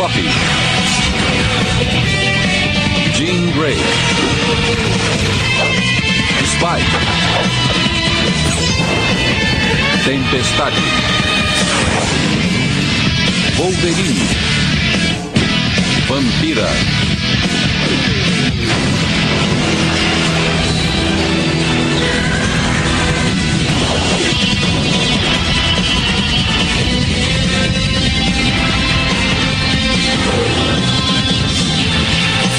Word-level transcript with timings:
Floppy. 0.00 0.22
Jean 3.12 3.52
Grey. 3.52 3.76
Spike. 6.46 6.92
Tempestade. 10.02 10.80
Wolverine. 13.58 14.24
Vampira. 16.08 16.70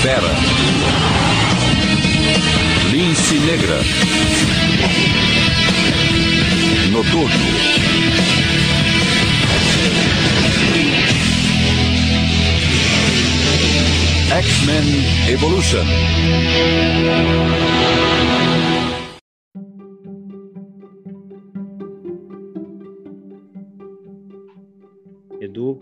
Fera. 0.02 0.34
Lince 2.90 3.38
Negra. 3.38 3.78
Noturno. 6.90 7.30
X-Men 14.32 14.86
Evolution. 15.30 15.86
Edu, 25.40 25.80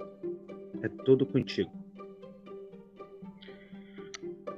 é 0.83 0.89
tudo 1.05 1.25
contigo. 1.25 1.71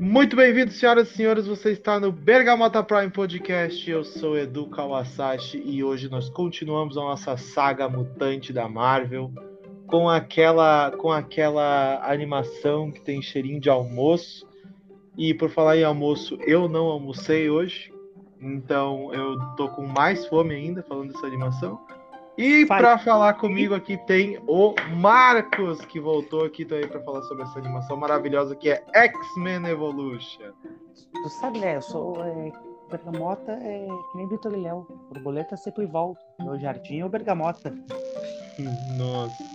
Muito 0.02 0.36
bem-vindos, 0.36 0.78
senhoras 0.78 1.12
e 1.12 1.14
senhores. 1.14 1.46
Você 1.46 1.74
está 1.74 2.00
no 2.00 2.12
Bergamota 2.12 2.82
Prime 2.82 3.12
Podcast. 3.12 3.88
Eu 3.88 4.04
sou 4.04 4.36
Edu 4.36 4.66
Kawasashi 4.66 5.62
e 5.64 5.84
hoje 5.84 6.10
nós 6.10 6.28
continuamos 6.28 6.98
a 6.98 7.02
nossa 7.02 7.38
saga 7.38 7.88
mutante 7.88 8.52
da 8.52 8.68
Marvel 8.68 9.32
com 9.86 10.10
aquela 10.10 10.90
com 10.90 11.12
aquela 11.12 12.02
animação 12.04 12.92
que 12.92 13.00
tem 13.00 13.22
cheirinho 13.22 13.62
de 13.62 13.70
almoço. 13.70 14.44
E 15.16 15.36
por 15.36 15.52
falar 15.52 15.78
em 15.78 15.84
almoço, 15.84 16.36
eu 16.48 16.68
não 16.68 16.86
almocei 16.88 17.52
hoje, 17.52 17.94
então 18.42 19.14
eu 19.14 19.38
tô 19.56 19.70
com 19.70 19.86
mais 19.86 20.26
fome 20.26 20.56
ainda 20.56 20.82
falando 20.82 21.14
dessa 21.14 21.28
animação. 21.28 21.80
E 22.42 22.66
para 22.66 22.98
falar 22.98 23.36
comigo 23.36 23.76
aqui 23.76 23.98
tem 24.08 24.40
o 24.48 24.74
Marcos, 24.96 25.80
que 25.86 26.00
voltou 26.00 26.44
aqui 26.44 26.66
também 26.66 26.88
para 26.88 27.00
falar 27.04 27.22
sobre 27.22 27.44
essa 27.44 27.60
animação 27.60 27.96
maravilhosa 27.96 28.56
que 28.56 28.72
é 28.72 28.84
X-Men 28.96 29.68
Evolution. 29.68 30.52
Tu 31.14 31.30
sabe, 31.40 31.60
né? 31.60 31.76
Eu 31.76 31.84
sou. 31.84 32.16
É, 32.24 32.52
bergamota 32.90 33.52
é 33.52 33.86
que 33.86 34.18
nem 34.18 34.28
Vitor 34.28 34.58
Léo. 34.58 34.88
Borboleta 35.14 35.56
sempre 35.56 35.86
volta. 35.86 36.20
Meu 36.40 36.60
jardim 36.60 37.02
é 37.02 37.06
o 37.06 37.10
bergamota. 37.10 37.72
Nossa. 38.98 39.51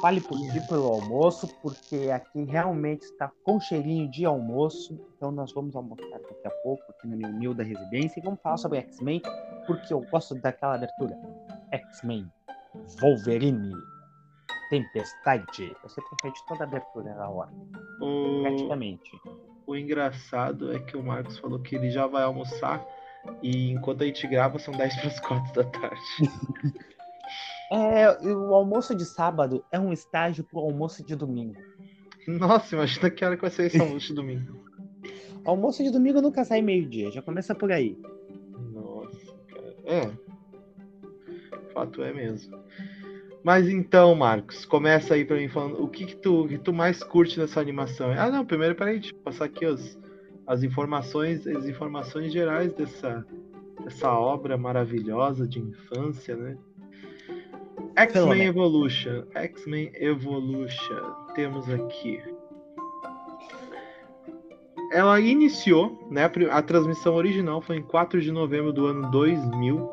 Fale 0.00 0.20
por 0.20 0.38
ti 0.38 0.66
pelo 0.66 0.86
almoço, 0.88 1.46
porque 1.60 2.10
aqui 2.10 2.44
realmente 2.44 3.02
está 3.02 3.30
com 3.44 3.60
cheirinho 3.60 4.10
de 4.10 4.24
almoço. 4.24 4.98
Então 5.16 5.30
nós 5.30 5.52
vamos 5.52 5.76
almoçar 5.76 6.18
daqui 6.20 6.46
a 6.46 6.50
pouco 6.62 6.82
aqui 6.90 7.06
na 7.06 7.16
minha 7.16 7.28
humilde 7.28 7.62
residência 7.62 8.18
e 8.18 8.22
vamos 8.22 8.40
falar 8.40 8.56
sobre 8.56 8.78
X-Men, 8.78 9.20
porque 9.66 9.92
eu 9.92 10.00
gosto 10.10 10.34
daquela 10.36 10.76
abertura. 10.76 11.14
X-Men, 11.70 12.26
Wolverine, 13.00 13.74
Tempestade. 14.70 15.76
Sempre 15.86 16.10
repete 16.22 16.46
toda 16.48 16.64
a 16.64 16.66
abertura 16.66 17.14
na 17.14 17.28
hora, 17.28 17.50
O, 18.00 18.42
praticamente. 18.42 19.10
o 19.66 19.76
engraçado 19.76 20.72
é 20.72 20.78
que 20.78 20.96
o 20.96 21.02
Marcos 21.02 21.38
falou 21.38 21.58
que 21.58 21.74
ele 21.76 21.90
já 21.90 22.06
vai 22.06 22.22
almoçar 22.22 22.82
e 23.42 23.70
enquanto 23.72 24.02
a 24.02 24.06
gente 24.06 24.26
grava 24.26 24.58
são 24.58 24.72
10 24.72 24.96
para 24.96 25.08
as 25.08 25.20
4 25.20 25.52
da 25.52 25.64
tarde. 25.64 26.00
É, 27.70 28.10
o 28.26 28.54
almoço 28.54 28.94
de 28.94 29.04
sábado 29.04 29.64
é 29.70 29.78
um 29.78 29.92
estágio 29.92 30.42
pro 30.42 30.58
almoço 30.58 31.04
de 31.04 31.14
domingo. 31.14 31.56
Nossa, 32.26 32.74
imagina 32.74 33.10
que 33.10 33.24
hora 33.24 33.36
que 33.36 33.42
vai 33.42 33.50
ser 33.50 33.66
esse 33.66 33.80
almoço 33.80 34.08
de 34.08 34.14
domingo. 34.14 34.60
Almoço 35.42 35.82
de 35.82 35.90
domingo 35.90 36.20
nunca 36.20 36.44
sai 36.44 36.60
meio-dia, 36.60 37.10
já 37.10 37.22
começa 37.22 37.54
por 37.54 37.72
aí. 37.72 37.96
Nossa, 38.74 39.34
cara. 39.48 39.74
É. 39.84 40.10
Fato 41.72 42.02
é 42.02 42.12
mesmo. 42.12 42.58
Mas 43.42 43.66
então, 43.68 44.14
Marcos, 44.14 44.66
começa 44.66 45.14
aí 45.14 45.24
pra 45.24 45.36
mim 45.36 45.48
falando 45.48 45.82
o 45.82 45.88
que, 45.88 46.04
que, 46.04 46.16
tu, 46.16 46.46
que 46.46 46.58
tu 46.58 46.74
mais 46.74 47.02
curte 47.02 47.38
nessa 47.38 47.58
animação. 47.58 48.12
Ah, 48.12 48.30
não, 48.30 48.44
primeiro 48.44 48.74
peraí, 48.74 49.00
deixa 49.00 49.14
eu 49.14 49.18
passar 49.20 49.46
aqui 49.46 49.64
as, 49.64 49.98
as 50.46 50.62
informações, 50.62 51.46
as 51.46 51.66
informações 51.66 52.32
gerais 52.32 52.74
dessa, 52.74 53.24
dessa 53.82 54.12
obra 54.12 54.58
maravilhosa 54.58 55.48
de 55.48 55.58
infância, 55.58 56.36
né? 56.36 56.58
X-Men. 57.96 58.42
Evolution. 58.42 59.24
X-Men 59.34 59.92
Evolution. 59.94 61.14
Temos 61.34 61.68
aqui. 61.68 62.20
Ela 64.92 65.20
iniciou, 65.20 66.08
né? 66.10 66.30
A 66.50 66.62
transmissão 66.62 67.14
original 67.14 67.60
foi 67.60 67.76
em 67.76 67.82
4 67.82 68.20
de 68.20 68.32
novembro 68.32 68.72
do 68.72 68.86
ano 68.86 69.10
2000 69.10 69.90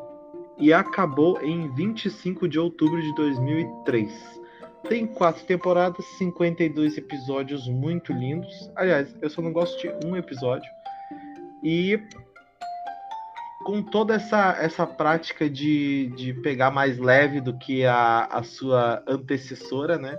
e 0.58 0.72
acabou 0.72 1.40
em 1.40 1.72
25 1.74 2.48
de 2.48 2.58
outubro 2.58 3.00
de 3.00 3.14
2003. 3.14 4.40
Tem 4.88 5.06
quatro 5.06 5.44
temporadas, 5.44 6.04
52 6.18 6.98
episódios 6.98 7.68
muito 7.68 8.12
lindos. 8.12 8.70
Aliás, 8.74 9.14
eu 9.20 9.30
só 9.30 9.42
não 9.42 9.52
gosto 9.52 9.80
de 9.80 10.06
um 10.06 10.16
episódio. 10.16 10.68
E 11.62 12.00
com 13.68 13.82
toda 13.82 14.14
essa, 14.14 14.56
essa 14.58 14.86
prática 14.86 15.46
de, 15.46 16.06
de 16.16 16.32
pegar 16.32 16.70
mais 16.70 16.96
leve 16.96 17.38
do 17.38 17.52
que 17.58 17.84
a, 17.84 18.24
a 18.24 18.42
sua 18.42 19.02
antecessora, 19.06 19.98
né? 19.98 20.18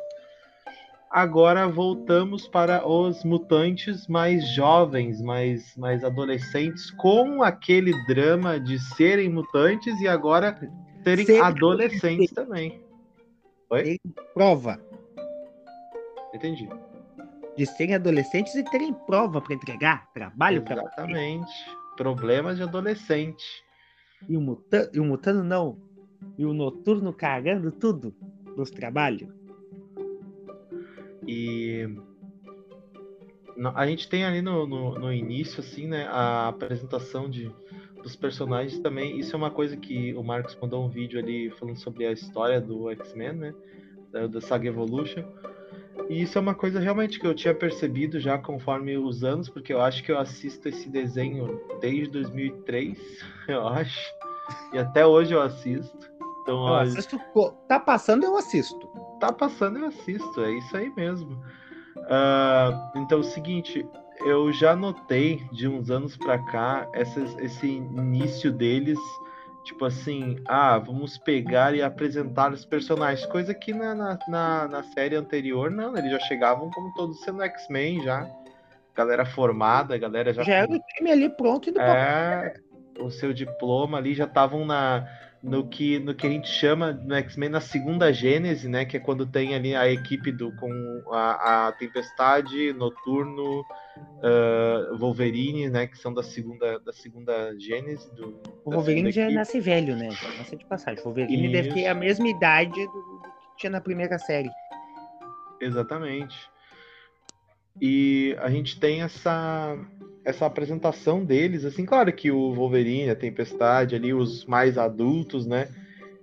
Agora 1.09 1.67
voltamos 1.67 2.47
para 2.47 2.87
os 2.87 3.23
mutantes 3.23 4.07
mais 4.07 4.47
jovens, 4.53 5.19
mais, 5.19 5.75
mais 5.75 6.03
adolescentes, 6.03 6.91
com 6.91 7.41
aquele 7.41 7.91
drama 8.05 8.59
de 8.59 8.77
serem 8.77 9.29
mutantes 9.29 9.99
e 9.99 10.07
agora 10.07 10.55
serem 11.03 11.25
Serem 11.25 11.41
adolescentes 11.41 12.31
também. 12.31 12.83
Prova 14.35 14.79
Entendi. 16.35 16.69
de 17.57 17.65
serem 17.65 17.95
adolescentes 17.95 18.53
e 18.53 18.63
terem 18.65 18.93
prova 18.93 19.41
para 19.41 19.55
entregar, 19.55 20.07
trabalho 20.13 20.61
para 20.61 20.83
Exatamente. 20.83 21.78
Problemas 21.99 22.55
de 22.55 22.63
adolescente. 22.63 23.45
E 24.29 24.37
o, 24.37 24.39
muta... 24.39 24.89
e 24.93 25.01
o 25.01 25.03
mutano 25.03 25.43
não. 25.43 25.77
E 26.37 26.45
o 26.45 26.53
noturno 26.53 27.11
cagando 27.11 27.73
tudo 27.73 28.15
nos 28.55 28.71
trabalhos. 28.71 29.29
E 31.27 31.93
a 33.75 33.85
gente 33.85 34.07
tem 34.07 34.23
ali 34.23 34.41
no, 34.41 34.65
no, 34.65 34.97
no 34.97 35.13
início, 35.13 35.59
assim, 35.59 35.87
né, 35.87 36.07
a 36.07 36.47
apresentação 36.47 37.29
de, 37.29 37.51
dos 38.01 38.15
personagens 38.15 38.79
também. 38.79 39.19
Isso 39.19 39.35
é 39.35 39.37
uma 39.37 39.51
coisa 39.51 39.75
que 39.75 40.13
o 40.13 40.23
Marcos 40.23 40.57
mandou 40.61 40.85
um 40.85 40.89
vídeo 40.89 41.19
ali 41.19 41.49
falando 41.51 41.79
sobre 41.79 42.05
a 42.05 42.13
história 42.13 42.61
do 42.61 42.89
X-Men, 42.91 43.33
né, 43.33 43.53
da, 44.09 44.25
da 44.25 44.39
saga 44.39 44.69
Evolution. 44.69 45.25
E 46.09 46.23
isso 46.23 46.37
é 46.37 46.41
uma 46.41 46.55
coisa 46.55 46.79
realmente 46.79 47.19
que 47.19 47.27
eu 47.27 47.35
tinha 47.35 47.53
percebido 47.53 48.19
já 48.19 48.37
conforme 48.37 48.97
os 48.97 49.23
anos, 49.23 49.47
porque 49.47 49.71
eu 49.71 49.79
acho 49.81 50.03
que 50.03 50.11
eu 50.11 50.17
assisto 50.17 50.67
esse 50.67 50.89
desenho 50.89 51.61
desde 51.79 52.07
2003, 52.11 52.97
eu 53.47 53.67
acho. 53.67 54.11
E 54.73 54.79
até 54.79 55.05
hoje 55.05 55.33
eu 55.33 55.41
assisto. 55.41 55.95
Então, 56.41 56.67
Eu 56.67 56.73
assisto, 56.75 57.19
tá 57.67 57.79
passando, 57.79 58.23
eu 58.23 58.35
assisto. 58.35 58.89
tá 59.19 59.31
passando 59.31 59.77
eu 59.77 59.85
assisto, 59.85 60.41
é 60.41 60.51
isso 60.57 60.75
aí 60.75 60.91
mesmo. 60.95 61.39
Ah, 62.09 62.91
então 62.95 63.19
é 63.19 63.21
o 63.21 63.23
seguinte, 63.23 63.85
eu 64.21 64.51
já 64.51 64.75
notei 64.75 65.43
de 65.51 65.67
uns 65.67 65.91
anos 65.91 66.17
pra 66.17 66.39
cá 66.39 66.89
essas- 66.93 67.37
esse 67.37 67.67
início 67.67 68.51
deles, 68.51 68.97
tipo 69.63 69.85
assim, 69.85 70.37
ah, 70.45 70.77
vamos 70.77 71.17
pegar 71.17 71.75
e 71.75 71.81
apresentar 71.81 72.51
os 72.51 72.65
personagens, 72.65 73.25
coisa 73.27 73.53
que 73.53 73.73
na, 73.73 73.93
na, 73.93 74.19
na, 74.27 74.67
na 74.67 74.83
série 74.83 75.15
anterior, 75.15 75.69
não, 75.69 75.95
eles 75.97 76.11
já 76.11 76.19
chegavam 76.21 76.69
como 76.71 76.93
todos 76.93 77.19
sendo 77.21 77.43
X-Men 77.43 78.01
já, 78.03 78.29
galera 78.95 79.25
formada, 79.25 79.97
galera 79.97 80.33
já 80.33 80.43
Já 80.43 80.55
era 80.55 80.71
o 80.71 80.79
time 80.79 81.11
ali 81.11 81.29
pronto 81.29 81.69
e 81.69 81.71
do 81.71 81.79
é, 81.79 82.53
o 82.99 83.09
seu 83.09 83.33
diploma 83.33 83.97
ali 83.97 84.13
já 84.13 84.25
estavam 84.25 84.65
na 84.65 85.07
no 85.41 85.67
que 85.67 85.99
no 85.99 86.13
que 86.13 86.27
a 86.27 86.29
gente 86.29 86.49
chama 86.49 86.91
no 86.91 87.15
X-Men 87.15 87.49
na 87.49 87.61
segunda 87.61 88.11
gênese, 88.11 88.67
né, 88.67 88.83
que 88.83 88.97
é 88.97 88.99
quando 88.99 89.25
tem 89.25 89.55
ali 89.55 89.73
a 89.73 89.89
equipe 89.89 90.31
do 90.31 90.53
com 90.57 91.03
a, 91.11 91.67
a 91.67 91.71
Tempestade, 91.71 92.73
Noturno, 92.73 93.63
ah, 94.21 94.95
Wolverine, 94.97 95.69
né, 95.69 95.87
que 95.87 95.97
são 95.97 96.13
da 96.13 96.23
segunda 96.23 96.79
da 96.79 96.91
segunda 96.91 97.57
gênese 97.57 98.13
do 98.15 98.41
O 98.65 98.71
Wolverine 98.71 99.11
já 99.11 99.23
equipe. 99.23 99.35
nasce 99.35 99.59
velho, 99.61 99.95
né? 99.95 100.11
Já 100.11 100.27
nasce 100.37 100.55
de 100.57 100.65
passagem. 100.65 100.99
O 101.01 101.05
Wolverine 101.05 101.51
deve 101.51 101.73
ter 101.73 101.81
Isso. 101.81 101.89
a 101.89 101.93
mesma 101.93 102.27
idade 102.27 102.85
do 102.87 103.21
que 103.21 103.57
tinha 103.57 103.69
na 103.69 103.81
primeira 103.81 104.19
série. 104.19 104.49
Exatamente. 105.61 106.37
E 107.81 108.35
a 108.39 108.49
gente 108.49 108.77
tem 108.79 109.03
essa 109.03 109.77
essa 110.29 110.45
apresentação 110.45 111.23
deles, 111.23 111.65
assim, 111.65 111.85
claro 111.85 112.11
que 112.13 112.31
o 112.31 112.53
Wolverine, 112.53 113.09
a 113.09 113.15
Tempestade 113.15 113.95
ali, 113.95 114.13
os 114.13 114.45
mais 114.45 114.77
adultos, 114.77 115.45
né? 115.45 115.67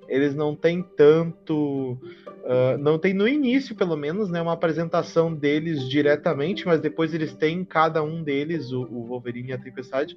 Eles 0.09 0.35
não 0.35 0.55
têm 0.55 0.83
tanto 0.83 1.99
Uh, 2.47 2.79
não 2.79 2.97
tem 2.97 3.13
no 3.13 3.27
início, 3.27 3.75
pelo 3.75 3.97
menos, 3.97 4.31
né, 4.31 4.41
uma 4.41 4.53
apresentação 4.53 5.35
deles 5.35 5.89
diretamente, 5.89 6.65
mas 6.65 6.81
depois 6.81 7.13
eles 7.13 7.35
têm, 7.35 7.65
cada 7.65 8.05
um 8.05 8.23
deles, 8.23 8.71
o, 8.71 8.83
o, 8.83 9.05
Wolverine 9.05 9.49
e 9.49 9.53
a 9.53 9.59
Tempestade, 9.59 10.17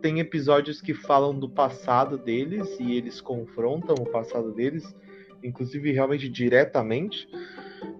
tem 0.00 0.18
episódios 0.18 0.80
que 0.80 0.94
falam 0.94 1.38
do 1.38 1.50
passado 1.50 2.16
deles 2.16 2.78
e 2.80 2.96
eles 2.96 3.20
confrontam 3.20 3.94
o 3.94 4.06
passado 4.06 4.52
deles, 4.52 4.96
inclusive 5.44 5.92
realmente 5.92 6.30
diretamente. 6.30 7.28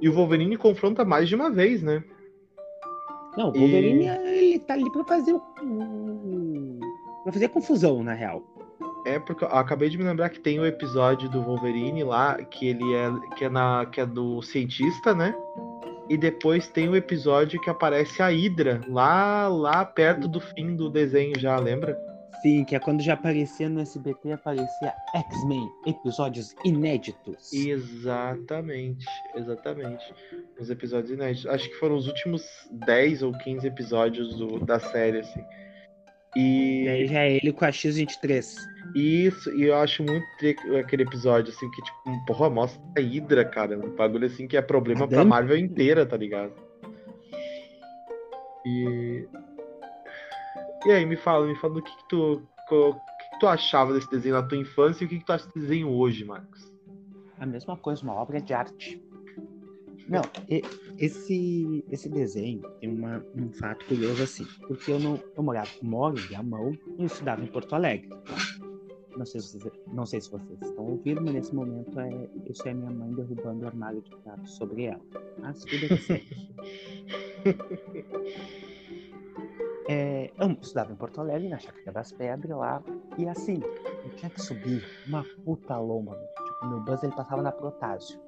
E 0.00 0.09
o 0.09 0.12
Wolverine 0.15 0.56
confronta 0.56 1.05
mais 1.05 1.29
de 1.29 1.35
uma 1.35 1.50
vez, 1.50 1.83
né? 1.83 2.03
Não, 3.37 3.50
o 3.50 3.53
Wolverine 3.53 4.05
e... 4.05 4.09
ele 4.09 4.59
tá 4.61 4.75
ali 4.75 4.91
pra 4.91 5.05
fazer 5.05 5.35
o. 5.35 5.41
pra 7.23 7.33
fazer 7.33 7.49
confusão, 7.49 8.03
na 8.03 8.15
real. 8.15 8.43
É 9.05 9.19
porque 9.19 9.44
eu 9.44 9.49
acabei 9.49 9.88
de 9.88 9.97
me 9.97 10.05
lembrar 10.05 10.31
que 10.31 10.41
tem 10.41 10.59
o 10.59 10.62
um 10.62 10.67
episódio 10.67 11.29
do 11.29 11.43
Wolverine 11.43 12.03
lá, 12.03 12.37
que 12.43 12.69
ele 12.69 12.94
é 12.94 13.12
que 13.37 13.44
é 13.44 13.49
na 13.49 13.87
que 13.87 14.00
é 14.00 14.06
do 14.06 14.43
cientista, 14.43 15.15
né? 15.15 15.35
E 16.09 16.17
depois 16.17 16.69
tem 16.69 16.88
o 16.88 16.93
um 16.93 16.97
episódio 16.97 17.61
que 17.61 17.71
aparece 17.71 18.23
a 18.23 18.29
Hydra 18.29 18.81
lá 18.88 19.49
lá 19.49 19.85
perto 19.85 20.27
do 20.27 20.41
fim 20.41 20.75
do 20.75 20.88
desenho 20.88 21.38
já, 21.38 21.59
lembra? 21.59 21.97
Sim, 22.46 22.62
que 22.62 22.76
é 22.76 22.78
quando 22.78 23.02
já 23.02 23.14
aparecia 23.14 23.69
no 23.69 23.81
SBT, 23.81 24.31
aparecia 24.31 24.94
X-Men, 25.16 25.69
episódios 25.84 26.54
inéditos. 26.64 27.52
Exatamente, 27.52 29.04
exatamente. 29.34 30.14
Os 30.56 30.70
episódios 30.70 31.10
inéditos. 31.10 31.46
Acho 31.48 31.69
que 31.69 31.75
foram 31.75 31.96
os 31.96 32.06
últimos 32.06 32.46
10 32.70 33.25
ou 33.25 33.32
15 33.32 33.66
episódios 33.66 34.37
do, 34.37 34.60
da 34.60 34.78
série, 34.78 35.19
assim. 35.19 35.44
E... 36.37 36.84
e 36.84 36.88
aí 36.88 37.06
já 37.08 37.22
é 37.22 37.32
ele 37.32 37.52
com 37.52 37.64
a 37.64 37.70
X23. 37.70 38.54
Isso, 38.94 39.52
e 39.52 39.64
eu 39.64 39.75
acho 39.75 40.04
muito 40.04 40.25
aquele 40.78 41.02
episódio, 41.02 41.52
assim, 41.52 41.69
que, 41.69 41.82
tipo, 41.82 42.26
porra, 42.26 42.49
mostra 42.49 42.81
a 42.96 43.00
Hydra, 43.00 43.44
cara. 43.44 43.76
Um 43.76 43.96
bagulho, 43.96 44.26
assim, 44.26 44.46
que 44.46 44.56
é 44.56 44.62
problema 44.62 45.08
pra 45.08 45.25
Marvel 45.25 45.58
inteira, 45.58 46.06
tá 46.06 46.16
ligado? 46.16 46.52
E... 48.64 49.26
E 50.84 50.90
aí, 50.90 51.06
me 51.06 51.17
fala, 51.17 51.46
me 51.46 51.56
fala 51.56 51.75
do 51.75 51.82
que, 51.82 51.96
que 51.96 52.08
tu... 52.08 52.43
O 52.70 52.94
que, 52.94 53.31
que 53.31 53.38
tu 53.40 53.46
achava 53.46 53.93
desse 53.93 54.11
desenho 54.11 54.34
na 54.34 54.43
tua 54.43 54.58
infância 54.58 55.05
e 55.05 55.06
o 55.06 55.08
que, 55.08 55.19
que 55.19 55.25
tu 55.25 55.32
acha 55.32 55.46
desse 55.46 55.58
desenho 55.58 55.88
hoje, 55.88 56.25
Marcos? 56.25 56.73
A 57.38 57.46
mesma 57.46 57.76
coisa, 57.76 58.02
uma 58.02 58.14
obra 58.14 58.40
de 58.40 58.52
arte. 58.52 59.00
Não, 60.08 60.23
esse, 60.99 61.84
esse 61.90 62.08
desenho 62.08 62.62
tem 62.81 62.88
uma, 62.88 63.25
um 63.34 63.50
fato 63.52 63.84
curioso 63.87 64.23
assim, 64.23 64.44
porque 64.67 64.93
eu 64.93 65.00
não 65.00 65.20
eu 65.37 65.43
morava, 65.43 65.69
moro 65.82 66.17
em 66.19 66.43
mão 66.44 66.73
e 66.96 67.05
estudava 67.05 67.43
em 67.43 67.46
Porto 67.49 67.75
Alegre. 67.75 68.08
Não 69.17 69.26
sei, 69.26 69.40
se, 69.40 69.58
não 69.93 70.06
sei 70.06 70.20
se 70.20 70.31
vocês 70.31 70.61
estão 70.62 70.84
ouvindo, 70.84 71.23
mas 71.23 71.34
nesse 71.34 71.55
momento 71.55 71.99
é, 71.99 72.28
isso 72.49 72.69
é 72.69 72.75
minha 72.75 72.90
mãe 72.90 73.12
derrubando 73.14 73.64
o 73.64 73.67
armário 73.67 74.00
de 74.02 74.14
prato 74.17 74.49
sobre 74.49 74.84
ela. 74.84 75.00
Mas 75.38 75.64
tudo 75.64 75.87
é. 75.87 76.23
é, 79.88 80.33
eu 80.38 80.50
estudava 80.53 80.93
em 80.93 80.97
Porto 80.97 81.21
Alegre, 81.21 81.49
na 81.49 81.59
Chácara 81.59 81.93
das 81.93 82.12
Pedras 82.12 82.59
lá, 82.59 82.83
e 83.19 83.29
assim, 83.29 83.61
eu 84.05 84.11
tinha 84.17 84.31
que 84.31 84.41
subir 84.41 84.85
uma 85.06 85.25
puta 85.44 85.79
lomba. 85.79 86.17
Tipo, 86.17 86.67
meu 86.67 86.81
bus 86.81 87.03
ele 87.03 87.15
passava 87.15 87.43
na 87.43 87.53
Protásio 87.53 88.21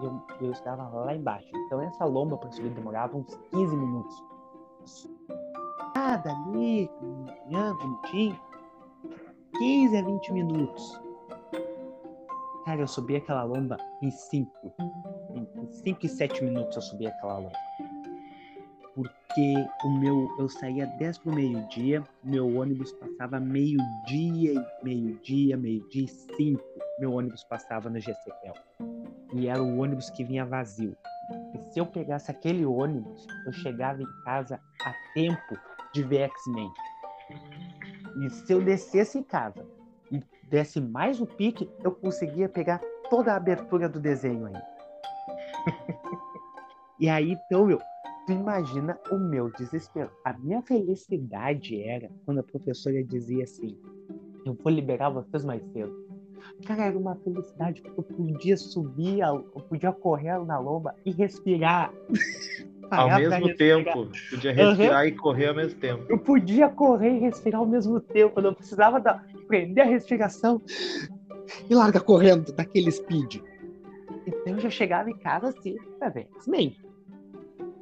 e 0.00 0.04
eu, 0.04 0.22
eu 0.40 0.52
estava 0.52 0.88
lá 0.88 1.14
embaixo. 1.14 1.48
Então 1.66 1.80
essa 1.82 2.04
lomba 2.04 2.36
para 2.36 2.50
subir 2.50 2.70
demorava 2.70 3.16
uns 3.16 3.34
15 3.50 3.76
minutos. 3.76 4.24
Nada 5.94 6.30
ali, 6.30 6.90
caminhando, 6.98 7.78
bonitinho. 7.78 8.40
15 9.58 9.96
a 9.96 10.02
20 10.02 10.32
minutos. 10.32 11.00
Cara, 12.64 12.80
eu 12.80 12.88
subi 12.88 13.16
aquela 13.16 13.44
lomba 13.44 13.76
em 14.02 14.10
5. 14.10 14.74
Em 15.34 15.72
5 15.72 16.06
e 16.06 16.08
7 16.08 16.44
minutos 16.44 16.76
eu 16.76 16.82
subi 16.82 17.06
aquela 17.06 17.38
lomba. 17.38 17.52
Porque 18.94 19.66
o 19.84 19.90
meu, 19.98 20.28
eu 20.38 20.48
saía 20.48 20.86
10 20.86 21.18
pro 21.18 21.34
meio-dia, 21.34 22.04
meu 22.22 22.56
ônibus 22.56 22.92
passava 22.92 23.40
meio-dia, 23.40 24.64
meio-dia, 24.82 25.56
meio-dia 25.56 26.04
e 26.04 26.08
5. 26.08 26.62
Meu 27.00 27.12
ônibus 27.12 27.42
passava 27.44 27.90
no 27.90 27.98
GCL 27.98 28.54
e 29.34 29.48
era 29.48 29.62
o 29.62 29.78
ônibus 29.78 30.10
que 30.10 30.24
vinha 30.24 30.44
vazio. 30.44 30.96
E 31.54 31.58
se 31.72 31.80
eu 31.80 31.86
pegasse 31.86 32.30
aquele 32.30 32.64
ônibus, 32.64 33.26
eu 33.46 33.52
chegava 33.52 34.00
em 34.00 34.24
casa 34.24 34.60
a 34.84 34.92
tempo 35.12 35.58
de 35.92 36.02
ver 36.02 36.30
X-Men. 36.30 36.70
E 38.22 38.30
se 38.30 38.52
eu 38.52 38.62
descesse 38.62 39.18
em 39.18 39.22
casa 39.22 39.66
e 40.12 40.22
desse 40.48 40.80
mais 40.80 41.20
o 41.20 41.26
pique, 41.26 41.68
eu 41.82 41.90
conseguia 41.92 42.48
pegar 42.48 42.80
toda 43.10 43.32
a 43.32 43.36
abertura 43.36 43.88
do 43.88 43.98
desenho 43.98 44.46
ainda. 44.46 44.66
e 47.00 47.08
aí, 47.08 47.32
então, 47.32 47.66
meu, 47.66 47.80
tu 48.26 48.32
imagina 48.32 48.98
o 49.10 49.18
meu 49.18 49.50
desespero. 49.50 50.10
A 50.24 50.32
minha 50.34 50.62
felicidade 50.62 51.82
era 51.82 52.10
quando 52.24 52.40
a 52.40 52.42
professora 52.42 53.02
dizia 53.02 53.44
assim: 53.44 53.76
Eu 54.44 54.54
vou 54.54 54.72
liberar 54.72 55.10
vocês 55.10 55.44
mais 55.44 55.62
cedo. 55.72 56.04
Cara, 56.66 56.86
era 56.86 56.98
uma 56.98 57.16
felicidade 57.16 57.82
porque 57.82 58.00
eu 58.00 58.04
podia 58.04 58.56
subir, 58.56 59.20
eu 59.20 59.60
podia 59.68 59.92
correr 59.92 60.38
na 60.44 60.58
lomba 60.58 60.94
e 61.04 61.10
respirar. 61.10 61.92
ao 62.90 63.18
mesmo 63.18 63.56
tempo. 63.56 64.08
Podia 64.30 64.52
respirar 64.52 65.02
uhum. 65.02 65.08
e 65.08 65.12
correr 65.12 65.46
ao 65.48 65.54
mesmo 65.54 65.80
tempo. 65.80 66.04
Eu 66.08 66.18
podia 66.18 66.68
correr 66.68 67.16
e 67.16 67.18
respirar 67.20 67.60
ao 67.60 67.66
mesmo 67.66 68.00
tempo. 68.00 68.38
Eu 68.38 68.42
não 68.42 68.54
precisava 68.54 69.00
da... 69.00 69.22
prender 69.46 69.84
a 69.84 69.88
respiração 69.88 70.60
e 71.68 71.74
larga 71.74 72.00
correndo 72.00 72.52
daquele 72.52 72.90
speed. 72.90 73.36
Então 74.26 74.54
eu 74.54 74.60
já 74.60 74.70
chegava 74.70 75.10
em 75.10 75.16
casa 75.18 75.48
assim, 75.48 75.76
pra 75.98 76.08
ver, 76.08 76.28
X-Men. 76.36 76.76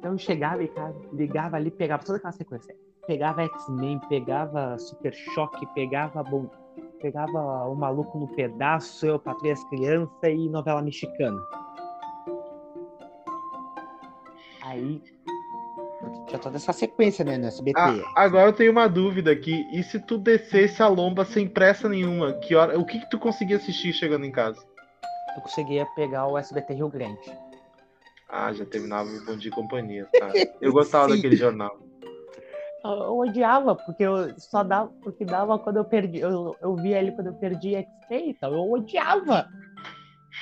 Então 0.03 0.11
eu 0.11 0.17
chegava 0.17 0.67
casa, 0.67 0.99
ligava 1.13 1.55
ali, 1.55 1.71
pegava 1.71 2.03
toda 2.03 2.17
aquela 2.17 2.33
sequência. 2.33 2.75
Pegava 3.07 3.43
X-Men, 3.43 4.01
pegava 4.09 4.77
Super 4.77 5.13
Choque, 5.13 5.65
pegava 5.73 6.21
bom, 6.21 6.49
pegava 7.01 7.69
o 7.69 7.73
maluco 7.73 8.19
no 8.19 8.27
pedaço, 8.27 9.05
eu 9.05 9.17
patrei 9.17 9.53
as 9.53 9.63
crianças 9.69 10.11
e 10.25 10.49
novela 10.49 10.81
mexicana. 10.81 11.41
Aí 14.63 15.01
tinha 16.27 16.39
toda 16.39 16.57
essa 16.57 16.73
sequência, 16.73 17.23
né, 17.23 17.37
no 17.37 17.45
SBT. 17.45 17.79
Ah, 17.79 17.95
agora 18.17 18.49
eu 18.49 18.53
tenho 18.53 18.73
uma 18.73 18.89
dúvida 18.89 19.31
aqui. 19.31 19.65
E 19.71 19.81
se 19.83 20.01
tu 20.01 20.17
descesse 20.17 20.83
a 20.83 20.87
lomba 20.89 21.23
sem 21.23 21.47
pressa 21.47 21.87
nenhuma, 21.87 22.33
que 22.33 22.53
hora, 22.53 22.77
o 22.77 22.85
que, 22.85 22.99
que 22.99 23.09
tu 23.09 23.17
conseguia 23.17 23.55
assistir 23.55 23.93
chegando 23.93 24.25
em 24.25 24.31
casa? 24.33 24.61
Eu 25.33 25.41
conseguia 25.41 25.85
pegar 25.95 26.27
o 26.27 26.37
SBT 26.37 26.73
Rio 26.73 26.89
Grande. 26.89 27.42
Ah, 28.35 28.51
já 28.51 28.65
terminava 28.65 29.09
o 29.09 29.25
Bom 29.25 29.37
Dia 29.37 29.51
e 29.51 29.53
Companhia, 29.53 30.07
tá? 30.19 30.31
Eu 30.59 30.73
gostava 30.73 31.09
daquele 31.13 31.35
jornal 31.35 31.83
eu 32.83 33.17
odiava, 33.17 33.75
porque 33.75 34.03
eu 34.03 34.37
só 34.37 34.63
dava, 34.63 34.91
porque 35.01 35.23
dava 35.23 35.57
quando 35.57 35.77
eu 35.77 35.85
perdi, 35.85 36.19
eu, 36.19 36.55
eu 36.61 36.75
via 36.75 36.99
ele 36.99 37.11
quando 37.13 37.27
eu 37.27 37.33
perdi 37.33 37.75
XP, 37.75 38.15
então 38.27 38.53
eu 38.53 38.71
odiava. 38.71 39.47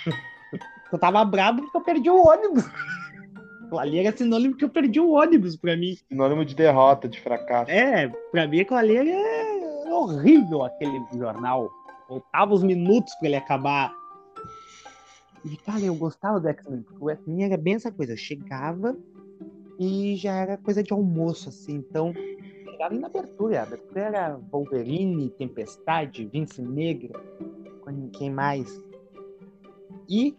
eu 0.92 0.98
tava 0.98 1.24
bravo 1.24 1.62
porque 1.62 1.78
eu 1.78 1.82
perdi 1.82 2.10
o 2.10 2.28
ônibus. 2.28 2.64
ali 3.78 4.00
era 4.00 4.16
sinônimo 4.16 4.58
que 4.58 4.66
eu 4.66 4.70
perdi 4.70 5.00
o 5.00 5.12
ônibus 5.12 5.56
pra 5.56 5.78
mim. 5.78 5.96
Sinônimo 6.10 6.44
de 6.44 6.56
derrota, 6.56 7.08
de 7.08 7.22
fracasso. 7.22 7.72
É, 7.72 8.10
pra 8.32 8.48
mim 8.48 8.62
aquilo 8.62 8.80
ali 8.80 8.98
era 8.98 9.96
horrível, 9.96 10.64
aquele 10.64 11.00
jornal. 11.14 11.70
Faltava 12.08 12.54
os 12.54 12.64
minutos 12.64 13.14
pra 13.16 13.28
ele 13.28 13.38
acabar. 13.38 13.94
E, 15.44 15.58
cara, 15.58 15.82
eu 15.82 15.96
gostava 15.96 16.40
do 16.40 16.48
X-Men, 16.48 16.84
porque 16.84 17.04
o 17.04 17.10
X-Men 17.10 17.46
era 17.46 17.58
bem 17.58 17.76
essa 17.76 17.92
coisa. 17.92 18.14
Eu 18.14 18.18
chegava, 18.18 18.96
e 19.80 20.16
já 20.16 20.36
era 20.36 20.58
coisa 20.58 20.84
de 20.84 20.94
almoço, 20.94 21.50
assim. 21.50 21.78
Então, 21.78 22.14
chegava 22.64 22.94
na 22.94 23.08
abertura. 23.08 23.60
A 23.60 23.64
abertura 23.64 24.02
era 24.02 24.38
Wolverine, 24.52 25.32
Tempestade, 25.32 26.26
Vince 26.26 26.62
Negra, 26.62 27.20
quem 28.14 28.30
mais. 28.30 28.80
E 30.08 30.38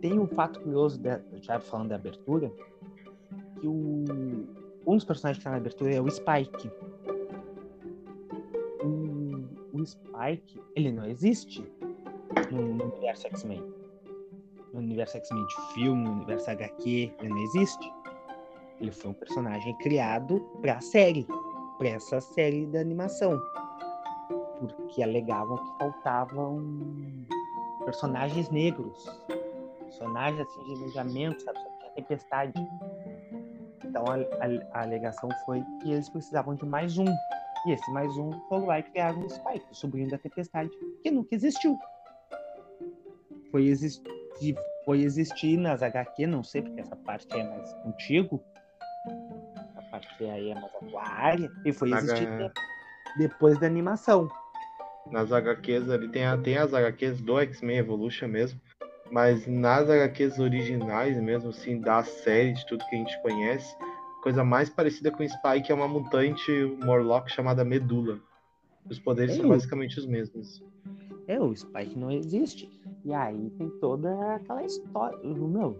tem 0.00 0.18
um 0.18 0.26
fato 0.26 0.60
curioso, 0.60 0.98
de, 0.98 1.20
já 1.42 1.60
falando 1.60 1.90
da 1.90 1.96
abertura, 1.96 2.50
que 3.60 3.66
o, 3.66 4.04
um 4.86 4.96
dos 4.96 5.04
personagens 5.04 5.36
que 5.36 5.40
está 5.40 5.50
na 5.50 5.58
abertura 5.58 5.92
é 5.92 6.00
o 6.00 6.10
Spike. 6.10 6.70
O, 8.82 9.78
o 9.78 9.84
Spike, 9.84 10.58
ele 10.74 10.92
não 10.92 11.04
existe 11.04 11.62
no, 12.50 12.74
no 12.74 12.84
universo 12.84 13.26
X-Men. 13.26 13.62
No 14.72 14.80
universo 14.80 15.16
X-Men 15.18 15.46
de 15.46 15.54
filme, 15.74 16.04
no 16.04 16.12
universo 16.12 16.50
HQ, 16.50 17.14
ele 17.20 17.28
não 17.28 17.38
existe. 17.42 17.92
Ele 18.80 18.90
foi 18.90 19.10
um 19.10 19.14
personagem 19.14 19.76
criado 19.78 20.40
para 20.60 20.74
a 20.74 20.80
série, 20.80 21.26
para 21.78 21.88
essa 21.88 22.20
série 22.20 22.66
da 22.66 22.80
animação. 22.80 23.38
Porque 24.58 25.02
alegavam 25.02 25.56
que 25.58 25.78
faltavam 25.78 26.64
personagens 27.84 28.48
negros. 28.50 29.04
Personagens 29.80 30.40
assim, 30.40 30.64
de 30.64 30.72
engajamento, 30.80 31.42
sabe? 31.42 31.58
Tinha 31.80 31.92
tempestade. 31.94 32.52
Então 33.84 34.04
a, 34.06 34.14
a- 34.14 34.78
a 34.78 34.82
alegação 34.82 35.28
foi 35.44 35.62
que 35.82 35.92
eles 35.92 36.08
precisavam 36.08 36.54
de 36.54 36.64
mais 36.64 36.96
um. 36.98 37.04
E 37.66 37.72
esse 37.72 37.90
mais 37.92 38.16
um 38.16 38.30
foram 38.48 38.66
lá 38.66 38.78
e 38.80 38.82
criaram 38.82 39.20
o 39.20 39.30
Spike, 39.30 39.64
o 39.70 39.74
sobrinho 39.74 40.10
da 40.10 40.18
tempestade, 40.18 40.70
que 41.02 41.10
nunca 41.10 41.34
existiu. 41.34 41.78
Foi 43.50 43.66
existir, 43.66 44.10
foi 44.84 45.02
existir 45.02 45.56
nas 45.56 45.82
HQ, 45.82 46.26
não 46.26 46.42
sei, 46.42 46.62
porque 46.62 46.80
essa 46.80 46.96
parte 46.96 47.26
é 47.36 47.44
mais 47.44 47.74
antigo. 47.86 48.42
A 49.76 49.82
parte 49.90 50.24
aí 50.24 50.50
é 50.50 50.54
mais 50.54 50.74
atuária. 50.74 51.50
E 51.64 51.72
foi 51.72 51.92
existir 51.92 52.26
H- 52.28 52.48
de- 52.48 52.52
depois 53.18 53.58
da 53.58 53.66
animação. 53.66 54.28
Nas 55.10 55.32
HQs 55.32 55.90
ali 55.90 56.08
tem, 56.08 56.24
a- 56.24 56.38
tem 56.38 56.56
as 56.56 56.72
HQs 56.72 57.20
do 57.20 57.38
X-Men 57.40 57.78
Evolution 57.78 58.28
mesmo. 58.28 58.60
Mas 59.10 59.46
nas 59.46 59.90
HQs 59.90 60.38
originais 60.38 61.20
mesmo, 61.20 61.50
assim, 61.50 61.78
da 61.78 62.02
série, 62.02 62.54
de 62.54 62.64
tudo 62.66 62.84
que 62.86 62.96
a 62.96 62.98
gente 62.98 63.20
conhece, 63.20 63.76
coisa 64.22 64.42
mais 64.42 64.70
parecida 64.70 65.10
com 65.10 65.22
o 65.22 65.28
Spike 65.28 65.70
é 65.70 65.74
uma 65.74 65.86
mutante 65.88 66.50
Morlock 66.82 67.30
chamada 67.30 67.62
Medula. 67.64 68.18
Os 68.88 68.98
poderes 68.98 69.36
são 69.36 69.44
Ei. 69.44 69.50
basicamente 69.50 69.98
os 69.98 70.06
mesmos. 70.06 70.64
É, 71.26 71.40
o 71.40 71.54
Spike 71.54 71.98
não 71.98 72.10
existe. 72.10 72.68
E 73.04 73.12
aí 73.12 73.50
tem 73.58 73.68
toda 73.80 74.34
aquela 74.34 74.64
história. 74.64 75.18
Meu. 75.24 75.76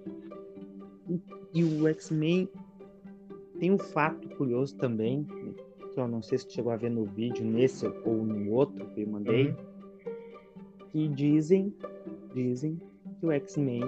E, 1.54 1.64
o 1.64 1.86
X-Men 1.88 2.48
tem 3.58 3.70
um 3.70 3.78
fato 3.78 4.28
curioso 4.36 4.76
também, 4.76 5.24
que 5.92 6.00
eu 6.00 6.08
não 6.08 6.22
sei 6.22 6.38
se 6.38 6.50
chegou 6.50 6.72
a 6.72 6.76
ver 6.76 6.90
no 6.90 7.04
vídeo, 7.04 7.44
nesse 7.44 7.86
ou 7.86 8.24
no 8.24 8.50
outro 8.52 8.86
que 8.86 9.02
eu 9.02 9.06
mandei, 9.08 9.48
Uhum. 9.48 9.54
que 10.90 11.08
dizem, 11.08 11.74
dizem 12.34 12.80
que 13.20 13.26
o 13.26 13.30
X-Men, 13.32 13.82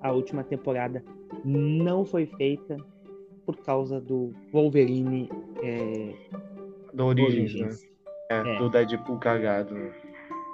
a 0.00 0.12
última 0.12 0.44
temporada, 0.44 1.02
não 1.44 2.04
foi 2.04 2.26
feita 2.26 2.76
por 3.44 3.56
causa 3.58 4.00
do 4.00 4.32
Wolverine 4.52 5.28
é, 5.62 6.14
Do 6.92 7.06
Origins, 7.06 7.54
né? 7.54 7.60
Origins. 7.62 7.88
É, 8.30 8.54
É. 8.54 8.58
do 8.58 8.68
Deadpool 8.70 9.18
cagado. 9.18 9.74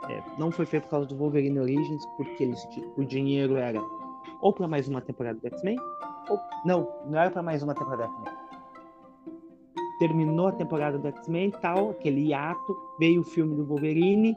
É, 0.08 0.22
não 0.38 0.50
foi 0.50 0.66
feito 0.66 0.84
por 0.84 0.90
causa 0.90 1.06
do 1.06 1.16
Wolverine 1.16 1.58
Origins, 1.58 2.04
porque 2.16 2.44
eles, 2.44 2.66
o 2.96 3.04
dinheiro 3.04 3.56
era 3.56 3.80
ou 4.40 4.52
para 4.52 4.68
mais 4.68 4.88
uma 4.88 5.00
temporada 5.00 5.38
do 5.38 5.46
X-Men, 5.46 5.78
ou. 6.28 6.38
Não, 6.64 6.88
não 7.06 7.18
era 7.18 7.30
para 7.30 7.42
mais 7.42 7.62
uma 7.62 7.74
temporada 7.74 8.06
do 8.06 8.28
X-Men. 8.28 8.44
Terminou 9.98 10.48
a 10.48 10.52
temporada 10.52 10.98
do 10.98 11.08
X-Men 11.08 11.50
tal, 11.62 11.90
aquele 11.90 12.28
hiato, 12.28 12.76
veio 12.98 13.20
o 13.20 13.24
filme 13.24 13.54
do 13.56 13.64
Wolverine, 13.64 14.36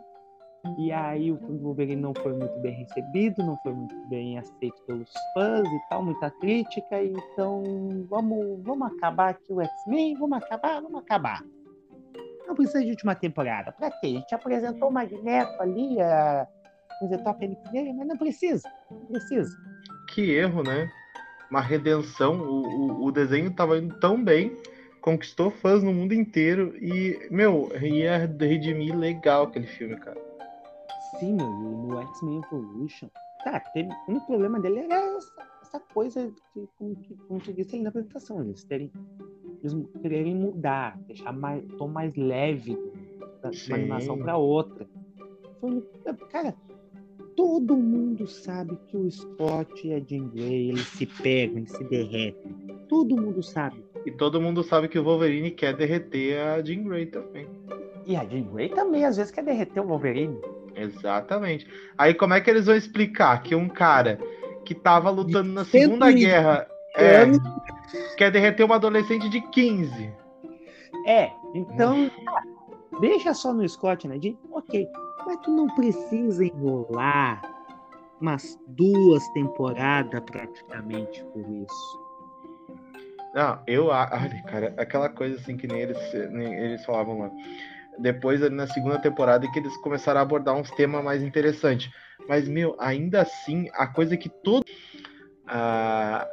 e 0.77 0.91
aí 0.91 1.31
o 1.31 1.37
filme 1.37 1.57
do 1.57 1.65
Wolverine 1.65 2.01
não 2.01 2.13
foi 2.13 2.33
muito 2.33 2.57
bem 2.59 2.73
recebido, 2.73 3.43
não 3.43 3.57
foi 3.57 3.73
muito 3.73 3.95
bem 4.07 4.37
aceito 4.37 4.81
pelos 4.85 5.11
fãs 5.33 5.67
e 5.67 5.79
tal, 5.89 6.03
muita 6.03 6.29
crítica, 6.31 7.03
então 7.03 7.63
vamos, 8.09 8.61
vamos 8.63 8.87
acabar 8.93 9.29
aqui 9.29 9.51
o 9.51 9.61
X-Men, 9.61 10.15
vamos 10.15 10.37
acabar, 10.37 10.81
vamos 10.81 11.01
acabar. 11.01 11.41
Não 12.47 12.55
precisa 12.55 12.83
de 12.83 12.89
última 12.89 13.13
temporada. 13.13 13.71
Pra 13.73 13.91
quê? 13.91 14.07
A 14.07 14.19
gente 14.19 14.33
apresentou 14.33 14.89
o 14.89 14.91
Magneto 14.91 15.61
ali, 15.61 16.01
a... 16.01 16.47
apresentou 16.95 17.31
a 17.31 17.35
Fênix 17.35 17.71
Negra, 17.71 17.93
mas 17.93 18.07
não 18.07 18.17
precisa. 18.17 18.71
Não 18.89 19.05
precisa. 19.05 19.55
Que 20.13 20.31
erro, 20.31 20.63
né? 20.63 20.89
Uma 21.51 21.61
redenção. 21.61 22.41
O, 22.41 22.61
o, 22.65 23.05
o 23.05 23.11
desenho 23.11 23.53
tava 23.53 23.77
indo 23.77 23.99
tão 23.99 24.23
bem, 24.23 24.55
conquistou 25.01 25.51
fãs 25.51 25.83
no 25.83 25.93
mundo 25.93 26.13
inteiro 26.13 26.73
e, 26.77 27.27
meu, 27.29 27.69
ia 27.81 28.17
redimir 28.17 28.97
legal 28.97 29.43
aquele 29.43 29.67
filme, 29.67 29.97
cara. 29.97 30.19
Sim, 31.19 31.35
meu, 31.35 31.47
no 31.47 32.01
X-Men 32.01 32.41
Evolution. 32.45 33.09
Tá, 33.43 33.59
teve, 33.59 33.89
o 33.89 34.11
único 34.11 34.25
problema 34.25 34.59
dele 34.59 34.79
era 34.79 34.95
essa, 35.17 35.47
essa 35.61 35.79
coisa 35.79 36.33
que, 36.53 36.67
como, 36.77 36.95
que, 36.95 37.15
como 37.15 37.39
tu 37.39 37.53
disse 37.53 37.75
ali 37.75 37.83
na 37.83 37.89
apresentação, 37.89 38.41
eles 38.41 38.63
terem. 38.63 38.91
Eles 39.63 39.75
quererem 40.01 40.35
mudar, 40.35 40.97
deixar 41.07 41.33
mais, 41.33 41.63
tom 41.77 41.87
mais 41.87 42.15
leve 42.15 42.77
da, 43.41 43.51
Sim. 43.51 43.67
uma 43.67 43.77
animação 43.77 44.17
pra 44.17 44.37
outra. 44.37 44.87
Foi, 45.59 45.81
cara, 46.29 46.53
todo 47.35 47.75
mundo 47.75 48.27
sabe 48.27 48.77
que 48.87 48.97
o 48.97 49.09
Scott 49.09 49.87
e 49.87 49.93
a 49.93 49.99
Jean 49.99 50.27
Grey, 50.29 50.69
eles 50.69 50.87
se 50.87 51.05
pegam, 51.05 51.57
eles 51.57 51.71
se 51.71 51.83
derretem. 51.85 52.51
Todo 52.87 53.15
mundo 53.15 53.41
sabe. 53.41 53.83
E 54.05 54.11
todo 54.11 54.39
mundo 54.39 54.63
sabe 54.63 54.87
que 54.87 54.97
o 54.97 55.03
Wolverine 55.03 55.51
quer 55.51 55.75
derreter 55.75 56.39
a 56.39 56.61
Jean 56.61 56.83
Grey 56.83 57.07
também. 57.07 57.47
E 58.05 58.15
a 58.15 58.23
Jean 58.23 58.43
Grey 58.43 58.69
também, 58.69 59.03
às 59.03 59.17
vezes, 59.17 59.31
quer 59.31 59.43
derreter 59.43 59.81
o 59.81 59.87
Wolverine. 59.87 60.37
Exatamente. 60.75 61.67
Aí 61.97 62.13
como 62.13 62.33
é 62.33 62.41
que 62.41 62.49
eles 62.49 62.67
vão 62.67 62.75
explicar 62.75 63.41
que 63.41 63.55
um 63.55 63.67
cara 63.67 64.19
que 64.63 64.75
tava 64.75 65.09
lutando 65.09 65.51
na 65.51 65.65
Segunda 65.65 66.11
Guerra 66.11 66.67
é. 66.95 67.25
Quer 68.17 68.31
derreter 68.31 68.63
uma 68.63 68.75
adolescente 68.75 69.29
de 69.29 69.41
15? 69.41 70.13
É, 71.05 71.31
então, 71.53 72.09
tá, 72.09 72.43
deixa 72.99 73.33
só 73.33 73.53
no 73.53 73.67
Scott, 73.67 74.07
né? 74.07 74.17
De, 74.17 74.37
ok, 74.51 74.87
mas 75.25 75.39
tu 75.41 75.51
não 75.51 75.67
precisa 75.75 76.45
enrolar 76.45 77.41
umas 78.19 78.59
duas 78.67 79.27
temporadas 79.29 80.21
praticamente 80.21 81.23
por 81.25 81.47
isso. 81.49 82.07
Não, 83.33 83.61
eu 83.67 83.87
olha, 83.87 84.43
cara, 84.47 84.73
aquela 84.77 85.09
coisa 85.09 85.39
assim 85.39 85.55
que 85.55 85.67
nem 85.67 85.81
eles, 85.81 86.13
nem 86.31 86.53
eles 86.55 86.83
falavam 86.85 87.19
lá. 87.19 87.31
Depois, 87.99 88.41
ali 88.43 88.55
na 88.55 88.67
segunda 88.67 88.99
temporada, 88.99 89.49
que 89.51 89.59
eles 89.59 89.75
começaram 89.77 90.19
a 90.19 90.23
abordar 90.23 90.55
uns 90.55 90.69
temas 90.71 91.03
mais 91.03 91.21
interessantes. 91.23 91.91
Mas, 92.27 92.47
meu, 92.47 92.75
ainda 92.79 93.21
assim, 93.21 93.69
a 93.73 93.87
coisa 93.87 94.15
que 94.17 94.29
todo. 94.29 94.65
A, 95.47 96.27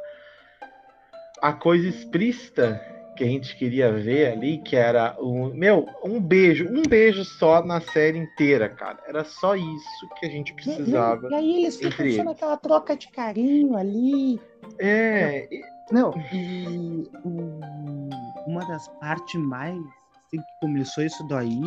a 1.45 1.53
coisa 1.53 1.87
explícita 1.87 2.81
que 3.15 3.23
a 3.23 3.27
gente 3.27 3.55
queria 3.55 3.91
ver 3.93 4.31
ali, 4.33 4.57
que 4.57 4.75
era 4.75 5.15
um. 5.21 5.53
Meu, 5.53 5.87
um 6.03 6.19
beijo, 6.19 6.67
um 6.67 6.81
beijo 6.81 7.23
só 7.23 7.63
na 7.63 7.79
série 7.79 8.17
inteira, 8.17 8.67
cara. 8.67 8.99
Era 9.07 9.23
só 9.23 9.55
isso 9.55 10.09
que 10.19 10.25
a 10.25 10.29
gente 10.29 10.53
precisava. 10.55 11.29
E 11.29 11.35
aí 11.35 11.55
eles 11.61 11.77
ficam 11.77 12.03
eles. 12.05 12.23
naquela 12.25 12.57
troca 12.57 12.97
de 12.97 13.07
carinho 13.09 13.77
ali. 13.77 14.41
É, 14.79 15.47
e- 15.53 15.61
Não, 15.91 16.11
e 16.33 17.07
um, 17.23 18.09
uma 18.47 18.65
das 18.67 18.87
partes 18.99 19.39
mais 19.39 19.77
assim, 19.77 20.37
que 20.37 20.59
começou 20.59 21.03
isso 21.03 21.23
daí 21.27 21.61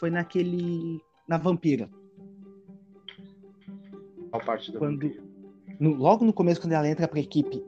foi 0.00 0.08
naquele. 0.08 1.00
na 1.28 1.36
vampira. 1.36 1.88
qual 4.30 4.42
parte 4.42 4.72
da. 4.72 4.78
Quando. 4.78 5.12
no- 5.78 5.94
logo 5.96 6.24
no 6.24 6.32
começo, 6.32 6.60
quando 6.62 6.72
ela 6.72 6.88
entra 6.88 7.06
pra 7.06 7.20
equipe, 7.20 7.62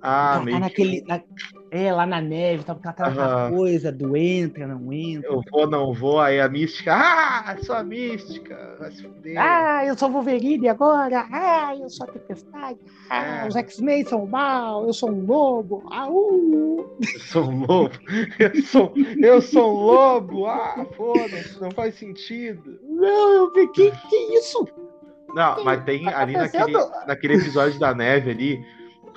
Ah, 0.00 0.34
ela 0.36 0.44
meio 0.44 0.60
tá 0.60 0.70
que- 0.70 0.82
naquele. 0.84 1.04
na- 1.06 1.22
é, 1.70 1.92
lá 1.92 2.06
na 2.06 2.20
neve, 2.20 2.64
tá 2.64 2.72
aquela 2.82 3.50
coisa 3.50 3.92
do 3.92 4.16
entra, 4.16 4.66
não 4.66 4.90
entra. 4.92 5.28
Eu 5.28 5.42
vou, 5.50 5.66
não 5.68 5.92
vou, 5.92 6.18
aí 6.20 6.40
a 6.40 6.48
mística. 6.48 6.94
Ah, 6.94 7.56
sou 7.62 7.74
a 7.74 7.82
mística. 7.82 8.76
Vai 8.78 8.90
se 8.92 9.02
fuder. 9.02 9.36
Ah, 9.38 9.84
eu 9.84 9.96
sou 9.98 10.10
Wolverine 10.10 10.68
agora! 10.68 11.26
Ah, 11.30 11.74
eu 11.78 11.90
sou 11.90 12.06
a 12.08 12.12
Tempestade! 12.12 12.78
Ah, 13.10 13.44
É. 13.44 13.48
os 13.48 13.56
X-Men 13.56 14.04
são 14.06 14.24
mal! 14.26 14.86
Eu 14.86 14.92
sou 14.94 15.10
um 15.10 15.26
lobo! 15.26 15.82
Ah, 15.90 16.08
uh! 16.08 16.96
Eu 17.02 17.20
sou 17.20 17.44
um 17.44 17.66
lobo. 17.66 17.94
Eu 18.38 18.62
sou, 18.62 18.92
eu 19.20 19.42
sou 19.42 19.70
um 19.72 19.82
lobo. 19.84 20.46
Ah, 20.46 20.86
foda-se, 20.96 21.60
não 21.60 21.70
faz 21.72 21.94
sentido. 21.96 22.78
Não, 22.88 23.32
eu 23.34 23.52
fiquei. 23.52 23.90
Que 24.08 24.16
isso? 24.38 24.66
Não, 25.34 25.62
mas 25.64 25.84
tem 25.84 26.04
Tá 26.04 26.20
ali 26.20 26.32
naquele, 26.32 26.72
naquele 27.06 27.34
episódio 27.34 27.78
da 27.78 27.94
neve 27.94 28.30
ali, 28.30 28.64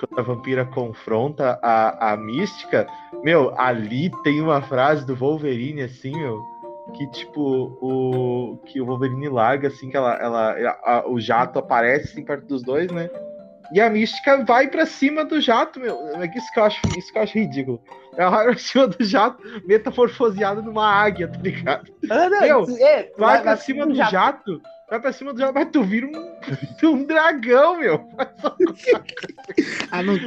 quando 0.06 0.18
a 0.20 0.22
vampira 0.22 0.64
confronta 0.64 1.58
a, 1.62 2.12
a 2.12 2.16
mística, 2.16 2.86
meu, 3.22 3.54
ali 3.58 4.10
tem 4.22 4.40
uma 4.40 4.60
frase 4.62 5.06
do 5.06 5.14
Wolverine, 5.14 5.82
assim, 5.82 6.12
meu, 6.16 6.40
que 6.94 7.06
tipo, 7.10 7.40
o. 7.80 8.58
Que 8.66 8.80
o 8.80 8.86
Wolverine 8.86 9.28
larga, 9.28 9.68
assim, 9.68 9.88
que 9.90 9.96
ela. 9.96 10.14
ela 10.14 10.52
a- 10.84 11.04
o 11.08 11.20
jato 11.20 11.58
aparece 11.58 12.12
assim 12.12 12.24
perto 12.24 12.46
dos 12.46 12.62
dois, 12.62 12.90
né? 12.90 13.08
E 13.72 13.80
a 13.80 13.88
mística 13.88 14.44
vai 14.44 14.68
pra 14.68 14.84
cima 14.84 15.24
do 15.24 15.40
jato, 15.40 15.80
meu. 15.80 15.96
É 16.20 16.26
isso 16.36 16.52
que 16.52 16.60
eu 16.60 16.64
acho, 16.64 16.80
isso 16.98 17.10
que 17.10 17.18
eu 17.18 17.22
acho 17.22 17.38
ridículo. 17.38 17.80
Ela 18.18 18.30
vai 18.30 18.44
pra 18.46 18.58
cima 18.58 18.86
do 18.86 19.02
jato, 19.02 19.42
metamorfoseada 19.66 20.60
numa 20.60 20.84
águia, 20.86 21.26
tá 21.28 21.38
ligado? 21.38 21.90
Ah, 22.10 22.28
não, 22.28 22.40
Meu, 22.42 22.66
é, 22.78 23.10
Vai 23.16 23.36
lá- 23.36 23.42
pra 23.42 23.56
cima 23.56 23.86
do 23.86 23.94
jato. 23.94 24.10
jato. 24.10 24.60
Vai 24.92 25.00
pra 25.00 25.10
cima 25.10 25.32
do 25.32 25.40
mas 25.54 25.70
tu 25.72 25.82
vira 25.82 26.06
um, 26.06 26.36
um 26.86 27.04
dragão, 27.04 27.78
meu. 27.78 28.06
Ah, 29.90 30.02
não- 30.02 30.18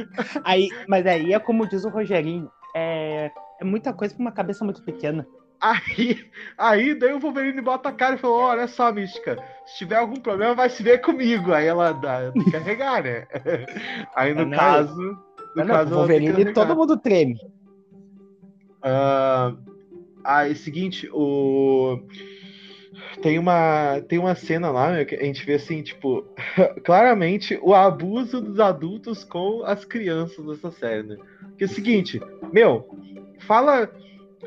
Aí, 0.44 0.68
mas 0.88 1.06
aí 1.06 1.32
é 1.32 1.38
como 1.38 1.68
diz 1.68 1.84
o 1.84 1.88
Rogerinho: 1.88 2.50
é, 2.74 3.30
é 3.60 3.64
muita 3.64 3.92
coisa 3.92 4.12
pra 4.12 4.20
uma 4.22 4.32
cabeça 4.32 4.64
muito 4.64 4.82
pequena. 4.82 5.24
Aí, 5.60 6.18
aí 6.58 6.94
daí 6.96 7.12
o 7.12 7.20
Wolverine 7.20 7.60
bota 7.60 7.90
a 7.90 7.92
cara 7.92 8.16
e 8.16 8.18
falou: 8.18 8.40
Olha 8.40 8.66
só, 8.66 8.92
mística, 8.92 9.38
se 9.64 9.78
tiver 9.78 9.98
algum 9.98 10.16
problema, 10.16 10.52
vai 10.56 10.68
se 10.68 10.82
ver 10.82 10.98
comigo. 11.00 11.52
Aí 11.52 11.66
ela 11.66 11.92
dá, 11.92 12.32
tem 12.32 12.42
que 12.44 12.50
carregar, 12.50 13.04
né? 13.04 13.28
Aí 14.16 14.34
no 14.34 14.42
Ah, 14.42 14.46
não, 14.46 14.56
caso. 14.56 15.00
No 15.00 15.16
Não, 15.54 15.64
não, 15.64 15.74
caso, 15.76 15.94
o 15.94 16.06
tem 16.08 16.18
que 16.18 16.24
Wolverine, 16.24 16.52
todo 16.52 16.74
mundo 16.76 16.96
treme. 16.96 17.36
Ah, 18.82 19.54
aí, 20.24 20.56
seguinte, 20.56 21.08
o. 21.12 22.00
tem 23.26 23.40
uma, 23.40 24.00
tem 24.08 24.20
uma 24.20 24.36
cena 24.36 24.70
lá 24.70 24.92
meu, 24.92 25.04
que 25.04 25.16
a 25.16 25.24
gente 25.24 25.44
vê 25.44 25.54
assim, 25.54 25.82
tipo, 25.82 26.24
claramente 26.86 27.58
o 27.60 27.74
abuso 27.74 28.40
dos 28.40 28.60
adultos 28.60 29.24
com 29.24 29.64
as 29.64 29.84
crianças 29.84 30.46
dessa 30.46 30.70
série, 30.70 31.02
né? 31.02 31.16
Porque 31.40 31.64
é 31.64 31.66
o 31.66 31.68
seguinte, 31.68 32.22
meu, 32.52 32.88
fala 33.40 33.90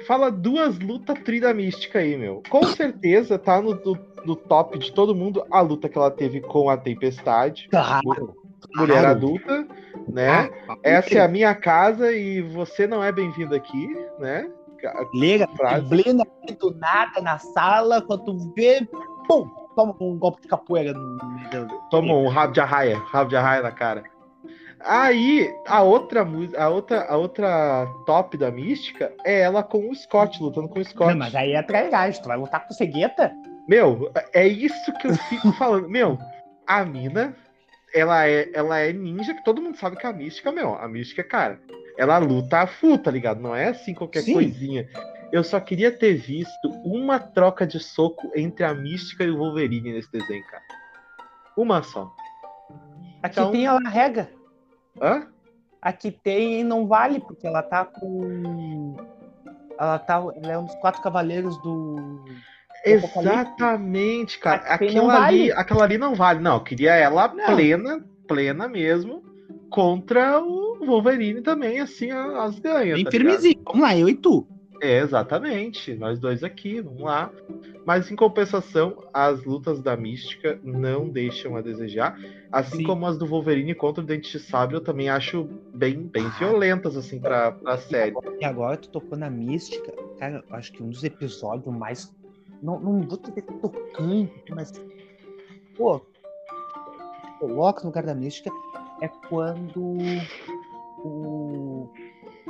fala 0.08 0.32
duas 0.32 0.80
lutas 0.80 1.20
trida 1.26 1.54
mística 1.54 2.00
aí, 2.00 2.16
meu. 2.16 2.42
Com 2.48 2.64
certeza 2.64 3.38
tá 3.38 3.62
no, 3.62 3.76
no, 3.76 4.00
no, 4.24 4.36
top 4.38 4.80
de 4.80 4.94
todo 4.94 5.14
mundo 5.14 5.44
a 5.52 5.60
luta 5.60 5.90
que 5.90 5.98
ela 5.98 6.10
teve 6.10 6.40
com 6.40 6.70
a 6.70 6.78
Tempestade. 6.78 7.68
Claro. 7.70 8.34
Mulher 8.78 9.02
claro. 9.02 9.08
adulta, 9.10 9.68
né? 10.08 10.50
Ah, 10.70 10.78
Essa 10.84 11.16
é 11.16 11.20
a 11.20 11.28
minha 11.28 11.54
casa 11.54 12.14
e 12.14 12.42
você 12.42 12.88
não 12.88 13.04
é 13.04 13.12
bem-vindo 13.12 13.54
aqui, 13.54 13.90
né? 14.18 14.50
Liga, 15.14 15.48
plena 15.90 16.26
do 16.60 16.76
nada 16.76 17.22
na 17.22 17.38
sala, 17.38 18.02
quando 18.02 18.26
tu 18.26 18.54
vê, 18.56 18.88
pum, 19.28 19.50
toma 19.76 19.96
um 20.00 20.18
golpe 20.18 20.42
de 20.42 20.48
capoeira. 20.48 20.94
Toma 21.90 22.14
um 22.14 22.28
rabo 22.28 22.54
de 22.54 22.62
arraia, 22.62 22.98
rabo 22.98 23.30
de 23.30 23.36
arraia 23.36 23.62
na 23.62 23.72
cara. 23.72 24.04
Aí, 24.82 25.54
a 25.68 25.82
outra 25.82 26.26
a 26.58 26.70
outra, 26.70 27.06
a 27.06 27.18
outra 27.18 27.86
top 28.06 28.38
da 28.38 28.50
mística 28.50 29.14
é 29.26 29.42
ela 29.42 29.62
com 29.62 29.90
o 29.90 29.96
Scott, 29.96 30.42
lutando 30.42 30.70
com 30.70 30.80
o 30.80 30.86
Scott. 30.86 31.12
Não, 31.12 31.20
mas 31.20 31.36
aí 31.36 31.52
é 31.52 31.62
trairagem, 31.62 32.22
tu 32.22 32.28
vai 32.28 32.38
lutar 32.38 32.66
com 32.66 32.74
o 32.74 32.76
Cegueta? 32.76 33.32
Meu, 33.68 34.12
é 34.34 34.48
isso 34.48 34.92
que 34.94 35.08
eu 35.08 35.16
fico 35.16 35.52
falando. 35.54 35.88
Meu, 35.90 36.18
a 36.66 36.86
mina, 36.86 37.36
ela 37.94 38.26
é, 38.26 38.50
ela 38.54 38.80
é 38.80 38.94
ninja, 38.94 39.34
que 39.34 39.44
todo 39.44 39.62
mundo 39.62 39.78
sabe 39.78 39.98
que 39.98 40.08
a 40.08 40.14
mística, 40.14 40.52
meu, 40.52 40.76
a 40.76 40.88
mística, 40.88 41.24
cara, 41.24 41.60
ela 42.00 42.18
luta 42.18 42.62
a 42.62 42.68
full, 42.68 42.98
tá 42.98 43.12
ligado? 43.12 43.42
Não 43.42 43.54
é 43.54 43.68
assim 43.68 43.94
qualquer 43.94 44.22
Sim. 44.22 44.34
coisinha. 44.34 44.88
Eu 45.34 45.44
só 45.44 45.60
queria 45.60 45.92
ter 45.92 46.16
visto 46.16 46.70
uma 46.86 47.20
troca 47.20 47.68
de 47.68 47.78
soco 47.78 48.32
entre 48.34 48.64
a 48.64 48.74
mística 48.74 49.26
e 49.26 49.30
o 49.30 49.38
Wolverine 49.38 49.92
nesse 49.92 50.10
desenho, 50.10 50.44
cara. 50.46 50.64
Uma 51.58 51.84
só. 51.84 52.10
Aqui 53.22 53.40
então... 53.40 53.52
tem 53.52 53.68
a 53.68 53.78
rega. 53.80 54.32
Hã? 55.02 55.28
A 55.82 55.92
que 55.92 56.10
tem 56.10 56.64
não 56.64 56.88
vale, 56.88 57.20
porque 57.20 57.46
ela 57.46 57.62
tá 57.62 57.84
com. 57.84 58.96
Ela 59.78 60.00
tá. 60.00 60.24
Ela 60.42 60.54
é 60.54 60.58
um 60.58 60.66
dos 60.66 60.76
quatro 60.76 61.02
cavaleiros 61.02 61.62
do. 61.62 62.24
Exatamente, 62.86 64.40
cara. 64.40 64.62
Aquela 64.74 65.26
ali, 65.26 65.52
aquela 65.52 65.84
ali 65.84 65.98
não 65.98 66.16
vale. 66.16 66.40
Não, 66.40 66.56
eu 66.56 66.64
queria 66.64 66.96
ela 66.96 67.28
não. 67.28 67.46
plena, 67.46 68.06
plena 68.26 68.70
mesmo, 68.70 69.22
contra 69.70 70.40
o 70.40 70.86
Wolverine 70.86 71.42
também, 71.42 71.80
assim, 71.80 72.12
as 72.12 72.60
ganhas. 72.60 72.96
Bem 72.96 73.06
tá 73.06 73.12
firmezinho. 73.12 73.62
Vamos 73.66 73.82
lá, 73.82 73.98
eu 73.98 74.10
e 74.10 74.16
tu. 74.16 74.48
É, 74.82 75.00
exatamente. 75.00 75.94
Nós 75.96 76.20
dois 76.20 76.44
aqui, 76.44 76.82
vamos 76.82 77.02
lá. 77.02 77.32
Mas 77.86 78.10
em 78.10 78.16
compensação, 78.16 79.04
as 79.14 79.44
lutas 79.44 79.82
da 79.82 79.96
Mística 79.98 80.60
não 80.64 81.10
deixam 81.10 81.56
a 81.56 81.62
desejar. 81.62 82.18
Assim 82.52 82.78
Sim. 82.78 82.84
como 82.84 83.06
as 83.06 83.18
do 83.18 83.26
Wolverine 83.26 83.76
contra 83.76 84.04
o 84.04 84.06
Dente 84.06 84.32
de 84.32 84.40
Sabre, 84.40 84.76
eu 84.76 84.82
também 84.82 85.10
acho 85.10 85.50
bem, 85.74 86.04
bem 86.04 86.26
ah. 86.26 86.36
violentas, 86.40 86.96
assim, 86.96 87.20
pra, 87.20 87.52
pra 87.52 87.78
série. 87.78 88.14
E 88.40 88.46
agora 88.46 88.78
tu 88.78 88.90
tocou 88.90 89.18
na 89.18 89.30
Mística, 89.30 89.92
cara, 90.18 90.44
eu 90.48 90.56
acho 90.56 90.72
que 90.72 90.82
um 90.82 90.90
dos 90.90 91.04
episódios 91.04 91.76
mais. 91.76 92.14
Não, 92.62 92.80
não 92.80 93.02
vou 93.02 93.18
dizer 93.18 93.42
tocante, 93.42 94.54
mas. 94.54 94.72
Pô, 95.76 96.02
coloca 97.40 97.82
no 97.82 97.88
lugar 97.88 98.04
da 98.04 98.14
Mística 98.14 98.52
é 99.02 99.08
quando 99.08 99.82
o 101.04 101.90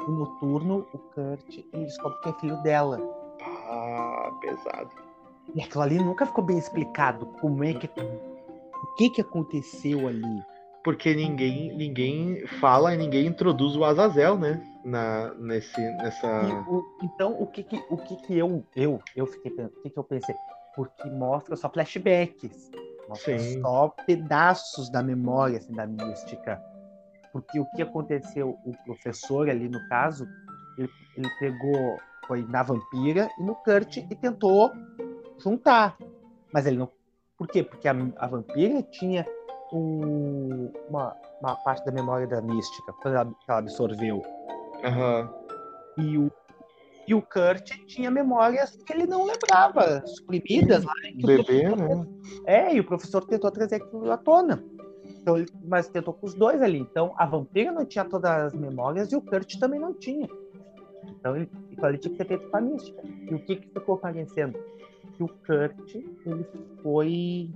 o 0.07 0.11
noturno, 0.11 0.87
o 0.93 0.97
Kurt, 0.97 1.57
ele 1.73 1.85
descobre 1.85 2.19
que 2.21 2.29
é 2.29 2.33
filho 2.33 2.57
dela. 2.63 2.99
Ah, 3.41 4.31
pesado. 4.41 4.89
E 5.55 5.61
aquilo 5.61 5.83
ali 5.83 5.97
nunca 5.97 6.25
ficou 6.25 6.43
bem 6.43 6.57
explicado 6.57 7.25
como 7.41 7.63
é 7.63 7.73
que. 7.73 7.87
O 7.87 8.95
que 8.95 9.09
que 9.09 9.21
aconteceu 9.21 10.07
ali? 10.07 10.43
Porque 10.83 11.13
ninguém, 11.13 11.75
ninguém 11.75 12.45
fala 12.59 12.93
e 12.93 12.97
ninguém 12.97 13.27
introduz 13.27 13.75
o 13.75 13.83
Azazel, 13.83 14.37
né? 14.37 14.61
Na, 14.83 15.33
nesse, 15.35 15.79
nessa. 15.97 16.63
O, 16.67 16.83
então, 17.03 17.39
o 17.39 17.47
que 17.47 17.63
que, 17.63 17.83
o 17.89 17.97
que 17.97 18.15
que 18.15 18.37
eu, 18.37 18.63
eu, 18.75 19.01
eu 19.15 19.25
fiquei 19.27 19.51
pensando, 19.51 19.73
o 19.77 19.81
que 19.81 19.89
que 19.89 19.99
eu 19.99 20.03
pensei? 20.03 20.35
Porque 20.75 21.09
mostra 21.09 21.55
só 21.55 21.69
flashbacks. 21.69 22.71
Sim. 23.15 23.61
só 23.61 23.89
pedaços 24.05 24.89
da 24.89 25.01
memória, 25.01 25.57
assim, 25.57 25.73
da 25.73 25.85
mística. 25.85 26.61
Porque 27.31 27.59
o 27.59 27.65
que 27.71 27.81
aconteceu, 27.81 28.57
o 28.65 28.73
professor 28.85 29.49
ali 29.49 29.69
no 29.69 29.87
caso, 29.87 30.27
ele, 30.77 30.89
ele 31.15 31.29
pegou, 31.39 31.99
foi 32.27 32.43
na 32.47 32.63
vampira 32.63 33.29
e 33.39 33.43
no 33.43 33.55
Kurt 33.55 33.97
e 33.97 34.15
tentou 34.15 34.71
juntar. 35.37 35.97
Mas 36.51 36.65
ele 36.65 36.77
não. 36.77 36.89
Por 37.37 37.47
quê? 37.47 37.63
Porque 37.63 37.87
a, 37.87 37.95
a 38.17 38.27
vampira 38.27 38.81
tinha 38.83 39.25
um, 39.71 40.71
uma, 40.89 41.15
uma 41.41 41.55
parte 41.57 41.85
da 41.85 41.91
memória 41.91 42.27
da 42.27 42.41
mística 42.41 42.93
que 42.93 43.07
ela, 43.07 43.31
ela 43.47 43.59
absorveu. 43.59 44.23
Uhum. 44.83 45.29
E 45.97 46.17
o 46.17 46.31
e 47.09 47.13
o 47.15 47.23
Kurt 47.23 47.71
tinha 47.87 48.11
memórias 48.11 48.75
que 48.75 48.93
ele 48.93 49.07
não 49.07 49.25
lembrava, 49.25 50.05
suprimidas 50.05 50.83
lá. 50.83 50.93
Bebê, 51.15 51.63
né? 51.75 52.07
É, 52.45 52.75
e 52.75 52.79
o 52.79 52.83
professor 52.83 53.25
tentou 53.25 53.49
trazer 53.49 53.77
aquilo 53.77 54.11
à 54.11 54.17
tona. 54.17 54.63
Então, 55.03 55.35
ele, 55.37 55.47
mas 55.65 55.89
tentou 55.89 56.13
com 56.13 56.27
os 56.27 56.35
dois 56.35 56.61
ali. 56.61 56.77
Então, 56.77 57.15
a 57.17 57.25
vampira 57.25 57.71
não 57.71 57.83
tinha 57.83 58.05
todas 58.05 58.29
as 58.29 58.53
memórias 58.53 59.11
e 59.11 59.15
o 59.15 59.21
Kurt 59.23 59.57
também 59.57 59.79
não 59.79 59.91
tinha. 59.91 60.29
Então, 61.03 61.35
ele, 61.35 61.49
então 61.71 61.89
ele 61.89 61.97
tinha 61.97 62.11
que 62.11 62.17
ter 62.19 62.27
feito 62.27 62.47
com 62.47 62.57
a 62.57 62.61
mística. 62.61 63.01
E 63.03 63.33
o 63.33 63.39
que, 63.43 63.55
que 63.55 63.67
ficou 63.69 63.97
parecendo? 63.97 64.59
Que 65.17 65.23
o 65.23 65.27
Kurt 65.27 65.95
ele 65.95 66.45
foi. 66.83 67.49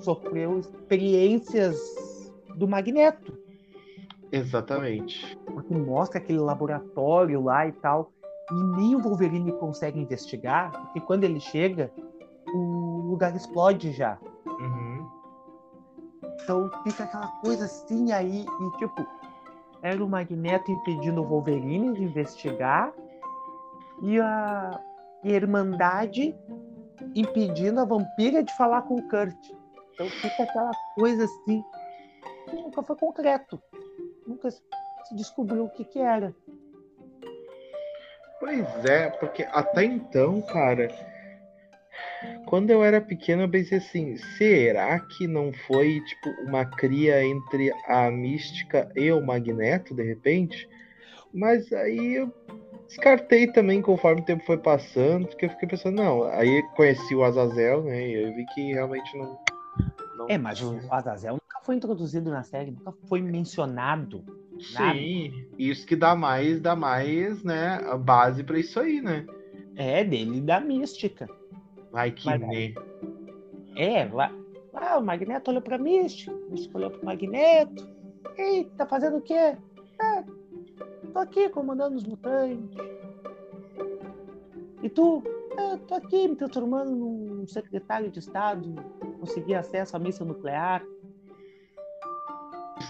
sofreu 0.00 0.58
experiências 0.58 1.80
do 2.54 2.68
Magneto. 2.68 3.43
Exatamente. 4.36 5.38
Porque 5.44 5.74
mostra 5.74 6.18
aquele 6.18 6.38
laboratório 6.38 7.42
lá 7.42 7.66
e 7.66 7.72
tal. 7.72 8.12
E 8.50 8.76
nem 8.76 8.94
o 8.94 9.00
Wolverine 9.00 9.52
consegue 9.52 9.98
investigar, 9.98 10.70
porque 10.70 11.00
quando 11.00 11.24
ele 11.24 11.40
chega, 11.40 11.90
o 12.52 13.02
lugar 13.08 13.34
explode 13.34 13.92
já. 13.92 14.18
Então 16.44 16.70
fica 16.82 17.04
aquela 17.04 17.28
coisa 17.40 17.64
assim 17.64 18.12
aí, 18.12 18.44
e 18.44 18.78
tipo, 18.78 19.06
era 19.82 20.04
o 20.04 20.08
Magneto 20.08 20.70
impedindo 20.70 21.22
o 21.22 21.26
Wolverine 21.26 21.94
de 21.94 22.04
investigar 22.04 22.92
e 24.02 24.20
a, 24.20 24.78
e 25.22 25.32
a 25.32 25.36
Irmandade 25.36 26.36
impedindo 27.14 27.80
a 27.80 27.84
vampira 27.86 28.42
de 28.42 28.54
falar 28.56 28.82
com 28.82 28.96
o 28.96 29.08
Kurt. 29.08 29.52
Então 29.94 30.06
fica 30.06 30.42
aquela 30.42 30.70
coisa 30.96 31.24
assim 31.24 31.64
que 32.50 32.56
nunca 32.56 32.82
foi 32.82 32.96
concreto. 32.96 33.58
Nunca 34.26 34.50
se 34.50 34.62
descobriu 35.12 35.64
o 35.64 35.70
que, 35.70 35.84
que 35.84 35.98
era. 35.98 36.34
Pois 38.40 38.84
é, 38.84 39.10
porque 39.10 39.42
até 39.50 39.84
então, 39.84 40.42
cara, 40.42 40.88
quando 42.46 42.70
eu 42.70 42.84
era 42.84 43.00
pequeno, 43.00 43.42
eu 43.42 43.48
pensei 43.48 43.78
assim: 43.78 44.16
será 44.38 45.00
que 45.00 45.26
não 45.26 45.52
foi 45.66 46.00
tipo 46.00 46.30
uma 46.42 46.64
cria 46.64 47.24
entre 47.24 47.72
a 47.86 48.10
mística 48.10 48.90
e 48.94 49.10
o 49.10 49.24
magneto, 49.24 49.94
de 49.94 50.02
repente? 50.02 50.68
Mas 51.32 51.72
aí 51.72 52.16
eu 52.16 52.32
descartei 52.86 53.46
também 53.48 53.82
conforme 53.82 54.20
o 54.20 54.24
tempo 54.24 54.44
foi 54.44 54.58
passando, 54.58 55.26
porque 55.26 55.46
eu 55.46 55.50
fiquei 55.50 55.68
pensando, 55.68 55.96
não. 55.96 56.24
Aí 56.24 56.62
conheci 56.76 57.14
o 57.14 57.24
Azazel, 57.24 57.82
né? 57.82 58.08
E 58.08 58.22
eu 58.22 58.34
vi 58.34 58.44
que 58.54 58.72
realmente 58.72 59.16
não. 59.16 59.38
Não... 60.16 60.26
É, 60.28 60.38
mas 60.38 60.60
o 60.62 60.78
Azazel 60.90 61.34
nunca 61.34 61.60
foi 61.62 61.76
introduzido 61.76 62.30
na 62.30 62.42
série, 62.42 62.70
nunca 62.70 62.92
foi 63.08 63.20
mencionado. 63.20 64.24
Nada. 64.72 64.94
Sim, 64.94 65.46
isso 65.58 65.86
que 65.86 65.96
dá 65.96 66.14
mais, 66.14 66.60
dá 66.60 66.76
mais, 66.76 67.42
né, 67.42 67.80
a 67.86 67.96
base 67.96 68.44
para 68.44 68.58
isso 68.58 68.78
aí, 68.78 69.00
né? 69.00 69.26
É, 69.76 70.04
dele 70.04 70.40
da 70.40 70.60
mística. 70.60 71.28
Vai 71.90 72.12
que 72.12 72.26
Mas, 72.26 72.40
né? 72.40 72.74
É, 73.76 74.04
lá, 74.04 74.32
lá 74.72 74.98
o 74.98 75.02
Magneto 75.02 75.50
olhou 75.50 75.62
pra 75.62 75.78
Místico, 75.78 76.32
o 76.32 76.50
Místico 76.50 76.78
olhou 76.78 76.90
pro 76.90 77.04
Magneto. 77.04 77.88
Ei, 78.36 78.64
tá 78.76 78.86
fazendo 78.86 79.16
o 79.16 79.22
quê? 79.22 79.56
Ah, 80.00 80.24
tô 81.12 81.18
aqui 81.18 81.48
comandando 81.48 81.96
os 81.96 82.04
mutantes. 82.04 82.76
E 84.82 84.88
tu? 84.88 85.22
Ah, 85.56 85.78
tô 85.86 85.94
aqui 85.94 86.28
me 86.28 86.36
transformando 86.36 86.90
num 86.90 87.46
secretário 87.46 88.10
de 88.10 88.18
Estado, 88.18 88.74
conseguir 89.20 89.54
acesso 89.54 89.96
à 89.96 89.98
missa 89.98 90.24
nuclear. 90.24 90.82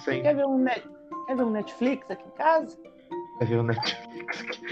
Sim. 0.05 0.23
Quer 0.23 0.37
ver 0.37 0.47
um, 0.47 0.59
net... 0.59 0.83
Quer 1.27 1.37
ver 1.37 1.45
um 1.45 1.51
Netflix 1.51 2.11
aqui 2.11 2.27
em 2.27 2.31
casa? 2.33 2.79
Quer 3.39 3.47
ver 3.47 3.61
um 3.61 3.65
Netflix 3.65 4.41
aqui? 4.41 4.65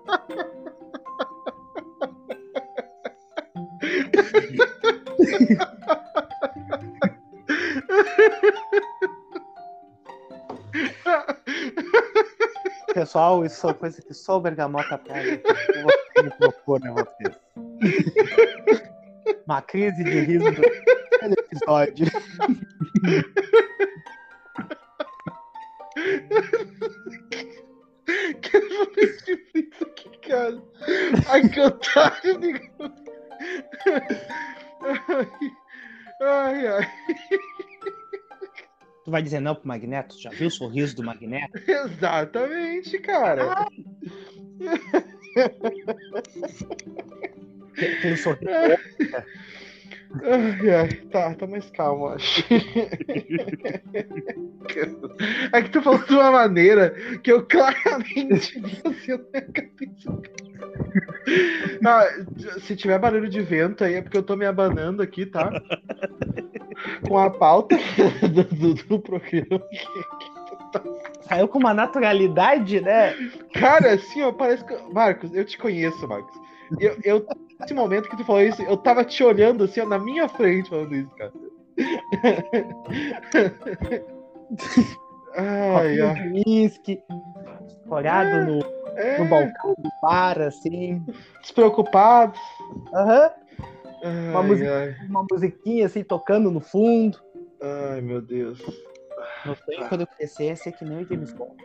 Pessoal, 13.14 13.46
isso 13.46 13.58
são 13.58 13.72
coisas 13.76 14.04
que 14.04 14.12
só 14.12 14.38
o 14.38 14.42
Bergamota 14.42 14.98
pega. 14.98 15.40
Eu 15.76 15.84
vou 15.84 16.32
propor 16.52 16.82
a 16.88 16.94
vocês. 16.94 17.36
Uma 19.46 19.62
crise 19.62 20.04
de 20.04 20.20
riso 20.22 20.52
do 20.52 21.34
episódio. 21.38 22.08
Vai 39.14 39.22
dizer 39.22 39.40
não 39.40 39.54
pro 39.54 39.68
Magneto? 39.68 40.20
Já 40.20 40.32
viu 40.32 40.48
o 40.48 40.52
sorriso 40.52 40.96
do 40.96 41.04
Magneto? 41.04 41.54
Exatamente, 41.70 42.98
cara. 43.00 43.68
Aquele 47.78 48.18
sorriso. 48.18 48.50
Ai, 50.24 50.70
ai, 50.70 50.90
tá, 51.12 51.34
tá 51.36 51.48
mais 51.48 51.70
calmo, 51.72 52.08
acho. 52.08 52.44
É 55.52 55.62
que 55.62 55.70
tu 55.70 55.82
falou 55.82 56.04
de 56.04 56.14
uma 56.14 56.32
maneira 56.32 56.92
que 57.22 57.32
eu 57.32 57.46
claramente 57.46 58.60
vi 58.60 58.82
assim 58.86 59.12
na 59.32 59.42
cabeça. 59.42 60.22
Ah, 61.86 62.08
se 62.62 62.76
tiver 62.76 62.98
barulho 63.00 63.30
de 63.30 63.42
vento 63.42 63.84
aí 63.84 63.96
é 63.96 64.02
porque 64.02 64.18
eu 64.18 64.24
tô 64.24 64.36
me 64.36 64.46
abanando 64.46 65.02
aqui, 65.02 65.26
tá? 65.26 65.52
Com 67.08 67.18
a 67.18 67.30
pauta 67.30 67.76
do, 68.22 68.44
do, 68.44 68.74
do 68.74 69.00
programa. 69.00 69.62
Saiu 71.22 71.48
com 71.48 71.60
uma 71.60 71.74
naturalidade, 71.74 72.82
né? 72.82 73.14
Cara, 73.54 73.94
assim, 73.94 74.22
ó, 74.22 74.32
parece 74.32 74.66
que. 74.66 74.76
Marcos, 74.94 75.34
eu 75.34 75.46
te 75.46 75.58
conheço, 75.58 76.08
Marcos. 76.08 76.36
Eu, 76.80 76.98
eu, 77.04 77.28
nesse 77.60 77.74
momento 77.74 78.10
que 78.10 78.18
tu 78.18 78.26
falou 78.26 78.42
isso, 78.42 78.62
eu 78.64 78.78
tava 78.78 79.04
te 79.04 79.24
olhando 79.24 79.66
assim, 79.66 79.82
ó, 79.82 79.86
na 79.86 80.00
minha 80.00 80.28
frente 80.28 80.70
falando 80.70 80.96
isso, 80.96 81.12
cara. 81.16 81.34
ai, 85.36 86.02
ai. 86.02 86.32
olhado 87.88 88.46
no, 88.46 88.83
É, 88.96 89.18
no 89.18 89.26
balcão 89.26 89.76
do 89.78 89.90
bar, 90.02 90.40
assim. 90.42 91.04
despreocupados. 91.42 92.40
Aham. 92.94 93.32
Ai, 94.04 94.30
Uma 94.30 94.40
ai, 94.80 94.96
Uma 95.08 95.26
musiquinha 95.32 95.86
assim 95.86 96.04
tocando 96.04 96.52
no 96.52 96.60
fundo. 96.60 97.20
ai, 97.62 98.02
meu 98.02 98.22
Deus. 98.22 98.60
Não 99.46 99.56
sei 99.56 99.78
quando 99.88 100.02
eu 100.02 100.08
crescer, 100.08 100.46
ia 100.46 100.56
ser 100.56 100.72
que 100.72 100.86
nem 100.86 101.04
o 101.04 101.08
James 101.08 101.34
Bond. 101.34 101.56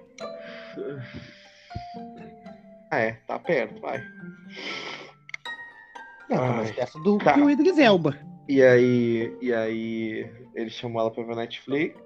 Ah, 2.90 2.98
é, 3.00 3.12
tá 3.26 3.38
perto, 3.38 3.80
vai. 3.80 3.98
É, 6.30 6.34
tá 6.36 6.42
Ai, 6.42 6.56
mais 6.56 6.70
perto 6.72 6.98
do 7.00 7.18
tá. 7.18 7.34
que 7.34 7.40
o 7.40 7.50
Idris 7.50 7.78
Elba. 7.78 8.16
E 8.48 8.62
aí, 8.62 9.36
e 9.42 9.52
aí, 9.52 10.30
ele 10.54 10.70
chamou 10.70 11.00
ela 11.02 11.10
pra 11.10 11.22
ver 11.22 11.36
Netflix. 11.36 12.00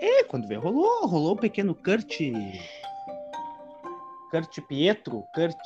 É, 0.00 0.24
quando 0.24 0.48
veio, 0.48 0.60
rolou, 0.60 1.06
rolou 1.06 1.32
o 1.34 1.40
pequeno 1.40 1.74
Kurt. 1.74 2.20
Kurt 4.32 4.60
Pietro, 4.66 5.22
Kurt. 5.34 5.56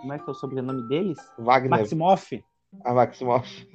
Como 0.00 0.12
é 0.12 0.18
que 0.18 0.28
é 0.28 0.32
o 0.32 0.34
sobrenome 0.34 0.88
deles? 0.88 1.18
Wagner, 1.38 1.70
Maximoff. 1.70 2.42
a 2.84 2.92
Maximoff. 2.94 3.68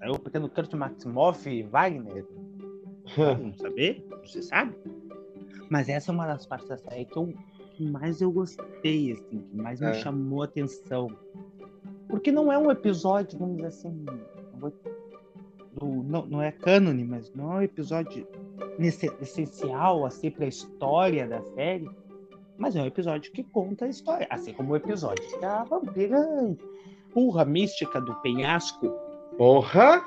É 0.00 0.10
o 0.10 0.18
pequeno 0.18 0.48
Kurt 0.48 0.72
Maximoff 0.74 1.62
Wagner. 1.64 2.26
Não 3.16 3.54
saber? 3.54 4.04
Você 4.24 4.42
sabe? 4.42 4.74
Mas 5.70 5.88
essa 5.88 6.10
é 6.10 6.14
uma 6.14 6.26
das 6.26 6.46
partes 6.46 6.68
da 6.68 6.78
série 6.78 7.04
que, 7.04 7.16
eu, 7.16 7.32
que 7.76 7.84
mais 7.84 8.20
eu 8.22 8.32
gostei, 8.32 9.12
assim, 9.12 9.40
que 9.42 9.56
mais 9.56 9.78
me 9.80 9.88
É. 9.88 9.94
chamou 9.94 10.42
a 10.42 10.46
atenção. 10.46 11.08
Porque 12.08 12.32
não 12.32 12.50
é 12.50 12.56
um 12.58 12.70
episódio, 12.70 13.38
vamos 13.38 13.56
dizer 13.56 13.68
assim. 13.68 14.04
vou- 14.58 14.72
do- 15.74 16.02
não, 16.02 16.26
não 16.26 16.42
é 16.42 16.50
cânone, 16.50 17.04
mas 17.04 17.32
não 17.34 17.52
é 17.52 17.56
um 17.58 17.62
episódio 17.62 18.26
essencial 19.20 20.04
assim, 20.06 20.30
para 20.30 20.46
a 20.46 20.48
história 20.48 21.28
da 21.28 21.40
série. 21.54 21.88
Mas 22.58 22.74
é 22.76 22.82
um 22.82 22.86
episódio 22.86 23.32
que 23.32 23.44
conta 23.44 23.84
a 23.84 23.88
história. 23.88 24.26
Assim 24.30 24.52
como 24.52 24.72
o 24.72 24.76
episódio 24.76 25.24
que 25.38 25.44
a 25.44 25.62
vampira 25.64 26.18
empurra 27.08 27.44
mística 27.44 28.00
do 28.00 28.14
penhasco. 28.16 28.88
Porra! 29.36 30.02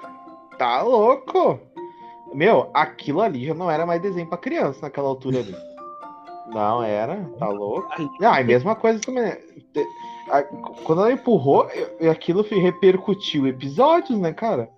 Tá 0.57 0.81
louco! 0.81 1.59
Meu, 2.33 2.69
aquilo 2.73 3.21
ali 3.21 3.45
já 3.45 3.53
não 3.53 3.69
era 3.71 3.85
mais 3.85 4.01
desenho 4.01 4.27
pra 4.27 4.37
criança 4.37 4.81
naquela 4.83 5.07
altura 5.07 5.39
ali. 5.39 5.55
Não 6.53 6.83
era, 6.83 7.23
tá 7.39 7.47
louco. 7.47 7.87
Ah, 8.21 8.41
e 8.41 8.43
mesma 8.43 8.75
coisa 8.75 8.99
também. 8.99 9.23
né? 9.23 9.37
A- 10.29 10.43
Quando 10.83 11.01
ela 11.01 11.11
empurrou, 11.13 11.67
aquilo 12.09 12.43
repercutiu 12.43 13.47
episódios, 13.47 14.19
né, 14.19 14.33
cara? 14.33 14.69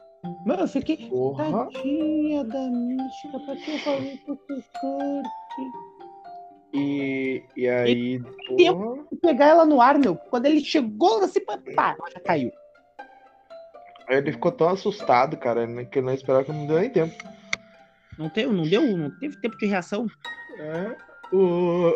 Mano, 0.45 0.61
eu 0.61 0.67
fiquei. 0.67 1.09
Porra! 1.09 1.65
Tadinha 1.65 2.43
da 2.45 2.61
mística, 2.69 3.39
pra 3.45 3.55
que 3.55 3.71
eu 3.73 3.79
falei 3.79 4.17
pro 4.25 4.37
Kurt? 4.37 5.25
E, 6.73 7.43
e 7.55 7.67
aí, 7.69 8.21
eu- 8.57 8.75
porra, 8.75 9.03
Pegar 9.21 9.45
ela 9.47 9.65
no 9.65 9.79
ar, 9.79 9.97
meu. 9.99 10.15
Quando 10.15 10.47
ele 10.47 10.59
chegou 10.63 11.23
assim, 11.23 11.39
pá, 11.75 11.95
já 12.13 12.19
caiu. 12.19 12.51
aí 14.07 14.17
ele 14.17 14.31
ficou 14.31 14.51
tão 14.51 14.69
assustado, 14.69 15.37
cara, 15.37 15.67
né, 15.67 15.85
que 15.85 15.99
ele 15.99 16.07
não 16.07 16.13
esperava 16.13 16.43
que 16.43 16.51
não 16.51 16.65
deu 16.65 16.79
nem 16.79 16.89
tempo. 16.89 17.15
Não, 18.17 18.29
teve, 18.29 18.51
não 18.51 18.63
deu, 18.63 18.97
não 18.97 19.09
teve 19.19 19.37
tempo 19.37 19.57
de 19.57 19.65
reação. 19.65 20.07
É, 20.57 20.95
o... 21.35 21.93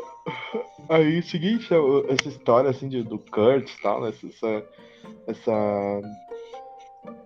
Aí, 0.89 1.21
seguinte, 1.23 1.73
é, 1.73 1.77
o- 1.77 2.05
essa 2.09 2.27
história, 2.29 2.69
assim, 2.69 2.87
de, 2.87 3.03
do 3.03 3.17
Kurt 3.19 3.69
e 3.69 3.81
tal, 3.81 4.01
né, 4.01 4.09
essa, 4.09 4.63
essa, 5.27 6.01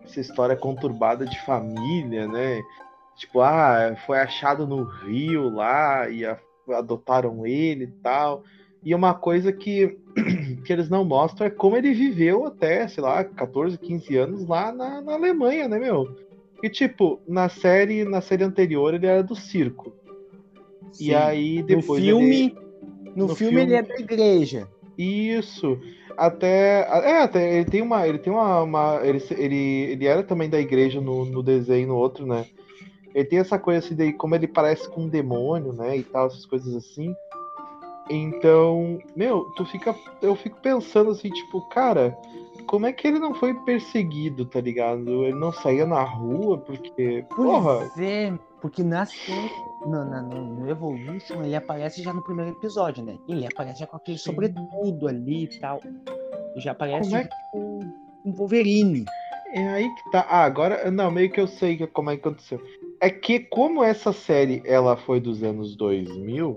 essa 0.03 0.19
história 0.19 0.55
conturbada 0.55 1.25
de 1.25 1.39
família, 1.45 2.27
né, 2.27 2.61
tipo, 3.17 3.41
ah, 3.41 3.95
foi 4.05 4.19
achado 4.19 4.65
no 4.65 4.83
rio 4.83 5.49
lá 5.49 6.09
e 6.09 6.25
a- 6.25 6.37
adotaram 6.69 7.45
ele 7.45 7.85
e 7.85 7.93
tal, 8.03 8.43
e 8.83 8.93
uma 8.95 9.13
coisa 9.13 9.51
que, 9.51 9.97
que 10.65 10.73
eles 10.73 10.89
não 10.89 11.03
mostram 11.05 11.47
é 11.47 11.49
como 11.49 11.77
ele 11.77 11.93
viveu 11.93 12.45
até, 12.45 12.87
sei 12.87 13.03
lá, 13.03 13.23
14, 13.23 13.77
15 13.77 14.17
anos 14.17 14.47
lá 14.47 14.71
na, 14.71 15.01
na 15.01 15.13
Alemanha, 15.13 15.67
né, 15.67 15.79
meu? 15.79 16.07
E, 16.63 16.69
tipo, 16.69 17.19
na 17.27 17.49
série, 17.49 18.03
na 18.05 18.21
série 18.21 18.43
anterior 18.43 18.93
ele 18.93 19.07
era 19.07 19.23
do 19.23 19.35
circo. 19.35 19.93
E 20.99 21.05
Sim. 21.05 21.13
aí 21.13 21.57
no 21.59 21.65
depois 21.65 22.03
filme, 22.03 22.45
ele... 22.45 22.55
no, 23.15 23.27
no 23.27 23.35
filme, 23.35 23.61
ele 23.61 23.71
filme- 23.71 23.75
é 23.77 23.81
da 23.81 23.95
igreja. 23.95 24.67
Isso. 24.97 25.79
Até, 26.17 26.81
é, 26.81 27.21
até 27.23 27.57
ele 27.57 27.65
tem 27.65 27.81
uma, 27.81 28.07
ele 28.07 28.19
tem 28.19 28.31
uma, 28.31 28.61
uma- 28.61 28.99
ele, 29.03 29.23
ele, 29.31 29.55
ele 29.91 30.05
era 30.05 30.21
também 30.21 30.49
da 30.49 30.59
igreja 30.59 31.01
no, 31.01 31.25
no 31.25 31.41
desenho 31.41 31.87
no 31.87 31.95
outro, 31.95 32.25
né? 32.27 32.45
Ele 33.13 33.25
tem 33.25 33.39
essa 33.39 33.59
coisa 33.59 33.85
assim 33.85 33.95
daí, 33.95 34.13
como 34.13 34.35
ele 34.35 34.47
parece 34.47 34.89
com 34.89 35.01
um 35.03 35.09
demônio, 35.09 35.73
né, 35.73 35.97
e 35.97 36.03
tal, 36.03 36.27
essas 36.27 36.45
coisas 36.45 36.73
assim. 36.75 37.15
Então, 38.09 38.99
meu, 39.15 39.45
tu 39.55 39.65
fica, 39.65 39.95
eu 40.21 40.35
fico 40.35 40.57
pensando 40.61 41.11
assim, 41.11 41.29
tipo, 41.29 41.61
cara, 41.69 42.17
como 42.67 42.85
é 42.85 42.91
que 42.93 43.07
ele 43.07 43.19
não 43.19 43.33
foi 43.33 43.53
perseguido, 43.53 44.45
tá 44.45 44.59
ligado? 44.59 45.23
Ele 45.25 45.37
não 45.37 45.51
saía 45.53 45.85
na 45.85 46.03
rua 46.03 46.57
porque, 46.57 47.25
porra, 47.35 47.77
Pois 47.89 47.97
é, 47.99 48.33
porque 48.59 48.83
na 48.83 49.05
série, 49.05 49.51
no, 49.85 50.03
no- 50.03 50.45
no 50.45 50.69
Evolution, 50.69 51.41
ele 51.43 51.55
aparece 51.55 52.03
já 52.03 52.13
no 52.13 52.21
primeiro 52.21 52.51
episódio, 52.51 53.03
né? 53.03 53.17
Ele 53.27 53.45
aparece 53.47 53.79
já 53.79 53.87
com 53.87 53.97
aquele 53.97 54.17
Sim. 54.17 54.25
sobretudo 54.25 55.07
ali 55.07 55.45
e 55.45 55.59
tal. 55.59 55.81
Já 56.57 56.71
aparece 56.71 57.09
Como 57.09 57.15
é 57.15 57.23
tipo, 57.23 57.79
um 58.25 58.33
Wolverine. 58.33 59.05
É 59.53 59.67
aí 59.69 59.89
que 59.95 60.11
tá. 60.11 60.25
Ah, 60.29 60.43
agora, 60.43 60.89
não, 60.91 61.09
meio 61.11 61.31
que 61.31 61.39
eu 61.39 61.47
sei 61.47 61.77
que- 61.77 61.87
como 61.87 62.09
é 62.09 62.15
que 62.17 62.27
aconteceu. 62.27 62.61
É 63.01 63.09
que 63.09 63.39
como 63.39 63.83
essa 63.83 64.13
série 64.13 64.61
ela 64.63 64.95
foi 64.95 65.19
dos 65.19 65.41
anos 65.41 65.75
2000, 65.75 66.55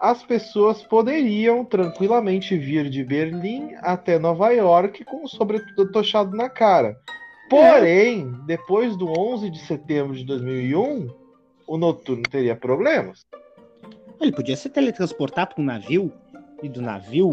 as 0.00 0.22
pessoas 0.22 0.82
poderiam 0.82 1.62
tranquilamente 1.62 2.56
vir 2.56 2.88
de 2.88 3.04
Berlim 3.04 3.74
até 3.82 4.18
Nova 4.18 4.50
York 4.50 5.04
com 5.04 5.24
o 5.24 5.28
sobretudo 5.28 5.92
tochado 5.92 6.34
na 6.34 6.48
cara. 6.48 6.98
Porém, 7.50 8.32
depois 8.46 8.96
do 8.96 9.06
11 9.06 9.50
de 9.50 9.58
setembro 9.58 10.16
de 10.16 10.24
2001, 10.24 11.08
o 11.66 11.76
Noturno 11.76 12.22
teria 12.22 12.56
problemas. 12.56 13.26
Ele 14.18 14.32
podia 14.32 14.56
se 14.56 14.70
teletransportar 14.70 15.52
para 15.52 15.62
um 15.62 15.66
navio 15.66 16.10
e 16.62 16.68
do 16.68 16.80
navio 16.80 17.30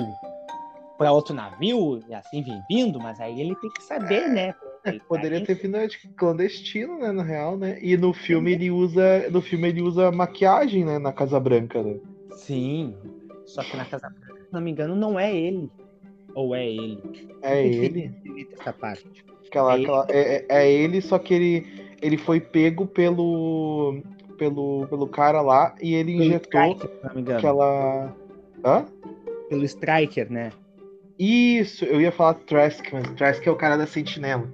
para 0.97 1.13
outro 1.13 1.33
navio 1.33 2.03
e 2.09 2.13
assim 2.13 2.43
vir 2.43 2.61
vindo, 2.69 2.99
mas 2.99 3.17
aí 3.21 3.39
ele 3.39 3.55
tem 3.55 3.69
que 3.71 3.81
saber, 3.81 4.27
né? 4.27 4.53
Ele 4.85 4.99
tá 4.99 5.05
Poderia 5.07 5.45
ter 5.45 5.55
vindo 5.55 5.87
de 5.87 5.97
clandestino, 6.15 6.99
né, 6.99 7.11
na 7.11 7.23
real, 7.23 7.57
né? 7.57 7.77
E 7.81 7.97
no 7.97 8.13
filme 8.13 8.53
ele 8.53 8.71
usa, 8.71 9.29
no 9.29 9.41
filme 9.41 9.67
ele 9.67 9.81
usa 9.81 10.11
maquiagem, 10.11 10.85
né, 10.85 10.97
na 10.97 11.11
Casa 11.11 11.39
Branca, 11.39 11.83
né? 11.83 11.97
Sim. 12.31 12.95
Só 13.45 13.61
que 13.63 13.75
na 13.75 13.85
Casa 13.85 14.09
Branca, 14.09 14.41
se 14.41 14.53
não 14.53 14.61
me 14.61 14.71
engano, 14.71 14.95
não 14.95 15.19
é 15.19 15.35
ele. 15.35 15.69
Ou 16.33 16.55
é 16.55 16.65
ele? 16.65 17.01
É 17.41 17.65
ele. 17.65 18.11
Essa 18.59 18.71
parte. 18.73 19.05
Aquela, 19.47 19.73
É 19.73 19.81
aquela- 19.81 20.07
é, 20.09 20.19
é- 20.35 20.45
é 20.49 20.71
ele, 20.71 21.01
só 21.01 21.17
que 21.19 21.33
ele, 21.33 21.67
ele 22.01 22.17
foi 22.17 22.39
pego 22.39 22.85
pelo, 22.85 24.01
pelo, 24.37 24.87
pelo 24.87 25.07
cara 25.07 25.41
lá 25.41 25.75
e 25.81 25.93
ele 25.93 26.13
injetou 26.13 26.77
me 27.13 27.21
engano. 27.21 27.37
aquela. 27.39 28.15
Hã? 28.63 28.85
Pelo 29.49 29.63
Striker, 29.65 30.31
né? 30.31 30.51
Isso, 31.19 31.83
eu 31.83 31.99
ia 31.99 32.11
falar 32.11 32.35
Trask, 32.35 32.85
mas 32.93 33.09
Trask 33.11 33.45
é 33.45 33.51
o 33.51 33.55
cara 33.55 33.75
da 33.77 33.85
Sentinela. 33.85 34.47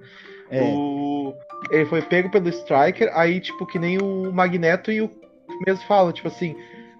É. 0.50 0.64
O... 0.64 1.34
Ele 1.70 1.86
foi 1.86 2.02
pego 2.02 2.30
pelo 2.30 2.50
Striker, 2.50 3.10
aí, 3.14 3.40
tipo, 3.40 3.66
que 3.66 3.78
nem 3.78 4.00
o 4.02 4.32
Magneto 4.34 4.92
e 4.92 5.02
o 5.02 5.12
mesmo 5.66 5.84
fala, 5.86 6.12
tipo 6.12 6.28
assim, 6.28 6.56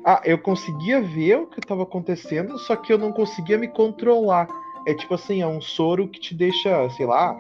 ah, 0.06 0.22
eu 0.24 0.38
conseguia 0.38 1.02
ver 1.02 1.38
o 1.40 1.48
que 1.48 1.60
estava 1.60 1.84
acontecendo, 1.84 2.58
só 2.60 2.76
que 2.76 2.94
eu 2.94 2.98
não 2.98 3.12
conseguia 3.12 3.58
me 3.58 3.68
controlar. 3.68 4.48
É 4.88 4.94
tipo 4.94 5.16
assim, 5.16 5.42
é 5.42 5.48
um 5.48 5.60
soro 5.60 6.08
que 6.08 6.20
te 6.20 6.36
deixa, 6.36 6.88
sei 6.92 7.08
lá. 7.08 7.36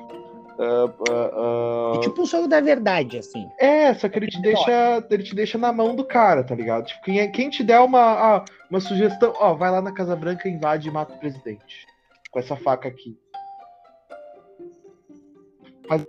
ah, 0.60 0.94
ah, 1.10 1.32
ah, 1.34 1.94
É 1.96 2.00
tipo 2.00 2.24
um 2.24 2.26
soro 2.26 2.48
da 2.48 2.60
verdade, 2.60 3.20
assim. 3.20 3.48
É, 3.60 3.94
só 3.94 4.10
que 4.10 4.18
ele 4.18 4.28
te 4.28 4.42
deixa, 4.42 5.06
ele 5.12 5.24
te 5.24 5.36
deixa 5.36 5.58
na 5.60 5.72
mão 5.72 5.96
do 5.96 6.04
cara, 6.04 6.44
tá 6.44 6.56
ligado? 6.56 6.88
Tipo, 6.88 7.04
quem, 7.04 7.20
é- 7.20 7.28
quem 7.28 7.50
te 7.52 7.64
der 7.64 7.80
uma, 7.82 8.02
ah, 8.02 8.46
uma 8.70 8.80
sugestão, 8.80 9.32
ó, 9.40 9.54
vai 9.54 9.70
lá 9.70 9.80
na 9.80 9.92
Casa 9.92 10.16
Branca, 10.16 10.50
invade 10.50 10.90
e 10.90 10.92
mata 10.92 11.14
o 11.14 11.20
presidente. 11.20 11.86
Com 12.36 12.40
essa 12.40 12.58
faca 12.58 12.90
aqui. 12.90 13.18
Mas 15.88 16.06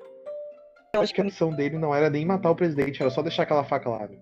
eu 0.92 1.00
acho 1.00 1.14
que 1.14 1.20
a 1.20 1.24
missão 1.24 1.50
dele 1.50 1.78
não 1.78 1.94
era 1.94 2.10
nem 2.10 2.26
matar 2.26 2.50
o 2.50 2.56
presidente, 2.56 3.00
era 3.00 3.12
só 3.12 3.22
deixar 3.22 3.44
aquela 3.44 3.62
faca 3.62 3.88
lá. 3.88 4.08
Né? 4.08 4.18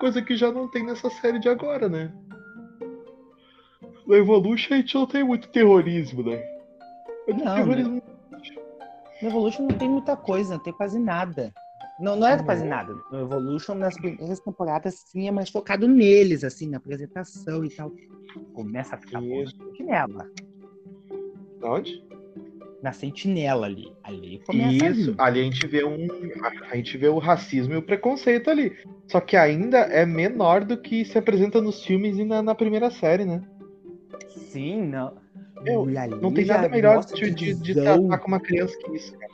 Coisa 0.00 0.20
que 0.20 0.36
já 0.36 0.50
não 0.50 0.68
tem 0.68 0.84
nessa 0.84 1.08
série 1.08 1.38
de 1.38 1.48
agora, 1.48 1.88
né? 1.88 2.12
No 4.04 4.16
Evolution 4.16 4.74
a 4.74 4.78
gente 4.78 4.96
não 4.96 5.06
tem 5.06 5.22
muito 5.22 5.46
terrorismo, 5.50 6.24
né? 6.24 6.42
Não, 7.28 7.54
terrorismo 7.54 8.02
No 9.22 9.28
Evolution 9.28 9.68
não 9.68 9.78
tem 9.78 9.88
muita 9.88 10.16
coisa, 10.16 10.54
não 10.54 10.62
tem 10.64 10.72
quase 10.72 10.98
nada. 10.98 11.54
Não, 11.98 12.14
não 12.16 12.26
é 12.26 12.42
quase 12.42 12.64
nada. 12.64 12.94
No 13.10 13.20
Evolution, 13.20 13.74
nas 13.74 13.94
primeiras 13.94 14.40
temporadas, 14.40 14.94
sim, 15.06 15.28
é 15.28 15.30
mais 15.30 15.48
focado 15.48 15.88
neles, 15.88 16.44
assim, 16.44 16.68
na 16.68 16.76
apresentação 16.76 17.64
e 17.64 17.70
tal. 17.70 17.90
Começa 18.52 18.96
a 18.96 18.98
ficar 18.98 19.20
bom 19.20 19.42
Isso. 19.42 19.56
na 19.56 19.64
sentinela. 19.64 20.30
Onde? 21.62 22.04
Na 22.82 22.92
sentinela 22.92 23.66
ali. 23.66 23.90
Ali 24.04 24.42
começa 24.46 24.86
Isso, 24.86 25.10
ali. 25.10 25.16
ali 25.18 25.40
a 25.40 25.44
gente 25.44 25.66
vê 25.66 25.84
um. 25.84 26.06
A, 26.70 26.76
gente 26.76 26.98
vê 26.98 27.08
o 27.08 27.18
racismo 27.18 27.72
e 27.72 27.78
o 27.78 27.82
preconceito 27.82 28.50
ali. 28.50 28.76
Só 29.06 29.18
que 29.20 29.36
ainda 29.36 29.78
é 29.78 30.04
menor 30.04 30.64
do 30.64 30.76
que 30.76 31.04
se 31.04 31.16
apresenta 31.16 31.62
nos 31.62 31.82
filmes 31.82 32.18
e 32.18 32.24
na, 32.24 32.42
na 32.42 32.54
primeira 32.54 32.90
série, 32.90 33.24
né? 33.24 33.42
Sim, 34.28 34.86
não. 34.86 35.14
Meu, 35.62 35.86
Não 36.20 36.32
tem 36.32 36.44
nada 36.44 36.68
melhor 36.68 37.04
de, 37.04 37.30
de, 37.30 37.54
de 37.54 37.74
tratar 37.74 38.18
com 38.18 38.28
uma 38.28 38.40
criança 38.40 38.76
que 38.78 38.94
isso, 38.94 39.18
cara. 39.18 39.25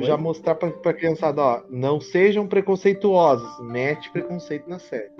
Oi? 0.00 0.06
já 0.06 0.16
mostrar 0.16 0.54
pra, 0.54 0.70
pra 0.70 0.92
criançada, 0.94 1.40
ó, 1.42 1.62
não 1.70 2.00
sejam 2.00 2.46
preconceituosos, 2.46 3.60
mete 3.60 4.10
preconceito 4.10 4.68
na 4.68 4.78
série. 4.78 5.10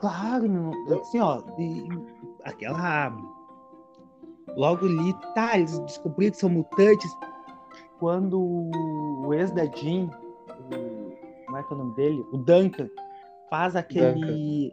Claro, 0.00 0.48
meu, 0.48 0.72
assim, 1.00 1.20
ó, 1.20 1.40
e- 1.58 1.88
aquela. 2.44 3.16
Logo 4.56 4.86
ali, 4.86 5.14
tá, 5.34 5.56
eles 5.58 5.78
descobriram 5.80 6.32
que 6.32 6.38
são 6.38 6.50
mutantes. 6.50 7.10
Quando 7.98 8.40
o 8.40 9.32
ex 9.32 9.50
da 9.52 9.64
Jean, 9.64 10.08
como 11.46 11.56
é 11.56 11.62
que 11.62 11.72
é 11.72 11.76
o 11.76 11.78
nome 11.78 11.94
dele? 11.96 12.24
O 12.32 12.36
Duncan, 12.38 12.88
faz 13.48 13.74
aquele. 13.74 14.72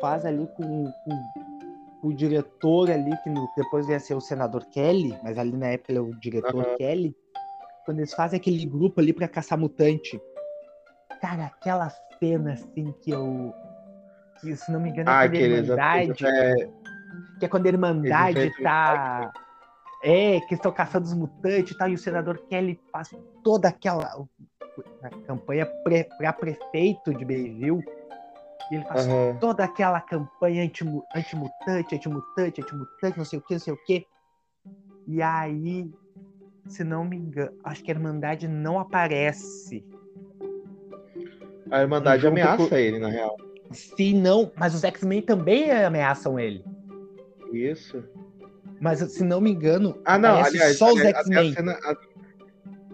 Faz 0.00 0.26
ali 0.26 0.46
com, 0.56 0.84
com 1.04 2.08
o 2.08 2.12
diretor 2.12 2.90
ali, 2.90 3.16
que 3.22 3.30
no- 3.30 3.48
depois 3.56 3.88
ia 3.88 4.00
ser 4.00 4.14
o 4.14 4.20
senador 4.20 4.64
Kelly, 4.66 5.16
mas 5.22 5.38
ali 5.38 5.56
na 5.56 5.68
época 5.68 5.92
ele 5.92 5.98
é 5.98 6.02
o 6.02 6.10
diretor 6.18 6.66
Aham. 6.66 6.76
Kelly. 6.76 7.16
Quando 7.84 7.98
eles 7.98 8.14
fazem 8.14 8.38
aquele 8.38 8.64
grupo 8.66 9.00
ali 9.00 9.12
pra 9.12 9.26
caçar 9.28 9.58
mutante. 9.58 10.20
Cara, 11.20 11.46
aquela 11.46 11.90
cena 12.18 12.52
assim 12.52 12.92
que 13.02 13.10
eu. 13.10 13.52
Que, 14.40 14.56
se 14.56 14.70
não 14.72 14.80
me 14.80 14.90
engano, 14.90 15.10
é 15.10 15.12
Ah, 15.12 15.24
Irmandade. 15.26 16.26
é, 16.26 16.54
Que 17.38 17.44
é 17.46 17.48
quando 17.48 17.66
a 17.66 17.68
Irmandade 17.68 18.52
tá. 18.62 19.32
É, 20.04 20.40
que 20.40 20.54
estão 20.54 20.72
caçando 20.72 21.06
os 21.06 21.14
mutantes 21.14 21.72
e 21.72 21.78
tal, 21.78 21.88
e 21.88 21.94
o 21.94 21.98
senador 21.98 22.38
Kelly 22.48 22.80
faz 22.92 23.14
toda 23.44 23.68
aquela. 23.68 24.26
A 25.02 25.10
campanha 25.26 25.66
pre, 25.84 26.04
pra 26.18 26.32
prefeito 26.32 27.12
de 27.14 27.24
Bayville. 27.24 27.84
E 28.70 28.74
ele 28.76 28.84
faz 28.84 29.06
aham. 29.06 29.36
toda 29.38 29.64
aquela 29.64 30.00
campanha 30.00 30.64
antimu- 30.64 31.04
anti-mutante, 31.14 31.94
anti-mutante, 31.94 32.60
anti-mutante, 32.62 33.18
não 33.18 33.24
sei 33.24 33.38
o 33.38 33.42
que, 33.42 33.52
não 33.54 33.60
sei 33.60 33.72
o 33.74 33.84
que. 33.84 34.06
E 35.06 35.20
aí, 35.20 35.92
se 36.66 36.82
não 36.84 37.04
me 37.04 37.16
engano, 37.16 37.52
acho 37.64 37.82
que 37.82 37.90
a 37.90 37.94
Irmandade 37.94 38.48
não 38.48 38.78
aparece. 38.78 39.84
A 41.70 41.80
Irmandade 41.80 42.26
ameaça 42.26 42.68
com- 42.68 42.76
ele, 42.76 42.98
na 42.98 43.08
real. 43.08 43.36
Se 43.70 44.12
não, 44.12 44.50
mas 44.56 44.74
os 44.74 44.84
X-Men 44.84 45.22
também 45.22 45.70
ameaçam 45.70 46.38
ele. 46.38 46.64
Isso. 47.52 48.02
Mas 48.80 48.98
se 49.12 49.24
não 49.24 49.40
me 49.40 49.50
engano, 49.50 49.96
Ah, 50.04 50.18
não, 50.18 50.30
aparece 50.30 50.56
aliás, 50.56 50.76
só 50.78 50.92
os 50.92 51.00
X-Men. 51.00 51.54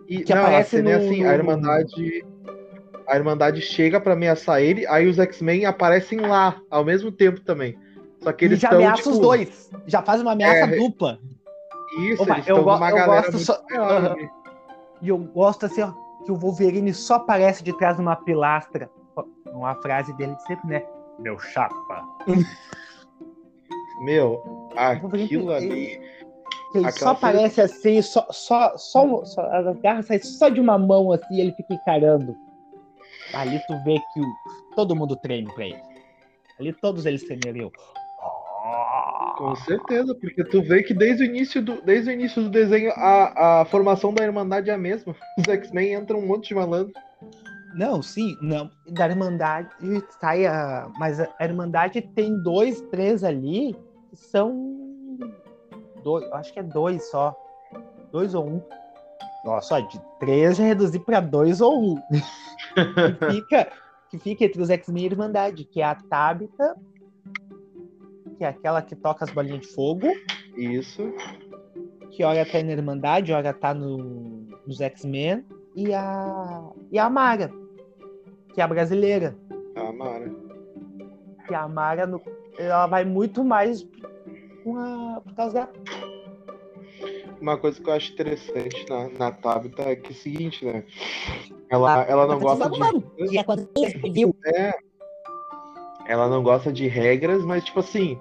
E, 0.08 0.22
Que 0.22 0.34
não, 0.34 0.42
aparece 0.42 0.76
a 0.76 0.78
cena 0.78 0.90
é 0.90 0.98
no- 0.98 1.04
assim, 1.04 1.24
a 1.24 1.34
Irmandade. 1.34 2.24
A 3.06 3.16
Irmandade 3.16 3.60
chega 3.62 4.00
pra 4.00 4.12
ameaçar 4.12 4.62
ele, 4.62 4.86
aí 4.86 5.06
os 5.08 5.18
X-Men 5.18 5.64
aparecem 5.66 6.20
lá 6.20 6.60
ao 6.70 6.84
mesmo 6.84 7.10
tempo 7.10 7.40
também. 7.40 7.76
Só 8.22 8.32
que 8.32 8.44
E 8.44 8.48
eles 8.48 8.60
já 8.60 8.68
estão. 8.68 8.78
ameaça 8.80 8.96
tipo, 9.02 9.10
os 9.10 9.18
dois. 9.18 9.70
Já 9.86 10.02
faz 10.02 10.20
uma 10.20 10.32
ameaça 10.32 10.72
É, 10.72 10.76
dupla. 10.76 11.18
Isso, 11.98 12.22
Opa, 12.22 12.34
eles 12.34 12.46
eu 12.48 12.56
go- 12.64 12.70
eu 12.72 12.78
galera 12.78 13.06
gosto 13.22 13.38
só- 13.38 13.62
ali. 13.70 14.30
E 15.02 15.08
eu 15.08 15.18
gosto 15.18 15.66
assim, 15.66 15.82
ó, 15.82 15.92
que 16.24 16.32
o 16.32 16.36
Wolverine 16.36 16.92
só 16.94 17.14
aparece 17.16 17.62
de 17.62 17.72
trás 17.76 17.96
de 17.96 18.02
uma 18.02 18.16
pilastra. 18.16 18.90
Uma 19.46 19.74
frase 19.76 20.12
dele 20.16 20.36
sempre, 20.46 20.66
né? 20.68 20.82
Meu 21.18 21.38
chapa. 21.38 22.04
Meu, 24.00 24.68
aquilo 24.76 25.52
ali. 25.52 26.00
Ele 26.74 26.86
Aquela 26.86 26.90
só 26.92 27.10
aparece 27.10 27.60
assim, 27.60 28.00
só, 28.02 28.26
só, 28.30 28.76
só, 28.76 29.24
só 29.24 29.40
as 29.50 29.76
garras 29.80 30.06
saem 30.06 30.20
só 30.22 30.48
de 30.48 30.60
uma 30.60 30.78
mão 30.78 31.10
assim 31.12 31.34
e 31.34 31.40
ele 31.40 31.52
fica 31.52 31.74
encarando. 31.74 32.36
Ali 33.34 33.58
tu 33.66 33.74
vê 33.84 33.98
que 34.12 34.20
o- 34.20 34.74
todo 34.76 34.94
mundo 34.94 35.16
treme 35.16 35.52
pra 35.54 35.64
ele. 35.66 35.82
Ali 36.60 36.72
todos 36.74 37.06
eles 37.06 37.24
tremeriam. 37.24 37.70
Com 39.36 39.54
certeza, 39.54 40.14
porque 40.14 40.42
tu 40.44 40.62
vê 40.62 40.82
que 40.82 40.92
desde 40.92 41.22
o 41.22 41.26
início 41.26 41.62
do, 41.62 41.80
desde 41.82 42.10
o 42.10 42.12
início 42.12 42.42
do 42.42 42.50
desenho 42.50 42.90
a, 42.92 43.60
a 43.60 43.64
formação 43.66 44.12
da 44.12 44.24
Irmandade 44.24 44.68
é 44.68 44.74
a 44.74 44.78
mesma. 44.78 45.14
Os 45.38 45.44
X-Men 45.46 45.94
entram 45.94 46.18
um 46.18 46.26
monte 46.26 46.48
de 46.48 46.54
malandro. 46.54 46.92
Não, 47.74 48.02
sim, 48.02 48.36
não. 48.42 48.70
Da 48.88 49.08
Irmandade 49.08 49.68
sai 50.20 50.46
a. 50.46 50.90
Mas 50.98 51.20
a 51.20 51.28
Irmandade 51.40 52.02
tem 52.02 52.42
dois, 52.42 52.80
três 52.90 53.22
ali 53.22 53.76
que 54.10 54.16
são. 54.16 54.76
Dois, 56.02 56.30
acho 56.32 56.52
que 56.52 56.58
é 56.58 56.62
dois 56.62 57.08
só. 57.10 57.36
Dois 58.10 58.34
ou 58.34 58.48
um. 58.48 58.62
Nossa, 59.44 59.80
de 59.80 60.00
três 60.18 60.56
já 60.56 60.64
reduzi 60.64 60.98
pra 60.98 61.20
dois 61.20 61.60
ou 61.60 61.94
um. 61.94 62.02
que, 62.10 63.30
fica, 63.30 63.72
que 64.10 64.18
fica 64.18 64.44
entre 64.44 64.60
os 64.60 64.70
X-Men 64.70 65.04
e 65.04 65.06
a 65.06 65.10
Irmandade, 65.10 65.64
que 65.64 65.80
é 65.80 65.84
a 65.84 65.94
Tabitha, 65.94 66.74
que 68.38 68.44
é 68.44 68.48
aquela 68.48 68.80
que 68.80 68.94
toca 68.94 69.24
as 69.24 69.30
bolinhas 69.32 69.60
de 69.62 69.66
fogo, 69.66 70.06
Isso. 70.56 71.12
que 72.10 72.22
hora 72.22 72.46
tá 72.46 72.62
na 72.62 72.70
Irmandade, 72.72 73.32
hora 73.32 73.52
tá 73.52 73.74
no, 73.74 74.46
nos 74.64 74.80
X-Men, 74.80 75.44
e 75.74 75.92
a. 75.92 76.70
E 76.90 76.98
a 76.98 77.10
Mara, 77.10 77.50
que 78.54 78.60
é 78.60 78.64
a 78.64 78.68
brasileira. 78.68 79.36
A 79.74 79.92
Mara. 79.92 80.30
que 81.46 81.54
a 81.54 81.66
Mara 81.68 82.06
no- 82.06 82.20
ela 82.58 82.86
vai 82.86 83.04
muito 83.04 83.42
mais 83.42 83.86
com 84.62 84.76
a- 84.78 85.20
por 85.24 85.34
causa 85.34 85.54
da. 85.54 85.68
Uma 87.40 87.56
coisa 87.56 87.80
que 87.80 87.88
eu 87.88 87.94
acho 87.94 88.12
interessante 88.12 88.84
na, 88.88 89.08
na 89.10 89.30
Tabitha 89.32 89.82
é 89.82 89.96
que 89.96 90.08
é 90.08 90.10
o 90.10 90.14
seguinte, 90.14 90.64
né? 90.64 90.84
Ela, 91.70 92.02
ela 92.04 92.26
não 92.26 92.38
gosta 92.40 92.68
de. 92.70 92.78
É. 94.46 94.74
Ela 96.08 96.28
não 96.28 96.42
gosta 96.42 96.72
de 96.72 96.88
regras, 96.88 97.44
mas 97.44 97.64
tipo 97.64 97.80
assim. 97.80 98.18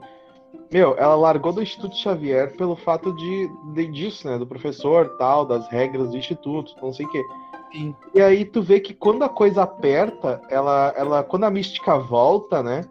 Meu, 0.72 0.96
ela 0.98 1.16
largou 1.16 1.54
do 1.54 1.62
Instituto 1.62 1.96
Xavier 1.96 2.56
pelo 2.58 2.76
fato 2.76 3.14
de, 3.16 3.50
de- 3.74 3.88
disso, 3.88 4.28
né? 4.28 4.38
Do 4.38 4.46
professor 4.46 5.18
tal, 5.18 5.46
das 5.46 5.68
regras 5.70 6.10
do 6.10 6.18
Instituto, 6.18 6.76
não 6.82 6.92
sei 6.92 7.06
o 7.06 7.10
quê. 7.10 7.24
Sim. 7.72 7.96
E 8.14 8.22
aí 8.22 8.44
tu 8.44 8.62
vê 8.62 8.80
que 8.80 8.94
quando 8.94 9.24
a 9.24 9.30
coisa 9.30 9.64
aperta, 9.64 10.42
ela, 10.50 10.94
ela, 10.98 11.24
quando 11.24 11.46
a 11.46 11.52
mística 11.52 11.98
volta, 11.98 12.62
né? 12.62 12.84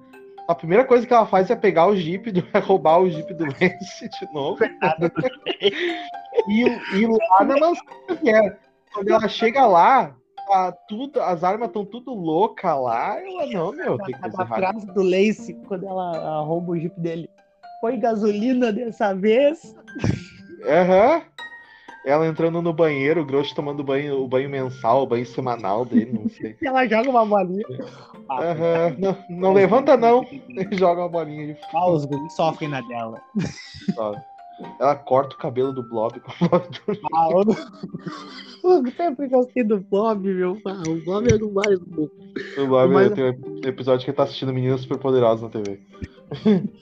A 0.48 0.54
primeira 0.54 0.84
coisa 0.84 1.06
que 1.06 1.12
ela 1.12 1.26
faz 1.26 1.50
é 1.50 1.56
pegar 1.56 1.86
o 1.86 1.96
Jeep, 1.96 2.30
do, 2.30 2.42
é 2.54 2.58
roubar 2.58 3.00
o 3.00 3.10
Jeep 3.10 3.34
do 3.34 3.44
Lance 3.44 4.08
de 4.08 4.32
novo. 4.32 4.58
e, 6.48 6.62
e 6.94 7.06
lá 7.06 7.44
na 7.44 7.58
mansão 7.58 7.84
Xavier. 8.08 8.58
Quando 8.92 9.08
ela 9.10 9.28
chega 9.28 9.66
lá, 9.66 10.14
tá 10.46 10.72
tudo, 10.72 11.20
as 11.20 11.42
armas 11.44 11.68
estão 11.68 11.84
tudo 11.84 12.14
louca 12.14 12.74
lá. 12.74 13.20
Ela, 13.20 13.46
não, 13.46 13.72
meu, 13.72 13.98
tem 13.98 14.14
coisa 14.18 14.42
A 14.42 14.44
errada. 14.44 14.54
frase 14.72 14.86
do 14.86 15.02
Lace, 15.02 15.54
quando 15.66 15.86
ela, 15.86 16.16
ela 16.16 16.40
rouba 16.42 16.72
o 16.72 16.78
jeep 16.78 16.98
dele. 17.00 17.28
Foi 17.80 17.96
gasolina 17.96 18.72
dessa 18.72 19.14
vez? 19.14 19.74
Aham. 20.64 21.22
Ela 22.04 22.26
entrando 22.28 22.62
no 22.62 22.72
banheiro, 22.72 23.22
o 23.22 23.24
Grosso 23.26 23.52
tomando 23.52 23.82
banho, 23.82 24.22
o 24.22 24.28
banho 24.28 24.48
mensal, 24.48 25.02
o 25.02 25.06
banho 25.06 25.26
semanal 25.26 25.84
dele, 25.84 26.12
não 26.12 26.28
sei. 26.28 26.56
Ela 26.62 26.86
joga 26.86 27.10
uma 27.10 27.26
bolinha. 27.26 27.64
Aham, 28.30 28.96
Não, 28.98 29.16
não 29.28 29.52
levanta 29.52 29.96
não, 29.96 30.24
joga 30.72 31.00
uma 31.02 31.08
bolinha 31.08 31.48
de 31.54 31.60
ah, 31.74 31.90
os 31.90 32.04
guris 32.04 32.32
sofrem 32.32 32.70
na 32.70 32.80
dela. 32.82 33.20
fogo. 33.94 34.16
Ela 34.80 34.94
corta 34.94 35.34
o 35.34 35.38
cabelo 35.38 35.72
do 35.72 35.82
Blob 35.82 36.18
com 36.20 36.44
o 36.44 36.48
Blob 36.48 36.66
do- 36.68 37.00
Ah, 37.14 37.28
eu... 38.64 38.92
sempre 38.96 39.28
gostei 39.28 39.62
do 39.64 39.78
Bob, 39.80 40.22
meu. 40.32 40.58
Ah, 40.66 40.82
o 40.88 41.04
Bob 41.04 41.28
é 41.30 41.36
do 41.36 41.50
mais 41.52 41.78
bom. 41.78 42.08
O 42.58 42.66
Blob 42.66 42.92
Mas- 42.92 43.12
tem 43.12 43.24
um 43.24 43.60
episódio 43.68 44.04
que 44.04 44.10
ele 44.10 44.16
tá 44.16 44.22
assistindo 44.22 44.52
Meninas 44.54 44.80
Superpoderosas 44.80 45.42
na 45.42 45.48
TV. 45.50 45.80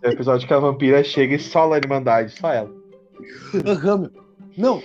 É 0.00 0.10
o 0.10 0.12
episódio 0.12 0.46
que 0.46 0.54
a 0.54 0.60
vampira 0.60 1.02
chega 1.02 1.34
e 1.34 1.38
sola 1.40 1.74
a 1.74 1.78
Irmandade, 1.78 2.30
só 2.38 2.52
ela. 2.52 2.70
Aham, 3.66 3.98
meu. 3.98 4.10
Não, 4.56 4.80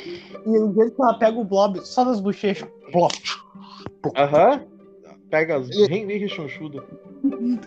e 0.45 0.49
o 0.57 0.73
jeito 0.73 0.95
que 0.95 1.01
ela 1.03 1.13
pega 1.13 1.37
o 1.37 1.43
Blob 1.45 1.79
só 1.85 2.03
nas 2.03 2.19
bochechas. 2.19 2.67
Blob. 2.91 3.13
Aham. 4.17 4.61
Pega 5.29 5.57
as 5.57 5.69
E- 5.69 5.87
bem, 5.87 6.07
bem 6.07 6.17
rechonchudo. 6.17 6.83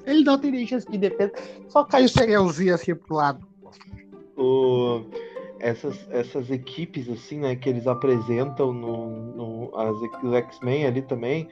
Ele 0.05 0.25
não 0.25 0.37
tem 0.39 0.51
nem 0.51 0.67
chance 0.67 0.91
de 0.91 0.99
defesa. 0.99 1.33
Só 1.69 1.85
cai 1.85 2.05
o 2.05 2.09
cerealzinho 2.09 2.75
assim 2.75 2.95
pro 2.97 3.15
lado. 3.17 3.47
O- 4.37 5.03
essas, 5.59 6.07
essas 6.11 6.51
equipes, 6.51 7.09
assim, 7.09 7.38
né, 7.40 7.57
que 7.57 7.68
eles 7.68 7.87
apresentam 7.87 8.72
no, 8.72 9.07
no 9.09 9.70
as, 9.75 9.96
X-Men 10.35 10.87
ali 10.87 11.03
também, 11.03 11.49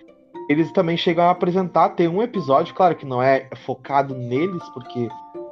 eles 0.49 0.71
também 0.73 0.97
chegam 0.97 1.25
a 1.25 1.31
apresentar, 1.31 1.91
tem 1.91 2.07
um 2.09 2.23
episódio, 2.23 2.75
claro 2.75 2.95
que 2.95 3.07
não 3.07 3.23
é 3.23 3.49
focado 3.65 4.15
neles, 4.15 4.63
porque 4.71 5.09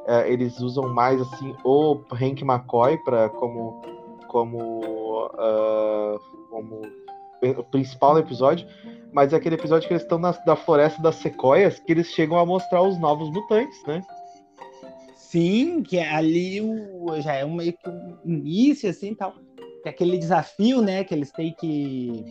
é, 0.07 0.31
eles 0.31 0.61
usam 0.61 0.92
mais, 0.92 1.21
assim, 1.21 1.55
o 1.64 2.01
Hank 2.12 2.42
McCoy 2.42 2.99
pra, 2.99 3.29
como, 3.31 3.81
como, 4.29 5.31
ah, 5.38 6.16
como 6.51 6.83
o 7.59 7.64
principal 7.64 8.18
episódio, 8.18 8.66
mas 9.12 9.33
é 9.33 9.37
aquele 9.37 9.55
episódio 9.57 9.87
que 9.88 9.95
eles 9.95 10.03
estão 10.03 10.18
na, 10.18 10.33
da 10.33 10.57
Floresta 10.57 11.01
das 11.03 11.16
Sequoias, 11.16 11.79
que 11.79 11.92
eles 11.92 12.09
chegam 12.09 12.38
a 12.38 12.47
mostrar 12.47 12.83
os 12.83 12.99
novos 12.99 13.31
mutantes, 13.31 13.83
né? 13.87 14.03
Sim, 15.33 15.83
que 15.83 15.97
é 15.97 16.14
ali 16.14 16.61
o, 16.61 17.18
já 17.23 17.33
é 17.33 17.42
um 17.42 17.55
meio 17.55 17.73
que 17.73 17.88
um 17.88 18.18
início, 18.23 18.90
assim, 18.90 19.14
tal. 19.14 19.33
Que 19.83 19.88
é 19.88 19.90
aquele 19.90 20.18
desafio, 20.18 20.83
né, 20.83 21.05
que 21.05 21.14
eles 21.14 21.33
têm 21.33 21.55
que 21.59 22.23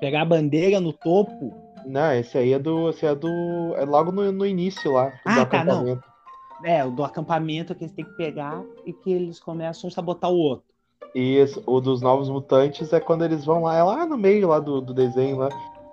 pegar 0.00 0.22
a 0.22 0.24
bandeira 0.24 0.80
no 0.80 0.94
topo. 0.94 1.52
Não, 1.84 2.10
esse 2.14 2.38
aí 2.38 2.54
é 2.54 2.58
do. 2.58 2.88
Esse 2.88 3.04
é 3.04 3.14
do. 3.14 3.74
É 3.76 3.84
logo 3.84 4.10
no, 4.12 4.32
no 4.32 4.46
início 4.46 4.92
lá. 4.92 5.12
Ah, 5.26 5.44
do 5.44 5.50
tá, 5.50 5.62
não. 5.62 5.74
acampamento. 5.74 6.04
É, 6.64 6.82
o 6.82 6.90
do 6.90 7.04
acampamento 7.04 7.74
que 7.74 7.84
eles 7.84 7.94
têm 7.94 8.06
que 8.06 8.16
pegar 8.16 8.64
e 8.86 8.94
que 8.94 9.12
eles 9.12 9.38
começam 9.38 9.88
a 9.88 9.90
sabotar 9.90 10.30
o 10.30 10.38
outro. 10.38 10.64
E 11.14 11.36
esse- 11.36 11.62
o 11.66 11.80
dos 11.82 12.00
novos 12.00 12.30
mutantes 12.30 12.94
é 12.94 13.00
quando 13.00 13.26
eles 13.26 13.44
vão 13.44 13.62
lá, 13.64 13.76
é 13.76 13.82
lá 13.82 14.06
no 14.06 14.16
meio 14.16 14.48
lá 14.48 14.58
do, 14.58 14.80
do 14.80 14.94
desenho 14.94 15.36
lá. 15.36 15.50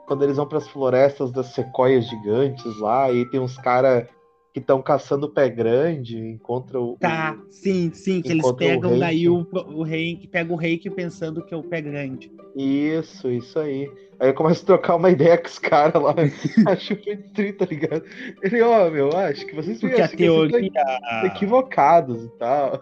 Quando 0.07 0.23
eles 0.23 0.37
vão 0.37 0.47
pras 0.47 0.67
florestas 0.69 1.33
das 1.33 1.47
sequoias 1.47 2.07
gigantes 2.07 2.79
lá, 2.79 3.11
e 3.11 3.25
tem 3.29 3.41
uns 3.41 3.57
caras 3.57 4.07
que 4.53 4.59
estão 4.59 4.81
caçando 4.81 5.29
pé 5.29 5.49
grande, 5.49 6.17
encontra 6.17 6.79
o. 6.79 6.97
Tá, 6.99 7.37
sim, 7.49 7.91
sim, 7.93 8.21
que 8.21 8.31
eles 8.31 8.45
o 8.45 8.53
pegam 8.55 8.91
Hank. 8.93 8.99
daí 8.99 9.29
o, 9.29 9.47
o 9.51 9.83
Hank, 9.83 10.27
pega 10.31 10.53
o 10.53 10.57
Hank 10.57 10.89
pensando 10.95 11.43
que 11.45 11.53
é 11.53 11.57
o 11.57 11.63
pé 11.63 11.81
grande. 11.81 12.31
Isso, 12.55 13.29
isso 13.29 13.59
aí. 13.59 13.91
Aí 14.19 14.29
eu 14.29 14.33
começo 14.33 14.63
a 14.63 14.65
trocar 14.65 14.95
uma 14.95 15.11
ideia 15.11 15.37
com 15.37 15.47
os 15.47 15.59
caras 15.59 16.01
lá. 16.01 16.15
acho 16.71 16.95
que 16.95 17.03
foi 17.03 17.17
tri, 17.33 17.53
tá 17.53 17.65
ligado? 17.65 18.03
Ele, 18.41 18.61
ó, 18.61 18.89
meu, 18.89 19.15
acho 19.15 19.45
que 19.45 19.55
vocês 19.55 19.79
Porque 19.79 20.01
a 20.01 20.07
que 20.07 20.17
teoria. 20.17 20.67
estão 20.67 21.25
equivocados 21.25 22.23
e 22.23 22.29
tal. 22.39 22.81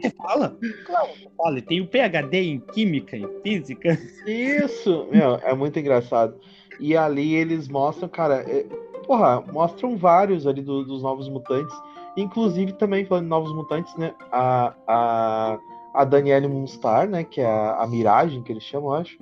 Você 0.00 0.10
fala? 0.16 0.56
Claro, 0.86 1.08
que 1.12 1.28
fala. 1.36 1.60
Tem 1.62 1.80
o 1.80 1.86
PHD 1.86 2.36
em 2.42 2.58
Química 2.60 3.16
e 3.16 3.26
Física. 3.42 3.96
Isso, 4.26 5.06
meu, 5.12 5.36
é 5.36 5.54
muito 5.54 5.78
engraçado. 5.78 6.34
E 6.80 6.96
ali 6.96 7.34
eles 7.34 7.68
mostram, 7.68 8.08
cara, 8.08 8.36
é- 8.48 8.66
porra, 9.06 9.40
mostram 9.52 9.96
vários 9.96 10.46
ali 10.46 10.62
do- 10.62 10.84
dos 10.84 11.02
Novos 11.02 11.28
Mutantes. 11.28 11.74
Inclusive 12.16 12.72
também 12.72 13.04
falando 13.04 13.24
de 13.24 13.30
Novos 13.30 13.54
Mutantes, 13.54 13.94
né? 13.96 14.14
A, 14.32 14.74
a, 14.86 15.58
a 15.94 16.04
Danielle 16.04 16.48
Moonstar, 16.48 17.08
né? 17.08 17.22
Que 17.24 17.40
é 17.40 17.46
a, 17.46 17.82
a 17.82 17.86
Miragem, 17.86 18.42
que 18.42 18.52
eles 18.52 18.64
chamam, 18.64 18.90
eu 18.94 19.00
acho. 19.00 19.16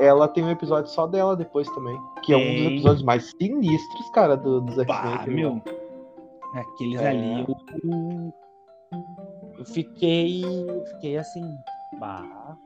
Ela 0.00 0.26
tem 0.26 0.42
um 0.42 0.50
episódio 0.50 0.90
só 0.90 1.06
dela 1.06 1.36
depois 1.36 1.68
também. 1.70 1.96
Que 2.22 2.32
é 2.32 2.36
um 2.36 2.54
dos 2.54 2.66
episódios 2.72 3.02
mais 3.02 3.30
sinistros, 3.38 4.10
cara, 4.14 4.36
do, 4.36 4.60
dos 4.62 4.78
X-Men. 4.78 5.14
Aquele 5.14 5.36
meu. 5.36 5.62
Aqueles 6.54 7.00
É. 7.00 7.08
ali, 7.10 7.40
eu, 7.46 8.32
eu 9.58 9.64
fiquei. 9.66 10.42
eu 10.44 10.84
Fiquei 10.94 11.18
assim. 11.18 11.44
Bah. 12.00 12.56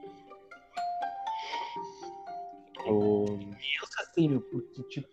O- 2.88 3.26
Pensa 3.26 4.02
assim, 4.02 4.28
meu, 4.28 4.40
porque, 4.40 4.82
tipo. 4.84 5.08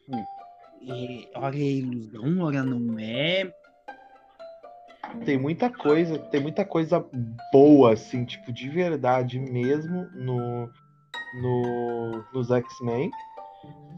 É, 0.88 1.39
hora 1.39 1.56
é 1.56 1.60
ilusão, 1.60 2.41
hora 2.41 2.63
não 2.63 3.00
é. 3.00 3.54
Tem 5.26 5.38
muita 5.38 5.69
coisa, 5.69 6.17
tem 6.17 6.41
muita 6.41 6.65
coisa 6.65 7.06
boa, 7.52 7.93
assim, 7.93 8.26
tipo, 8.26 8.52
de 8.52 8.69
verdade 8.69 9.39
mesmo 9.39 10.08
no, 10.15 10.69
no, 11.41 12.26
nos 12.34 12.50
X-Men. 12.50 13.12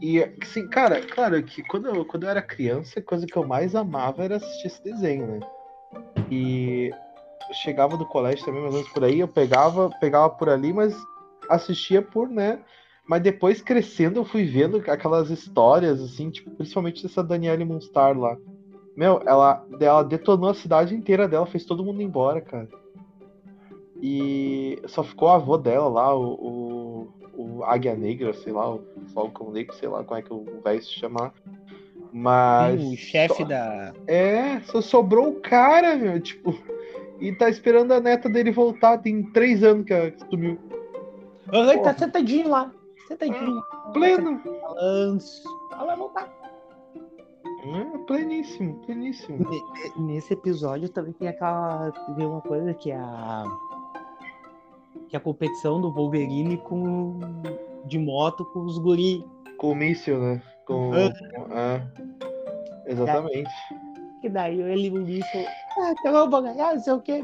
E, 0.00 0.22
assim, 0.42 0.68
cara, 0.68 1.00
claro 1.00 1.42
que 1.42 1.62
quando 1.62 1.88
eu, 1.88 2.04
quando 2.04 2.24
eu 2.24 2.30
era 2.30 2.42
criança, 2.42 3.00
a 3.00 3.02
coisa 3.02 3.26
que 3.26 3.36
eu 3.36 3.46
mais 3.46 3.74
amava 3.74 4.24
era 4.24 4.36
assistir 4.36 4.66
esse 4.66 4.84
desenho, 4.84 5.26
né? 5.26 5.40
E 6.30 6.90
eu 7.48 7.54
chegava 7.54 7.96
do 7.96 8.06
colégio 8.06 8.44
também, 8.44 8.60
mais 8.60 8.74
ou 8.74 8.80
menos 8.80 8.92
por 8.92 9.04
aí, 9.04 9.20
eu 9.20 9.28
pegava, 9.28 9.90
pegava 10.00 10.28
por 10.30 10.48
ali, 10.48 10.72
mas 10.72 10.94
assistia 11.48 12.02
por, 12.02 12.28
né? 12.28 12.60
Mas 13.08 13.22
depois 13.22 13.62
crescendo, 13.62 14.20
eu 14.20 14.24
fui 14.24 14.44
vendo 14.44 14.82
aquelas 14.88 15.30
histórias, 15.30 16.00
assim, 16.02 16.28
tipo, 16.30 16.50
principalmente 16.50 17.02
dessa 17.02 17.22
Danielle 17.22 17.64
Moonstar 17.64 18.18
lá. 18.18 18.36
Meu, 18.96 19.20
ela, 19.26 19.64
ela 19.78 20.02
detonou 20.02 20.50
a 20.50 20.54
cidade 20.54 20.94
inteira 20.94 21.28
dela, 21.28 21.46
fez 21.46 21.64
todo 21.64 21.84
mundo 21.84 22.02
embora, 22.02 22.40
cara. 22.40 22.68
E 24.02 24.80
só 24.86 25.02
ficou 25.02 25.28
a 25.28 25.36
avó 25.36 25.56
dela 25.56 25.88
lá, 25.88 26.14
o, 26.14 27.08
o, 27.34 27.58
o 27.58 27.64
Águia 27.64 27.94
Negra, 27.94 28.32
sei 28.34 28.52
lá, 28.52 28.74
o 28.74 28.82
Falcão 29.14 29.50
Negro, 29.50 29.74
sei 29.74 29.88
lá 29.88 30.02
como 30.02 30.18
é 30.18 30.22
que 30.22 30.32
o 30.32 30.44
velho 30.64 30.82
se 30.82 30.92
chamar. 30.92 31.32
Mas. 32.12 32.82
o 32.82 32.96
chefe 32.96 33.42
só- 33.42 33.44
da. 33.44 33.92
É, 34.06 34.60
só 34.60 34.80
sobrou 34.80 35.28
o 35.28 35.40
cara, 35.40 35.96
meu, 35.96 36.20
tipo. 36.20 36.58
E 37.20 37.32
tá 37.32 37.48
esperando 37.48 37.92
a 37.92 38.00
neta 38.00 38.28
dele 38.28 38.50
voltar, 38.50 38.98
tem 38.98 39.22
três 39.22 39.62
anos 39.62 39.86
que 39.86 39.92
ela 39.92 40.12
sumiu. 40.28 40.58
Ah, 41.50 41.72
ele 41.72 41.78
tá 41.82 41.94
sentadinho 41.94 42.48
lá. 42.48 42.70
Sentadinho 43.06 43.54
lá. 43.54 43.62
Pleno. 43.92 44.40
Falando. 44.42 45.22
Ela 45.72 45.84
vai 45.86 45.96
voltar. 45.96 46.32
É, 47.64 47.98
pleníssimo, 48.06 48.74
pleníssimo. 48.86 49.38
Ne- 49.50 50.14
Nesse 50.14 50.32
episódio 50.34 50.88
também 50.88 51.12
tem 51.14 51.28
aquela. 51.28 51.90
Tem 52.16 52.26
uma 52.26 52.40
coisa 52.40 52.72
que 52.74 52.90
é 52.90 52.96
a. 52.96 53.44
Que 55.08 55.16
é 55.16 55.18
a 55.18 55.22
competição 55.22 55.80
do 55.80 55.92
Wolverine 55.92 56.56
com. 56.58 57.18
De 57.86 57.98
moto 57.98 58.44
com 58.46 58.60
os 58.64 58.78
guri. 58.78 59.24
Com 59.58 59.72
o 59.72 59.74
míssil, 59.74 60.18
né? 60.20 60.42
Com. 60.66 60.90
Ah. 60.92 61.80
é. 62.86 62.92
Exatamente. 62.92 63.50
Que 64.20 64.28
daí 64.28 64.60
ele 64.60 64.90
o 64.90 65.04
bicho. 65.04 65.26
Ah, 65.78 65.92
então 65.98 66.14
eu 66.14 66.30
vou 66.30 66.42
ganhar, 66.42 66.74
não 66.74 66.80
sei 66.82 66.92
o 66.92 67.00
quê. 67.00 67.22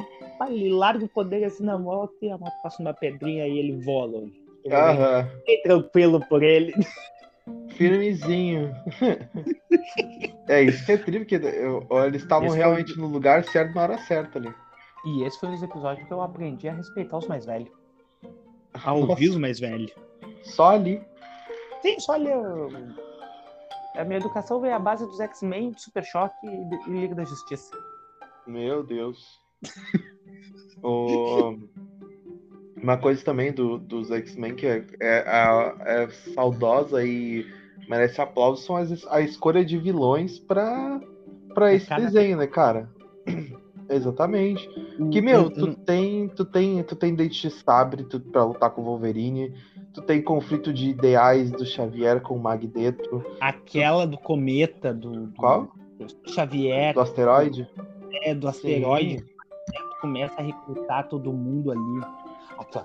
Ele 0.48 0.72
larga 0.72 1.04
o 1.04 1.08
poder 1.08 1.44
assim 1.44 1.64
na 1.64 1.78
moto 1.78 2.14
e 2.20 2.30
a 2.30 2.36
moto 2.36 2.52
passa 2.62 2.82
uma 2.82 2.92
pedrinha 2.92 3.46
e 3.46 3.58
ele 3.58 3.76
Fiquei 5.38 5.62
tranquilo 5.62 6.20
por 6.28 6.42
ele. 6.42 6.72
Firmezinho. 7.76 8.72
é 10.48 10.62
isso 10.62 10.84
que 10.86 10.92
é 10.92 10.96
triste, 10.96 11.18
porque 11.24 11.34
eu- 11.46 11.86
eles 12.04 12.22
estavam 12.22 12.46
Esse 12.46 12.56
foi 12.56 12.64
realmente 12.64 12.98
no 12.98 13.06
lugar 13.08 13.44
certo 13.44 13.74
na 13.74 13.82
hora 13.82 13.98
certa 13.98 14.38
ali. 14.38 14.54
E 15.04 15.24
esse 15.24 15.38
foi 15.40 15.48
um 15.48 15.52
dos 15.52 15.62
episódios 15.62 16.06
que 16.06 16.12
eu 16.12 16.20
aprendi 16.22 16.68
a 16.68 16.72
respeitar 16.74 17.18
os 17.18 17.26
mais 17.26 17.44
velhos. 17.44 17.70
A 18.84 18.92
ouvir 18.94 19.28
os 19.30 19.36
mais 19.36 19.58
velhos. 19.60 19.92
Só 20.44 20.70
ali. 20.70 21.02
Sim, 21.82 21.98
só 22.00 22.12
olha. 22.12 22.36
A 23.96 24.04
minha 24.04 24.18
educação 24.18 24.60
veio 24.60 24.74
à 24.74 24.78
base 24.78 25.04
dos 25.04 25.20
X-Men, 25.20 25.74
Super 25.76 26.02
Choque 26.04 26.34
e, 26.44 26.90
e 26.90 26.92
Liga 27.00 27.14
da 27.14 27.24
Justiça. 27.24 27.76
Meu 28.46 28.82
Deus. 28.82 29.40
O- 30.82 31.58
Uma 32.82 32.96
coisa 32.96 33.24
também 33.24 33.52
do- 33.52 33.78
dos 33.78 34.10
X-Men 34.10 34.54
que 34.54 34.66
é, 34.66 34.84
é- 35.00 35.24
é- 35.26 36.02
é 36.04 36.08
saudosa 36.34 37.04
e 37.04 37.46
merece 37.88 38.20
aplauso 38.20 38.62
são 38.64 38.76
as, 38.76 39.06
a 39.08 39.20
escolha 39.20 39.64
de 39.64 39.78
vilões 39.78 40.38
pra, 40.40 41.00
pra 41.54 41.72
esse 41.72 41.86
cada- 41.86 42.04
desenho, 42.04 42.36
né, 42.38 42.46
cara? 42.46 42.90
Exatamente. 43.88 44.68
Que, 45.10 45.18
Eu- 45.18 45.22
meu, 45.22 45.42
eu- 45.42 45.50
tu 45.50 45.74
tem, 45.74 46.28
tu 46.28 46.44
tem, 46.44 46.82
tu 46.82 46.96
tem 46.96 47.14
Dente 47.14 47.48
de 47.48 47.50
Sabre 47.54 48.04
tu, 48.04 48.18
pra 48.18 48.44
lutar 48.44 48.70
com 48.70 48.80
o 48.80 48.84
Wolverine, 48.84 49.52
tu 49.92 50.00
tem 50.02 50.22
conflito 50.22 50.72
de 50.72 50.88
ideais 50.90 51.50
do 51.50 51.64
Xavier 51.66 52.20
com 52.20 52.34
o 52.34 52.40
Magneto, 52.42 53.22
Aquela 53.40 54.06
do 54.06 54.16
cometa, 54.18 54.92
do, 54.94 55.26
do- 55.26 55.34
Qual? 55.36 55.68
do 55.98 56.30
Xavier, 56.32 56.94
do 56.94 57.00
asteroide. 57.00 57.68
é, 58.24 58.34
do 58.34 58.48
asteroide. 58.48 59.24
Tu 59.66 60.00
começa 60.00 60.40
a 60.40 60.42
recrutar 60.42 61.08
todo 61.08 61.32
mundo 61.32 61.70
ali. 61.70 62.06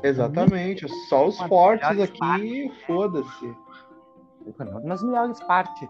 Exatamente. 0.04 0.88
Só 1.10 1.28
os 1.28 1.40
fortes 1.42 2.00
aqui, 2.00 2.72
foda-se. 2.86 3.56
Das 4.86 5.04
melhores 5.04 5.40
partes. 5.44 5.88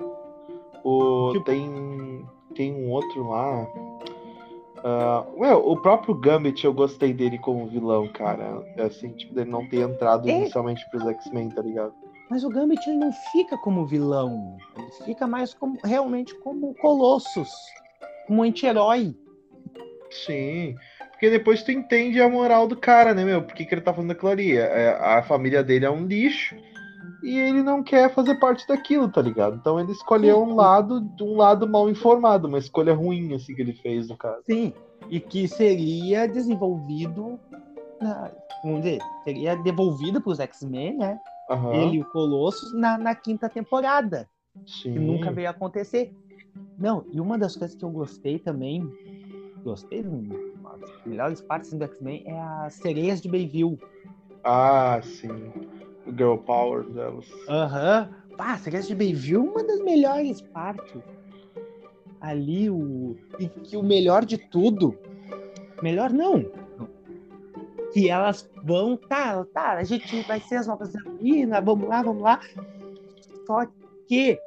O, 0.83 1.31
Tipo- 1.33 1.45
tem, 1.45 2.25
tem 2.55 2.73
um 2.73 2.91
outro 2.91 3.29
lá. 3.29 3.67
Meu, 5.37 5.67
o 5.67 5.81
próprio 5.81 6.15
Gambit 6.15 6.63
eu 6.65 6.73
gostei 6.73 7.13
dele 7.13 7.37
como 7.39 7.67
vilão, 7.67 8.07
cara. 8.07 8.63
Assim, 8.83 9.09
tipo, 9.11 9.33
dele 9.33 9.49
não 9.49 9.67
ter 9.67 9.81
entrado 9.81 10.27
É. 10.29 10.31
inicialmente 10.31 10.87
pros 10.89 11.05
X-Men, 11.07 11.49
tá 11.49 11.61
ligado? 11.61 11.93
Mas 12.29 12.43
o 12.43 12.49
Gambit 12.49 12.87
ele 12.89 12.97
não 12.99 13.11
fica 13.31 13.57
como 13.57 13.85
vilão. 13.85 14.57
Ele 14.77 14.91
fica 15.05 15.25
mais 15.27 15.53
como 15.53 15.77
realmente 15.83 16.35
como 16.39 16.73
Colossus. 16.75 17.49
Como 18.27 18.43
anti-herói. 18.43 19.15
Sim. 20.09 20.75
Porque 21.17 21.31
depois 21.31 21.63
tu 21.63 21.71
entende 21.71 22.21
a 22.21 22.29
moral 22.29 22.67
do 22.67 22.75
cara, 22.75 23.11
né, 23.11 23.25
meu? 23.25 23.41
Por 23.41 23.55
que, 23.55 23.65
que 23.65 23.73
ele 23.73 23.81
tá 23.81 23.91
fazendo 23.91 24.11
aquilo 24.11 24.29
ali? 24.29 24.55
É, 24.55 24.89
a 25.01 25.23
família 25.23 25.63
dele 25.63 25.83
é 25.83 25.89
um 25.89 26.05
lixo 26.05 26.55
e 27.23 27.35
ele 27.39 27.63
não 27.63 27.81
quer 27.81 28.13
fazer 28.13 28.35
parte 28.35 28.67
daquilo, 28.67 29.09
tá 29.09 29.19
ligado? 29.19 29.55
Então 29.55 29.79
ele 29.79 29.91
escolheu 29.91 30.43
um 30.43 30.55
lado, 30.55 31.09
um 31.19 31.35
lado 31.35 31.67
mal 31.67 31.89
informado, 31.89 32.47
uma 32.47 32.59
escolha 32.59 32.93
ruim, 32.93 33.33
assim, 33.33 33.55
que 33.55 33.61
ele 33.63 33.73
fez, 33.73 34.07
no 34.07 34.15
caso. 34.15 34.43
Sim. 34.45 34.71
E 35.09 35.19
que 35.19 35.47
seria 35.47 36.27
desenvolvido. 36.27 37.39
na- 37.99 38.31
vamos 38.63 38.83
dizer, 38.83 38.99
seria 39.23 39.55
devolvido 39.55 40.21
para 40.21 40.31
os 40.31 40.39
X-Men, 40.39 40.97
né? 40.97 41.19
Aham. 41.49 41.73
Ele 41.73 41.95
e 41.97 42.01
o 42.01 42.05
Colossus 42.11 42.71
na, 42.73 42.95
na 42.95 43.15
quinta 43.15 43.49
temporada. 43.49 44.29
Sim. 44.67 44.93
que 44.93 44.99
nunca 44.99 45.31
veio 45.31 45.49
acontecer. 45.49 46.11
Não, 46.77 47.05
e 47.11 47.19
uma 47.19 47.37
das 47.37 47.55
coisas 47.55 47.75
que 47.75 47.83
eu 47.85 47.89
gostei 47.89 48.37
também, 48.39 48.87
gostei, 49.63 50.03
melhores 51.05 51.41
partes 51.41 51.73
do 51.73 51.83
X-Men 51.83 52.23
é 52.25 52.39
as 52.39 52.75
sereias 52.75 53.21
de 53.21 53.29
Bayville. 53.29 53.79
Ah, 54.43 54.99
sim. 55.03 55.51
O 56.05 56.11
Girl 56.11 56.37
Power 56.37 56.83
delas. 56.83 57.25
Aham. 57.49 58.09
Ah, 58.37 58.53
as 58.53 58.61
sereias 58.61 58.87
de 58.87 58.95
Bayville, 58.95 59.37
uma 59.37 59.63
das 59.63 59.79
melhores 59.79 60.41
partes. 60.41 61.01
Ali, 62.21 62.69
o. 62.69 63.15
E 63.39 63.47
que 63.47 63.77
o 63.77 63.83
melhor 63.83 64.25
de 64.25 64.37
tudo. 64.37 64.97
Melhor 65.81 66.11
não. 66.11 66.45
Que 67.93 68.09
elas 68.09 68.49
vão, 68.63 68.97
tá, 68.97 69.45
tá, 69.45 69.73
a 69.73 69.83
gente 69.83 70.21
vai 70.23 70.39
ser 70.39 70.57
as 70.57 70.67
novas 70.67 70.93
heroínas, 70.93 71.63
vamos 71.63 71.87
lá, 71.87 72.03
vamos 72.03 72.21
lá. 72.21 72.39
Só 73.45 73.65
que 74.07 74.37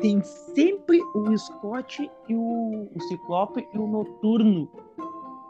tem 0.00 0.22
sempre 0.22 1.00
o 1.14 1.36
Scott 1.36 2.10
e 2.28 2.34
o, 2.34 2.88
o 2.94 3.00
Ciclope 3.02 3.66
e 3.72 3.78
o 3.78 3.86
Noturno 3.86 4.70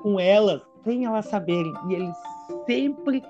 com 0.03 0.19
elas, 0.19 0.63
sem 0.85 1.05
elas 1.05 1.27
saberem. 1.27 1.73
E 1.89 1.95
eles 1.95 2.15
sempre 2.67 3.23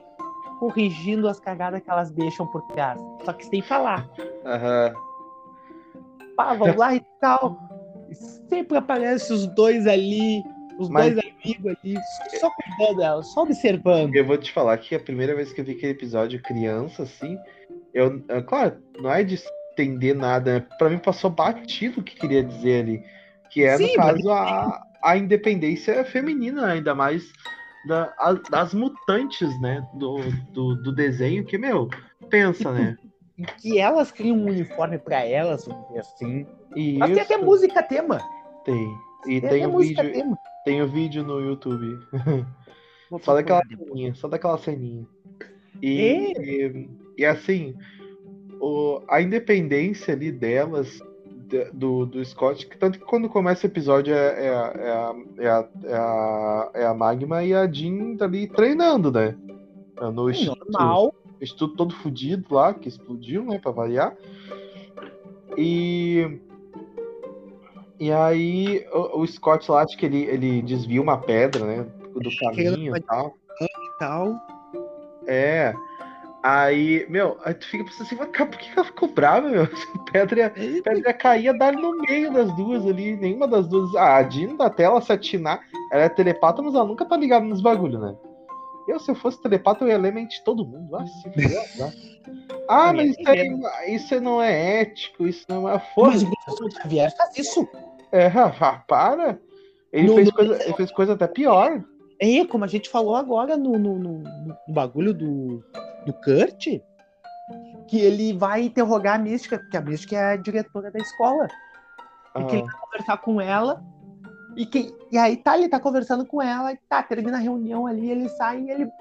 corrigindo 0.58 1.28
as 1.28 1.38
cagadas 1.40 1.80
que 1.82 1.90
elas 1.90 2.10
deixam 2.10 2.46
por 2.46 2.62
trás. 2.68 3.00
Só 3.24 3.32
que 3.32 3.44
sem 3.46 3.62
falar. 3.62 4.08
Aham. 4.44 4.92
Pá, 6.36 6.54
vamos 6.54 6.76
lá 6.76 6.94
e 6.94 7.02
tal. 7.20 7.58
Sempre 8.48 8.78
aparecem 8.78 9.34
os 9.34 9.46
dois 9.48 9.86
ali, 9.86 10.42
os 10.78 10.88
Mas- 10.88 11.14
dois 11.14 11.26
amigos 11.42 11.76
ali, 11.82 11.94
só 12.38 12.50
cuidando 12.50 13.02
elas, 13.02 13.26
só 13.32 13.42
observando. 13.42 14.14
Eu 14.14 14.26
vou 14.26 14.36
te 14.38 14.52
falar 14.52 14.76
que 14.78 14.94
a 14.94 15.00
primeira 15.00 15.34
vez 15.34 15.52
que 15.52 15.60
eu 15.60 15.64
vi 15.64 15.72
aquele 15.72 15.92
episódio 15.92 16.40
criança, 16.42 17.02
assim, 17.04 17.38
eu, 17.92 18.22
eu- 18.28 18.44
claro, 18.44 18.76
não 18.98 19.10
é 19.10 19.22
de 19.24 19.40
entender 19.72 20.14
nada, 20.14 20.54
né? 20.60 20.66
pra 20.78 20.90
mim 20.90 20.98
passou 20.98 21.30
batido 21.30 22.00
o 22.00 22.02
que 22.04 22.14
queria 22.14 22.44
dizer 22.44 22.82
ali, 22.82 23.04
que 23.50 23.64
é, 23.64 23.76
Sim, 23.78 23.88
no 23.88 23.94
caso, 23.96 24.30
a, 24.30 24.82
a 25.02 25.16
independência 25.16 26.04
feminina, 26.04 26.66
ainda 26.66 26.94
mais 26.94 27.32
da, 27.86 28.14
a- 28.18 28.32
das 28.50 28.72
mutantes, 28.72 29.60
né, 29.60 29.86
do, 29.94 30.18
do, 30.52 30.74
do 30.76 30.94
desenho, 30.94 31.44
que, 31.44 31.58
meu, 31.58 31.88
pensa, 32.30 32.72
né? 32.72 32.96
E 33.36 33.44
que 33.44 33.78
elas 33.78 34.12
criam 34.12 34.36
um 34.36 34.46
uniforme 34.48 34.98
pra 34.98 35.24
elas, 35.24 35.66
assim. 35.98 36.46
E 36.76 36.98
Mas 36.98 37.10
tem 37.12 37.22
até 37.22 37.36
música 37.38 37.82
tema. 37.82 38.18
tem. 38.64 38.88
E 39.26 39.40
Tem, 39.40 39.50
tem 39.50 39.66
o 39.66 39.78
vídeo, 39.78 40.12
tema. 40.12 40.38
tem 40.64 40.82
o 40.82 40.88
vídeo 40.88 41.22
no 41.24 41.40
YouTube. 41.40 41.98
Só 43.22 43.34
daquela 43.34 43.62
ceninha, 43.66 44.14
só 44.14 44.28
daquela 44.28 44.58
ceninha. 44.58 45.06
E, 45.82 46.32
e, 46.38 46.88
e, 47.18 47.24
assim, 47.24 47.74
o, 48.60 49.02
a 49.08 49.20
independência 49.20 50.14
ali 50.14 50.30
delas, 50.32 50.88
de- 50.88 51.11
do, 51.72 52.06
do 52.06 52.24
Scott, 52.24 52.66
que 52.66 52.76
tanto 52.76 52.98
que 52.98 53.04
quando 53.04 53.28
começa 53.28 53.66
o 53.66 53.70
episódio 53.70 54.14
é, 54.14 54.46
é, 54.46 54.48
a- 54.54 54.72
é, 54.76 54.90
a, 54.90 55.14
é, 55.38 55.48
a, 55.48 55.68
é, 55.84 55.94
a, 55.94 56.70
é 56.74 56.86
a 56.86 56.94
Magma 56.94 57.42
e 57.44 57.54
a 57.54 57.66
Jean 57.70 58.16
tá 58.16 58.24
ali 58.24 58.46
treinando, 58.46 59.10
né? 59.12 59.36
No 60.14 60.28
instituto, 60.30 60.66
Normal. 60.72 61.14
instituto 61.40 61.76
todo 61.76 61.94
fudido 61.94 62.54
lá, 62.54 62.74
que 62.74 62.88
explodiu, 62.88 63.44
né, 63.44 63.58
pra 63.58 63.70
variar. 63.70 64.16
E. 65.56 66.40
E 68.00 68.10
aí 68.10 68.84
o, 68.92 69.20
o 69.20 69.26
Scott 69.26 69.70
lá, 69.70 69.82
acho 69.82 69.96
que 69.96 70.06
ele, 70.06 70.24
ele 70.24 70.62
desvia 70.62 71.00
uma 71.00 71.18
pedra, 71.18 71.64
né? 71.64 71.86
Do 72.14 72.30
caminho 72.38 72.96
e 72.96 73.00
tal. 73.02 73.36
e 73.60 73.98
tal. 73.98 74.40
É. 75.26 75.72
Aí, 76.42 77.06
meu, 77.08 77.38
aí 77.44 77.54
tu 77.54 77.66
fica 77.68 77.84
pensando 77.84 78.02
assim, 78.02 78.16
mas 78.16 78.28
cara, 78.30 78.50
por 78.50 78.58
que 78.58 78.70
ela 78.74 78.84
ficou 78.84 79.08
brava, 79.08 79.48
meu? 79.48 79.62
A 80.08 80.10
pedra 80.12 80.50
pedra 80.82 81.36
ia 81.38 81.54
dar 81.54 81.72
no 81.72 81.96
meio 81.98 82.32
das 82.32 82.54
duas 82.56 82.84
ali. 82.86 83.16
Nenhuma 83.16 83.46
das 83.46 83.68
duas. 83.68 83.94
Ah, 83.94 84.16
a 84.16 84.28
Jean 84.28 84.56
da 84.56 84.68
tela 84.68 85.00
se 85.00 85.12
atinar. 85.12 85.60
Ela 85.92 86.02
é 86.04 86.08
telepata, 86.08 86.60
mas 86.60 86.74
ela 86.74 86.84
nunca 86.84 87.04
tá 87.04 87.16
ligada 87.16 87.44
nos 87.46 87.60
bagulho, 87.62 87.98
né? 88.00 88.14
Eu, 88.88 88.98
se 88.98 89.10
eu 89.10 89.14
fosse 89.14 89.40
telepata, 89.40 89.84
eu 89.84 89.88
ia 89.88 89.96
ler 89.98 90.12
mente 90.12 90.42
todo 90.44 90.66
mundo. 90.66 90.96
Ah, 90.96 91.06
se 91.06 91.78
tá? 91.78 91.92
Ah, 92.68 92.92
mas 92.92 93.10
isso, 93.16 93.28
aí, 93.28 93.94
isso 93.94 94.20
não 94.20 94.42
é 94.42 94.80
ético, 94.80 95.26
isso 95.26 95.44
não 95.48 95.68
é. 95.68 95.74
Mas 95.74 95.94
Foda-se. 95.94 96.24
o 96.24 96.30
professor 96.30 96.70
Xavier 96.82 97.16
faz 97.16 97.38
isso. 97.38 97.68
É, 98.10 98.26
ah, 98.26 98.82
para. 98.88 99.38
Ele, 99.92 100.08
No- 100.08 100.14
fez 100.16 100.26
no- 100.28 100.34
coisa, 100.34 100.62
ele 100.64 100.74
fez 100.74 100.90
coisa 100.90 101.12
até 101.12 101.28
pior. 101.28 101.84
É, 102.20 102.44
como 102.44 102.64
a 102.64 102.68
gente 102.68 102.88
falou 102.88 103.14
agora 103.14 103.56
no, 103.56 103.78
no, 103.78 103.98
no- 103.98 104.18
no 104.66 104.74
bagulho 104.74 105.14
do, 105.14 105.62
do 106.04 106.12
Kurt, 106.12 106.66
que 107.88 107.98
ele 108.00 108.32
vai 108.36 108.62
interrogar 108.62 109.16
a 109.16 109.18
Mística, 109.18 109.58
porque 109.58 109.76
a 109.76 109.80
Mística 109.80 110.16
é 110.16 110.32
a 110.32 110.36
diretora 110.36 110.90
da 110.90 110.98
escola. 110.98 111.46
E 112.38 112.44
que 112.44 112.56
ele 112.56 112.62
Ah, 112.62 112.70
vai 112.72 112.80
conversar 112.80 113.16
com 113.18 113.40
ela. 113.40 113.82
E, 114.56 114.66
que, 114.66 114.94
e 115.10 115.16
aí 115.18 115.36
tá, 115.36 115.56
ele 115.56 115.68
tá 115.68 115.80
conversando 115.80 116.26
com 116.26 116.40
ela, 116.42 116.72
e 116.72 116.78
tá, 116.88 117.02
termina 117.02 117.38
a 117.38 117.40
reunião 117.40 117.86
ali, 117.86 118.10
ele 118.10 118.28
sai 118.28 118.60
e 118.60 118.70
ele 118.70 118.92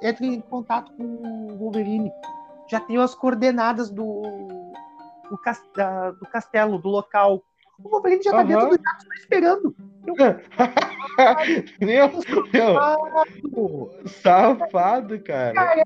entra 0.00 0.24
em 0.26 0.40
contato 0.40 0.92
com 0.92 1.02
o 1.04 1.56
Wolverine. 1.58 2.12
Já 2.68 2.78
tem 2.80 2.96
as 2.98 3.14
coordenadas 3.14 3.90
do, 3.90 4.22
do, 5.28 5.36
cas- 5.38 5.62
da- 5.76 6.10
do 6.12 6.26
castelo, 6.26 6.78
do 6.78 6.88
local. 6.88 7.42
O 7.82 7.88
Wolverine 7.88 8.22
já 8.22 8.30
tá 8.30 8.38
Aham. 8.38 8.46
dentro 8.46 8.68
do 8.68 8.76
jato, 8.76 9.06
tá 9.08 9.14
esperando. 9.16 9.76
meu, 11.80 12.10
meu, 12.52 12.80
Pô, 13.52 13.90
safado, 14.06 15.20
cara. 15.22 15.82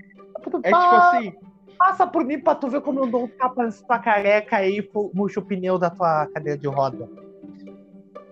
É 0.63 0.73
tipo 0.73 0.95
assim, 0.95 1.33
Passa 1.79 2.07
por 2.07 2.25
mim 2.25 2.39
pra 2.41 2.55
tu 2.55 2.69
ver 2.69 2.81
como 2.81 3.01
eu 3.01 3.07
dou 3.07 3.25
um 3.25 3.29
tapa 3.29 3.63
nessa 3.65 3.85
tua 3.87 3.99
careca 3.99 4.57
aí 4.57 4.79
e 4.79 4.91
murcho 5.15 5.41
o 5.41 5.45
pneu 5.45 5.79
da 5.79 5.91
tua 5.91 6.27
cadeira 6.27 6.59
de 6.59 6.67
roda. 6.67 7.09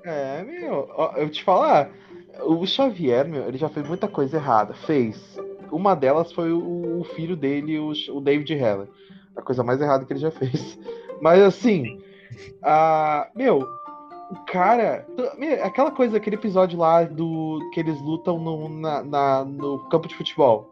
é, 0.05 0.43
meu, 0.43 0.89
eu 1.17 1.29
te 1.31 1.43
falar, 1.45 1.91
o 2.43 2.67
Xavier, 2.67 3.27
meu, 3.29 3.47
ele 3.47 3.59
já 3.59 3.69
fez 3.69 3.87
muita 3.87 4.09
coisa 4.09 4.37
errada. 4.39 4.75
Fez. 4.75 5.39
Uma 5.71 5.95
delas 5.95 6.33
foi 6.33 6.53
o, 6.53 7.01
o 7.01 7.05
filho 7.05 7.37
dele, 7.37 7.79
o, 7.79 7.93
o 8.13 8.21
David 8.21 8.53
Heller. 8.55 8.89
A 9.37 9.43
coisa 9.43 9.63
mais 9.63 9.81
errada 9.81 10.05
que 10.05 10.13
ele 10.13 10.21
já 10.21 10.31
fez. 10.31 10.79
Mas 11.21 11.43
assim, 11.43 11.99
a, 12.63 13.29
meu, 13.35 13.59
o 14.31 14.37
cara. 14.47 15.07
meu, 15.37 15.63
aquela 15.65 15.91
coisa, 15.91 16.17
aquele 16.17 16.37
episódio 16.37 16.79
lá 16.79 17.03
do 17.05 17.59
que 17.73 17.81
eles 17.81 18.01
lutam 18.01 18.39
no, 18.39 18.69
na- 18.69 19.03
na- 19.03 19.45
no 19.45 19.81
campo 19.91 20.09
de 20.09 20.15
futebol. 20.15 20.71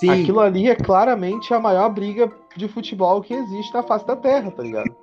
Sim. 0.00 0.22
Aquilo 0.22 0.40
ali 0.40 0.68
é 0.68 0.74
claramente 0.74 1.52
a 1.54 1.58
maior 1.58 1.88
briga 1.88 2.30
de 2.56 2.68
futebol 2.68 3.22
que 3.22 3.34
existe 3.34 3.72
na 3.72 3.82
face 3.82 4.06
da 4.06 4.16
Terra, 4.16 4.50
tá 4.50 4.62
ligado? 4.62 4.94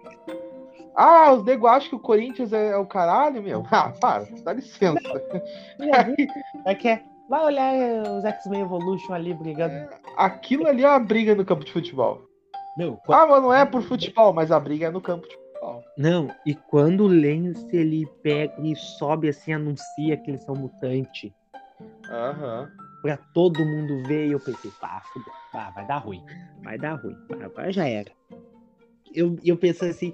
Ah, 0.95 1.33
os 1.33 1.43
nego 1.43 1.65
acham 1.65 1.89
que 1.89 1.95
o 1.95 1.99
Corinthians 1.99 2.53
é 2.53 2.77
o 2.77 2.85
caralho, 2.85 3.41
meu. 3.41 3.63
Ah, 3.71 3.91
para, 3.99 4.27
dá 4.43 4.53
licença. 4.53 4.99
É 6.65 6.75
que 6.75 6.87
é, 6.87 7.03
vai 7.29 7.45
olhar 7.45 7.73
os 8.11 8.23
X-Men 8.23 8.61
Evolution 8.61 9.13
ali 9.13 9.33
brigando. 9.33 9.73
Aquilo 10.17 10.67
ali 10.67 10.83
é 10.83 10.89
uma 10.89 10.99
briga 10.99 11.33
no 11.33 11.43
campo 11.43 11.65
de 11.65 11.71
futebol. 11.71 12.21
Meu, 12.77 12.99
Ah, 13.09 13.25
mas 13.27 13.41
não 13.41 13.53
é 13.53 13.65
por 13.65 13.81
futebol, 13.81 14.33
mas 14.33 14.51
a 14.51 14.59
briga 14.59 14.87
é 14.87 14.91
no 14.91 15.01
campo 15.01 15.27
de 15.27 15.35
futebol. 15.35 15.83
Não, 15.97 16.27
e 16.45 16.53
quando 16.53 17.01
o 17.01 17.07
Lance 17.07 17.75
ele 17.75 18.05
pega 18.21 18.53
e 18.61 18.75
sobe 18.75 19.29
assim, 19.29 19.53
anuncia 19.53 20.17
que 20.17 20.29
eles 20.29 20.43
são 20.43 20.55
mutantes 20.55 21.31
Aham. 22.09 22.69
Pra 23.03 23.17
todo 23.17 23.65
mundo 23.65 24.01
ver, 24.07 24.27
e 24.27 24.31
eu 24.31 24.39
pensei, 24.39 24.71
pá, 24.79 25.03
fudeu, 25.11 25.33
pá, 25.51 25.69
vai 25.71 25.85
dar 25.85 25.97
ruim, 25.97 26.23
vai 26.63 26.77
dar 26.77 26.93
ruim, 26.93 27.15
pá, 27.27 27.35
agora 27.43 27.69
já 27.69 27.85
era. 27.85 28.09
Eu, 29.13 29.37
eu 29.43 29.57
pensei 29.57 29.89
assim, 29.89 30.13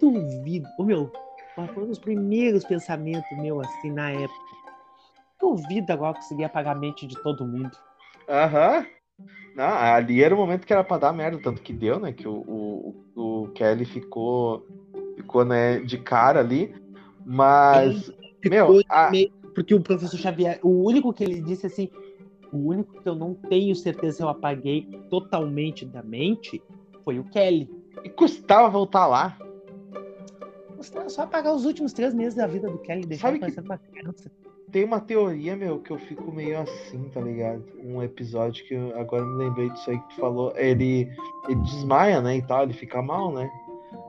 duvido, 0.00 0.66
ô 0.78 0.84
meu, 0.84 1.12
foi 1.74 1.82
um 1.82 1.88
dos 1.88 1.98
primeiros 1.98 2.64
pensamentos 2.64 3.28
meu 3.36 3.60
assim 3.60 3.90
na 3.90 4.10
época. 4.12 4.38
duvido 5.40 5.92
agora 5.92 6.14
conseguir 6.14 6.44
apagar 6.44 6.76
a 6.76 6.78
mente 6.78 7.08
de 7.08 7.20
todo 7.22 7.44
mundo. 7.44 7.72
Aham. 8.28 8.86
Não, 9.56 9.64
ali 9.68 10.22
era 10.22 10.32
o 10.32 10.38
momento 10.38 10.64
que 10.64 10.72
era 10.72 10.84
pra 10.84 10.96
dar 10.98 11.12
merda, 11.12 11.38
tanto 11.42 11.60
que 11.60 11.72
deu, 11.72 11.98
né? 11.98 12.12
Que 12.12 12.28
o, 12.28 12.34
o, 12.36 13.04
o 13.16 13.48
Kelly 13.48 13.84
ficou, 13.84 14.64
ficou 15.16 15.44
né, 15.44 15.80
de 15.80 15.98
cara 15.98 16.38
ali. 16.38 16.72
Mas, 17.26 18.08
meu, 18.48 18.66
Ficou 18.66 18.82
a- 18.88 19.10
meio- 19.10 19.32
Porque 19.56 19.74
o 19.74 19.80
professor 19.80 20.16
Xavier, 20.16 20.60
o 20.62 20.84
único 20.84 21.12
que 21.12 21.24
ele 21.24 21.40
disse 21.40 21.66
assim, 21.66 21.90
o 22.52 22.68
único 22.68 23.00
que 23.00 23.08
eu 23.08 23.14
não 23.14 23.34
tenho 23.34 23.74
certeza 23.74 24.18
se 24.18 24.22
eu 24.22 24.28
apaguei 24.28 24.88
totalmente 25.10 25.84
da 25.84 26.02
mente 26.02 26.62
foi 27.04 27.18
o 27.18 27.24
Kelly. 27.24 27.70
e 28.04 28.08
custava 28.08 28.68
voltar 28.68 29.06
lá. 29.06 29.38
Você 30.76 31.08
só 31.10 31.22
apagar 31.22 31.54
os 31.54 31.64
últimos 31.64 31.92
três 31.92 32.14
meses 32.14 32.34
da 32.34 32.46
vida 32.46 32.70
do 32.70 32.78
Kelly, 32.78 33.04
deixar 33.06 33.28
Sabe 33.28 33.36
ele 33.36 33.40
parecendo 33.40 33.66
uma 33.66 33.78
criança. 33.78 34.30
Tem 34.70 34.84
uma 34.84 35.00
teoria, 35.00 35.56
meu, 35.56 35.78
que 35.80 35.90
eu 35.90 35.98
fico 35.98 36.30
meio 36.30 36.58
assim, 36.60 37.08
tá 37.08 37.20
ligado? 37.20 37.64
Um 37.82 38.02
episódio 38.02 38.64
que 38.66 38.74
eu 38.74 38.96
agora 38.98 39.24
me 39.24 39.44
lembrei 39.44 39.70
disso 39.70 39.90
aí 39.90 39.98
que 39.98 40.08
tu 40.10 40.20
falou. 40.20 40.52
Ele, 40.54 41.10
ele 41.48 41.60
desmaia, 41.62 42.20
né? 42.20 42.36
E 42.36 42.42
tal, 42.42 42.64
ele 42.64 42.74
fica 42.74 43.00
mal, 43.00 43.32
né? 43.32 43.50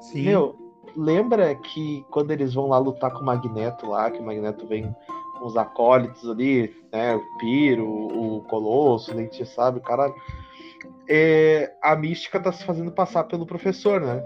Sim. 0.01 0.23
Meu, 0.23 0.55
lembra 0.95 1.55
que 1.55 2.05
quando 2.11 2.31
eles 2.31 2.53
vão 2.53 2.67
lá 2.67 2.77
lutar 2.77 3.11
com 3.11 3.19
o 3.19 3.25
Magneto 3.25 3.87
lá, 3.87 4.11
que 4.11 4.19
o 4.19 4.25
Magneto 4.25 4.67
vem 4.67 4.93
os 5.41 5.57
acólitos 5.57 6.29
ali, 6.29 6.75
né? 6.91 7.15
O 7.15 7.37
Piro, 7.37 7.87
o 7.87 8.43
Colosso, 8.49 9.11
o 9.11 9.15
Dente 9.15 9.45
sabe, 9.45 9.79
caralho. 9.79 10.13
É, 11.09 11.73
a 11.81 11.95
mística 11.95 12.39
tá 12.39 12.51
se 12.51 12.63
fazendo 12.63 12.91
passar 12.91 13.23
pelo 13.23 13.45
professor, 13.45 13.99
né? 14.01 14.21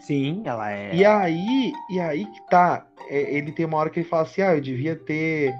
Sim, 0.00 0.42
ela 0.44 0.70
é. 0.70 0.94
E 0.94 1.04
aí, 1.04 1.72
e 1.90 2.00
aí 2.00 2.24
que 2.26 2.46
tá. 2.48 2.84
é, 3.08 3.36
ele 3.36 3.52
tem 3.52 3.66
uma 3.66 3.78
hora 3.78 3.90
que 3.90 4.00
ele 4.00 4.08
fala 4.08 4.22
assim, 4.22 4.42
ah, 4.42 4.54
eu 4.54 4.60
devia 4.60 4.96
ter. 4.96 5.54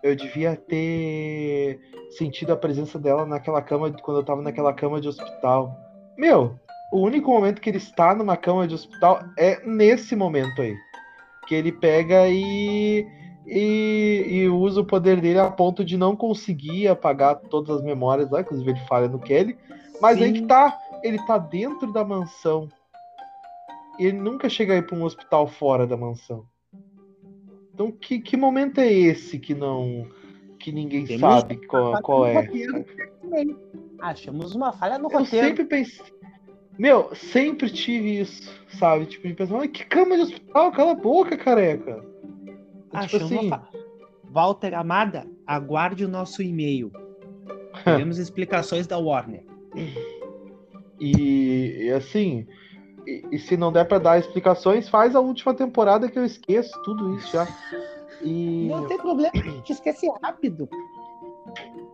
Eu 0.00 0.14
devia 0.14 0.54
ter 0.54 1.80
sentido 2.16 2.52
a 2.52 2.56
presença 2.56 3.00
dela 3.00 3.26
naquela 3.26 3.60
cama 3.60 3.90
quando 4.00 4.18
eu 4.18 4.24
tava 4.24 4.40
naquela 4.42 4.72
cama 4.72 5.00
de 5.00 5.08
hospital. 5.08 5.76
Meu, 6.16 6.56
o 6.92 7.00
único 7.00 7.30
momento 7.30 7.60
que 7.60 7.68
ele 7.68 7.78
está 7.78 8.14
numa 8.14 8.36
cama 8.36 8.66
de 8.68 8.74
hospital 8.74 9.20
é 9.36 9.60
nesse 9.66 10.14
momento 10.14 10.62
aí. 10.62 10.76
Que 11.48 11.56
ele 11.56 11.72
pega 11.72 12.28
e, 12.28 13.04
e, 13.48 14.24
e 14.28 14.48
usa 14.48 14.80
o 14.80 14.84
poder 14.84 15.20
dele 15.20 15.38
a 15.38 15.50
ponto 15.50 15.84
de 15.84 15.96
não 15.96 16.14
conseguir 16.14 16.88
apagar 16.88 17.36
todas 17.36 17.76
as 17.76 17.82
memórias 17.82 18.30
lá, 18.30 18.40
inclusive 18.42 18.70
ele 18.70 18.80
falha 18.80 19.08
no 19.08 19.18
Kelly. 19.18 19.56
Mas 20.00 20.20
aí 20.20 20.28
Sim. 20.28 20.42
que 20.42 20.46
tá, 20.46 20.78
ele 21.02 21.18
tá 21.26 21.38
dentro 21.38 21.92
da 21.92 22.04
mansão. 22.04 22.68
E 23.98 24.06
ele 24.06 24.18
nunca 24.18 24.48
chega 24.48 24.74
aí 24.74 24.82
pra 24.82 24.96
um 24.96 25.02
hospital 25.04 25.46
fora 25.48 25.86
da 25.86 25.96
mansão. 25.96 26.44
Então 27.74 27.90
que, 27.90 28.18
que 28.20 28.36
momento 28.36 28.80
é 28.80 28.92
esse 28.92 29.38
que 29.38 29.54
não. 29.54 30.06
que 30.58 30.70
ninguém 30.72 31.04
Temos 31.04 31.20
sabe 31.20 31.64
qual, 31.66 32.00
qual 32.02 32.26
é? 32.26 32.34
roteiro 32.34 32.84
também. 33.22 33.56
Achamos 34.00 34.54
uma 34.54 34.72
falha 34.72 34.98
no 34.98 35.10
Eu 35.10 35.18
roteiro. 35.20 35.46
sempre 35.48 35.64
pensei. 35.64 36.04
Meu, 36.78 37.12
sempre 37.14 37.68
tive 37.68 38.20
isso, 38.20 38.52
sabe? 38.78 39.06
Tipo, 39.06 39.26
de 39.26 39.34
pensar, 39.34 39.58
"Ai, 39.58 39.66
que 39.68 39.84
cama 39.84 40.14
de 40.14 40.22
hospital, 40.22 40.70
cala 40.70 40.92
a 40.92 40.94
boca, 40.94 41.36
careca. 41.36 42.04
Tipo 42.90 42.96
Achamos 42.96 43.32
assim, 43.32 43.46
uma 43.48 43.58
falha. 43.58 43.84
Walter 44.30 44.74
Amada, 44.74 45.26
aguarde 45.46 46.04
o 46.04 46.08
nosso 46.08 46.42
e-mail. 46.42 46.92
Queremos 47.84 48.18
explicações 48.18 48.86
da 48.86 48.98
Warner. 48.98 49.44
e, 51.00 51.84
e 51.84 51.92
assim, 51.92 52.46
e, 53.06 53.24
e 53.32 53.38
se 53.38 53.56
não 53.56 53.72
der 53.72 53.86
pra 53.86 53.98
dar 53.98 54.18
explicações, 54.18 54.88
faz 54.88 55.16
a 55.16 55.20
última 55.20 55.54
temporada 55.54 56.08
que 56.08 56.18
eu 56.18 56.24
esqueço 56.24 56.70
tudo 56.82 57.16
isso 57.16 57.32
já. 57.32 57.48
E. 58.22 58.68
Não 58.68 58.86
tem 58.86 58.98
problema, 58.98 59.32
a 59.34 59.38
gente 59.38 59.72
esquece 59.72 60.10
rápido. 60.22 60.68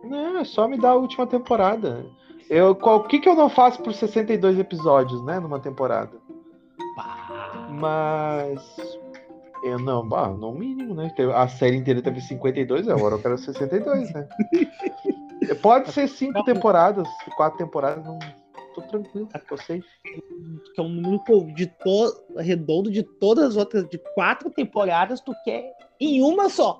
Não, 0.03 0.37
é 0.37 0.43
só 0.43 0.67
me 0.67 0.77
dar 0.77 0.91
a 0.91 0.95
última 0.95 1.25
temporada. 1.25 2.05
Eu, 2.49 2.75
qual, 2.75 2.99
o 2.99 3.03
que, 3.03 3.19
que 3.19 3.29
eu 3.29 3.35
não 3.35 3.49
faço 3.49 3.81
por 3.81 3.93
62 3.93 4.59
episódios, 4.59 5.23
né? 5.23 5.39
Numa 5.39 5.59
temporada. 5.59 6.17
Mas. 7.69 8.99
Eu 9.65 9.79
não, 9.79 10.07
bah, 10.07 10.29
no 10.29 10.53
mínimo, 10.53 10.93
né? 10.93 11.11
A 11.33 11.47
série 11.47 11.75
inteira 11.75 11.99
teve 11.99 12.21
52, 12.21 12.87
agora 12.87 13.15
eu 13.15 13.21
quero 13.21 13.35
62, 13.35 14.13
né? 14.13 14.27
Pode 15.63 15.91
ser 15.91 16.07
cinco 16.07 16.43
temporadas, 16.43 17.07
quatro 17.35 17.57
temporadas, 17.57 18.05
não. 18.05 18.19
Tô 18.75 18.81
tranquilo, 18.83 19.27
tô 19.49 19.57
safe. 19.57 19.83
Que 20.03 20.79
é 20.79 20.83
um 20.83 20.89
número 20.89 21.51
de 21.55 21.65
to... 21.65 22.13
redondo 22.37 22.91
de 22.91 23.01
todas 23.01 23.45
as 23.45 23.57
outras, 23.57 23.89
de 23.89 23.97
quatro 24.13 24.51
temporadas, 24.51 25.19
tu 25.19 25.33
quer 25.43 25.73
em 25.99 26.21
uma 26.21 26.47
só. 26.47 26.77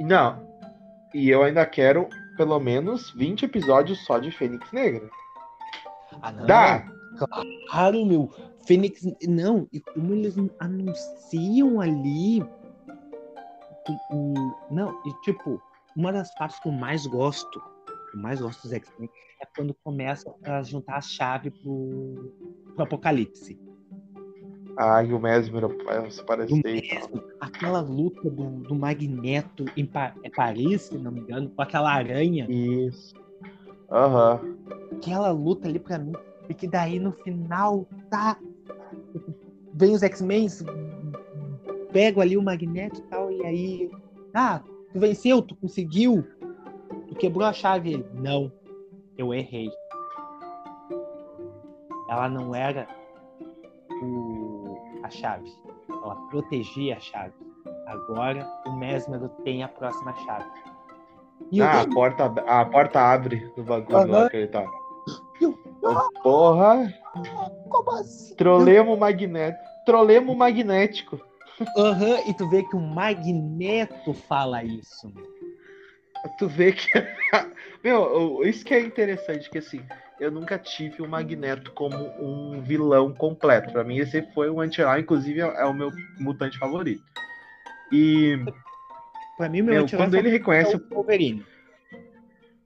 Não. 0.00 0.44
E 1.14 1.30
eu 1.30 1.44
ainda 1.44 1.64
quero 1.64 2.08
pelo 2.36 2.58
menos 2.58 3.12
20 3.12 3.44
episódios 3.44 4.04
só 4.04 4.18
de 4.18 4.32
Fênix 4.32 4.72
Negra. 4.72 5.08
Ah, 6.20 6.32
não. 6.32 6.46
Dá! 6.46 6.84
Claro, 7.70 8.04
meu. 8.06 8.28
Fênix. 8.66 9.02
Não, 9.28 9.66
e 9.72 9.80
como 9.80 10.12
eles 10.14 10.34
anunciam 10.58 11.80
ali. 11.80 12.42
Não, 14.70 14.90
e 15.04 15.12
tipo, 15.22 15.60
uma 15.96 16.12
das 16.12 16.32
partes 16.34 16.58
que 16.60 16.68
eu 16.68 16.72
mais 16.72 17.06
gosto, 17.06 17.60
que 18.10 18.16
eu 18.16 18.20
mais 18.20 18.40
gosto 18.40 18.62
dos 18.62 18.72
X-Men, 18.72 19.10
é 19.40 19.46
quando 19.56 19.74
começa 19.82 20.32
a 20.44 20.62
juntar 20.62 20.96
a 20.96 21.00
chave 21.00 21.50
pro, 21.50 22.32
pro 22.74 22.84
Apocalipse. 22.84 23.58
Ai, 24.76 25.12
o 25.12 25.18
Mesmer 25.20 25.64
se 26.10 26.22
parecer 26.24 26.56
e 26.56 26.62
tal. 26.88 27.10
mesmo, 27.10 27.22
aquela 27.40 27.80
luta 27.80 28.30
do, 28.30 28.44
do 28.62 28.74
Magneto 28.74 29.64
em 29.76 29.84
Pa- 29.84 30.14
é 30.22 30.30
Paris, 30.30 30.82
se 30.82 30.96
não 30.96 31.12
me 31.12 31.20
engano, 31.20 31.50
com 31.50 31.60
aquela 31.60 31.92
aranha. 31.92 32.46
Isso. 32.48 33.14
Aham. 33.90 34.40
aquela 34.96 35.30
luta 35.30 35.68
ali 35.68 35.78
pra 35.78 35.98
mim. 35.98 36.12
E 36.48 36.54
que 36.54 36.66
daí 36.66 36.98
no 36.98 37.12
final, 37.12 37.86
tá. 38.10 38.38
Vem 39.74 39.94
os 39.94 40.02
X-Men, 40.02 40.46
pego 41.92 42.20
ali 42.20 42.36
o 42.36 42.42
Magneto 42.42 43.00
e 43.00 43.02
tal, 43.04 43.30
e 43.30 43.44
aí. 43.44 43.90
Ah, 44.34 44.60
tu 44.92 44.98
venceu, 44.98 45.42
tu 45.42 45.54
conseguiu. 45.56 46.24
Tu 47.08 47.14
quebrou 47.16 47.46
a 47.46 47.52
chave. 47.52 47.94
Ele, 47.94 48.06
não, 48.14 48.52
eu 49.16 49.32
errei. 49.32 49.70
Ela 52.08 52.28
não 52.28 52.54
era 52.54 52.86
o, 54.02 54.76
a 55.02 55.10
chave. 55.10 55.50
Ela 55.88 56.14
protegia 56.30 56.96
a 56.96 57.00
chave. 57.00 57.32
Agora 57.86 58.46
o 58.66 58.72
Mesmero 58.72 59.28
tem 59.44 59.62
a 59.62 59.68
próxima 59.68 60.14
chave. 60.16 60.48
E 61.50 61.58
eu, 61.58 61.64
Ah, 61.64 61.80
a 61.80 61.88
porta, 61.88 62.24
a 62.46 62.64
porta 62.64 63.00
abre 63.00 63.50
do 63.56 63.62
bagulho 63.64 63.96
Aham. 63.96 64.06
lá 64.10 64.30
que 64.30 64.36
ele 64.36 64.48
tá. 64.48 64.64
Porra, 66.22 66.92
como 67.84 67.98
assim? 67.98 68.34
trolemo 68.34 68.96
magnético. 68.96 69.64
Trolemo 69.84 70.34
magnético. 70.34 71.20
Aham, 71.76 72.20
e 72.26 72.34
tu 72.34 72.48
vê 72.48 72.62
que 72.62 72.76
o 72.76 72.80
Magneto 72.80 74.14
fala 74.14 74.64
isso. 74.64 75.12
Tu 76.38 76.48
vê 76.48 76.72
que. 76.72 76.88
Meu, 77.82 78.42
isso 78.44 78.64
que 78.64 78.74
é 78.74 78.80
interessante, 78.80 79.50
que 79.50 79.58
assim, 79.58 79.82
eu 80.20 80.30
nunca 80.30 80.56
tive 80.58 81.02
o 81.02 81.08
Magneto 81.08 81.72
como 81.72 81.96
um 82.20 82.60
vilão 82.60 83.12
completo. 83.12 83.72
Pra 83.72 83.82
mim, 83.82 83.98
esse 83.98 84.22
foi 84.32 84.48
um 84.48 84.60
anti-herói, 84.60 85.00
inclusive 85.00 85.40
é 85.40 85.44
é 85.44 85.64
o 85.64 85.74
meu 85.74 85.90
mutante 86.18 86.58
favorito. 86.58 87.02
E, 87.90 88.38
Pra 89.36 89.48
mim, 89.48 89.62
o 89.62 89.64
meu 89.64 89.74
meu, 89.74 89.86
quando 89.88 90.14
ele 90.14 90.30
reconhece 90.30 90.74
é 90.74 90.78
o 90.78 90.94
Wolverine. 90.94 91.44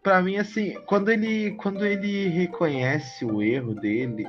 Pra 0.03 0.21
mim, 0.23 0.37
assim, 0.37 0.75
quando 0.87 1.11
ele, 1.11 1.53
quando 1.53 1.85
ele 1.85 2.29
reconhece 2.29 3.25
o 3.25 3.43
erro 3.43 3.75
dele, 3.75 4.29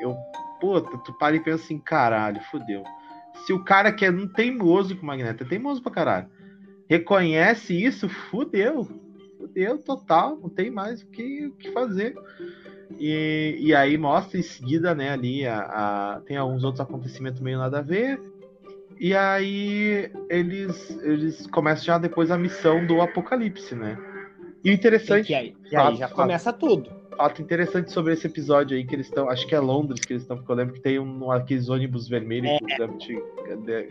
eu, 0.00 0.16
puta, 0.60 0.96
tu 0.98 1.12
para 1.14 1.36
e 1.36 1.40
pensa 1.40 1.64
assim, 1.64 1.78
caralho, 1.78 2.40
fodeu. 2.50 2.82
Se 3.46 3.52
o 3.52 3.62
cara 3.64 3.92
que 3.92 4.04
é 4.04 4.10
um 4.10 4.26
teimoso 4.26 4.96
com 4.96 5.02
o 5.02 5.06
Magneto, 5.06 5.44
é 5.44 5.46
teimoso 5.46 5.82
pra 5.82 5.92
caralho, 5.92 6.26
reconhece 6.88 7.74
isso, 7.84 8.08
fudeu. 8.08 8.88
Fudeu 9.38 9.78
total, 9.78 10.38
não 10.40 10.48
tem 10.48 10.70
mais 10.70 11.02
o 11.02 11.06
que, 11.08 11.46
o 11.46 11.52
que 11.52 11.70
fazer. 11.72 12.14
E, 12.98 13.56
e 13.60 13.74
aí 13.74 13.98
mostra 13.98 14.38
em 14.38 14.42
seguida, 14.42 14.94
né, 14.94 15.10
ali, 15.10 15.46
a, 15.46 15.58
a- 15.58 16.20
tem 16.24 16.36
alguns 16.36 16.64
outros 16.64 16.80
acontecimentos 16.80 17.40
meio 17.40 17.58
nada 17.58 17.78
a 17.78 17.82
ver. 17.82 18.20
E 18.98 19.14
aí 19.14 20.10
eles, 20.30 20.90
eles 21.02 21.46
começam 21.48 21.84
já 21.84 21.98
depois 21.98 22.30
a 22.30 22.38
missão 22.38 22.86
do 22.86 23.00
Apocalipse, 23.02 23.74
né? 23.74 23.98
E 24.64 24.70
o 24.70 24.72
interessante, 24.72 25.30
E 25.32 25.34
aí, 25.34 25.54
e 25.70 25.76
aí 25.76 25.96
já 25.96 26.08
começa 26.08 26.52
tudo. 26.52 26.90
Fato 27.16 27.40
interessante 27.42 27.90
sobre 27.92 28.12
esse 28.12 28.26
episódio 28.26 28.76
aí, 28.76 28.84
que 28.84 28.94
eles 28.94 29.06
estão. 29.06 29.28
Acho 29.28 29.46
que 29.46 29.54
é 29.54 29.60
Londres 29.60 30.00
que 30.00 30.12
eles 30.12 30.22
estão, 30.22 30.36
porque 30.36 30.50
eu 30.52 30.56
lembro 30.56 30.74
que 30.74 30.80
tem 30.80 30.98
um, 30.98 31.30
aqueles 31.30 31.68
ônibus 31.68 32.08
vermelhos 32.08 32.50
É. 32.50 32.58
que 32.58 32.74
o 32.74 32.78
Gambit- 32.78 33.64
de- 33.64 33.88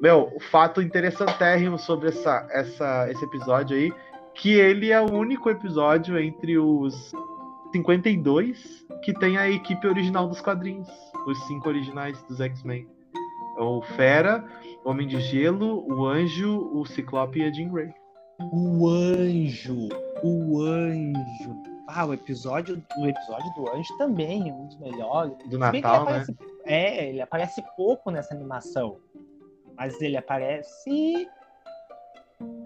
Meu, 0.00 0.32
o 0.34 0.40
fato 0.40 0.82
interessantérrimo 0.82 1.78
sobre 1.78 2.08
essa, 2.08 2.46
essa, 2.50 3.08
esse 3.10 3.24
episódio 3.24 3.76
aí, 3.76 3.92
que 4.34 4.52
ele 4.54 4.90
é 4.90 5.00
o 5.00 5.12
único 5.12 5.48
episódio 5.48 6.18
entre 6.18 6.58
os 6.58 7.12
52 7.72 8.84
que 9.04 9.12
tem 9.14 9.36
a 9.36 9.48
equipe 9.48 9.86
original 9.86 10.26
dos 10.28 10.40
quadrinhos. 10.40 10.88
Os 11.26 11.38
cinco 11.46 11.68
originais 11.68 12.20
dos 12.24 12.40
X-Men. 12.40 12.86
O 13.58 13.82
Fera, 13.96 14.44
o 14.84 14.90
Homem 14.90 15.06
de 15.06 15.20
Gelo, 15.20 15.84
o 15.88 16.06
Anjo, 16.06 16.70
o 16.72 16.84
Ciclope 16.86 17.38
e 17.40 17.44
a 17.44 17.52
Jean 17.52 17.68
Grey. 17.68 17.90
O 18.40 18.88
anjo, 18.88 19.88
o 20.24 20.62
anjo. 20.62 21.71
Ah, 21.94 22.06
o 22.06 22.14
episódio, 22.14 22.82
o 22.96 23.06
episódio 23.06 23.52
do 23.54 23.68
anjo 23.70 23.96
também 23.98 24.48
é 24.48 24.52
um 24.52 24.66
dos 24.66 24.78
melhores. 24.78 25.36
Do 25.48 25.58
Natal, 25.58 26.04
né? 26.06 26.10
aparece- 26.10 26.36
É, 26.64 27.08
ele 27.08 27.20
aparece 27.20 27.62
pouco 27.76 28.10
nessa 28.10 28.34
animação. 28.34 28.98
Mas 29.76 30.00
ele 30.00 30.16
aparece 30.16 31.28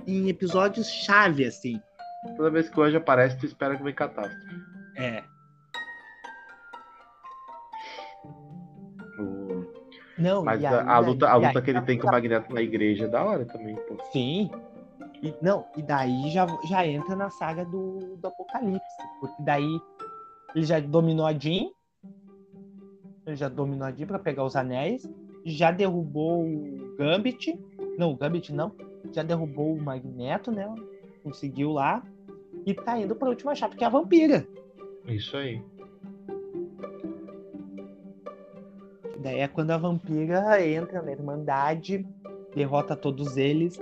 em 0.07 0.29
episódios 0.29 0.89
chave, 0.89 1.45
assim. 1.45 1.81
Toda 2.37 2.51
vez 2.51 2.69
que 2.69 2.79
o 2.79 2.83
Anjo 2.83 2.99
aparece, 2.99 3.37
tu 3.39 3.47
espera 3.47 3.77
que 3.77 3.83
vem 3.83 3.95
catástrofe. 3.95 4.57
É. 4.97 5.23
O- 9.19 9.65
Não, 10.19 10.45
Mas 10.45 10.65
a, 10.65 10.69
aí- 10.83 10.89
a 10.89 10.99
luta, 10.99 11.29
a 11.29 11.35
aí- 11.35 11.47
luta 11.47 11.63
que 11.63 11.71
ele 11.71 11.81
tem 11.83 11.99
com 11.99 12.09
o 12.09 12.11
Magneto 12.11 12.53
na 12.53 12.63
igreja 12.63 13.05
é 13.05 13.09
da 13.09 13.23
hora 13.25 13.45
também, 13.45 13.77
pô. 13.77 13.97
Sim. 14.13 14.51
E, 15.23 15.35
não, 15.43 15.67
e 15.77 15.83
daí 15.83 16.31
já, 16.31 16.47
já 16.69 16.87
entra 16.87 17.17
na 17.17 17.31
saga 17.31 17.65
do, 17.65 18.17
do 18.17 18.27
Apocalipse. 18.27 19.03
Porque 19.21 19.43
daí 19.43 19.81
ele 20.55 20.65
já 20.65 20.81
dominou 20.81 21.27
a 21.27 21.33
Jean. 21.33 21.71
Ele 23.27 23.37
já 23.37 23.49
dominou 23.49 23.87
a 23.87 23.93
Jean 23.93 24.07
pra 24.07 24.19
pegar 24.19 24.45
os 24.45 24.57
anéis. 24.57 25.09
Já 25.45 25.71
derrubou 25.71 26.45
o 26.45 26.97
Gambit. 26.97 27.59
Não, 27.99 28.13
o 28.13 28.17
Gambit 28.17 28.53
não. 28.53 28.73
Já 29.13 29.23
derrubou 29.23 29.75
o 29.75 29.83
Magneto, 29.83 30.51
né? 30.51 30.73
Conseguiu 31.23 31.73
lá. 31.73 32.03
E 32.65 32.75
tá 32.75 32.99
indo 32.99 33.15
pra 33.15 33.29
última 33.29 33.55
chave, 33.55 33.77
que 33.77 33.85
é 33.85 33.87
a 33.87 33.91
vampira. 33.91 34.47
Isso 35.07 35.37
aí. 35.37 35.63
Daí 39.21 39.41
é 39.41 39.49
quando 39.49 39.71
a 39.71 39.79
vampira 39.79 40.65
entra 40.65 41.03
na 41.03 41.13
Irmandade, 41.13 42.07
derrota 42.55 42.95
todos 42.95 43.37
eles, 43.37 43.79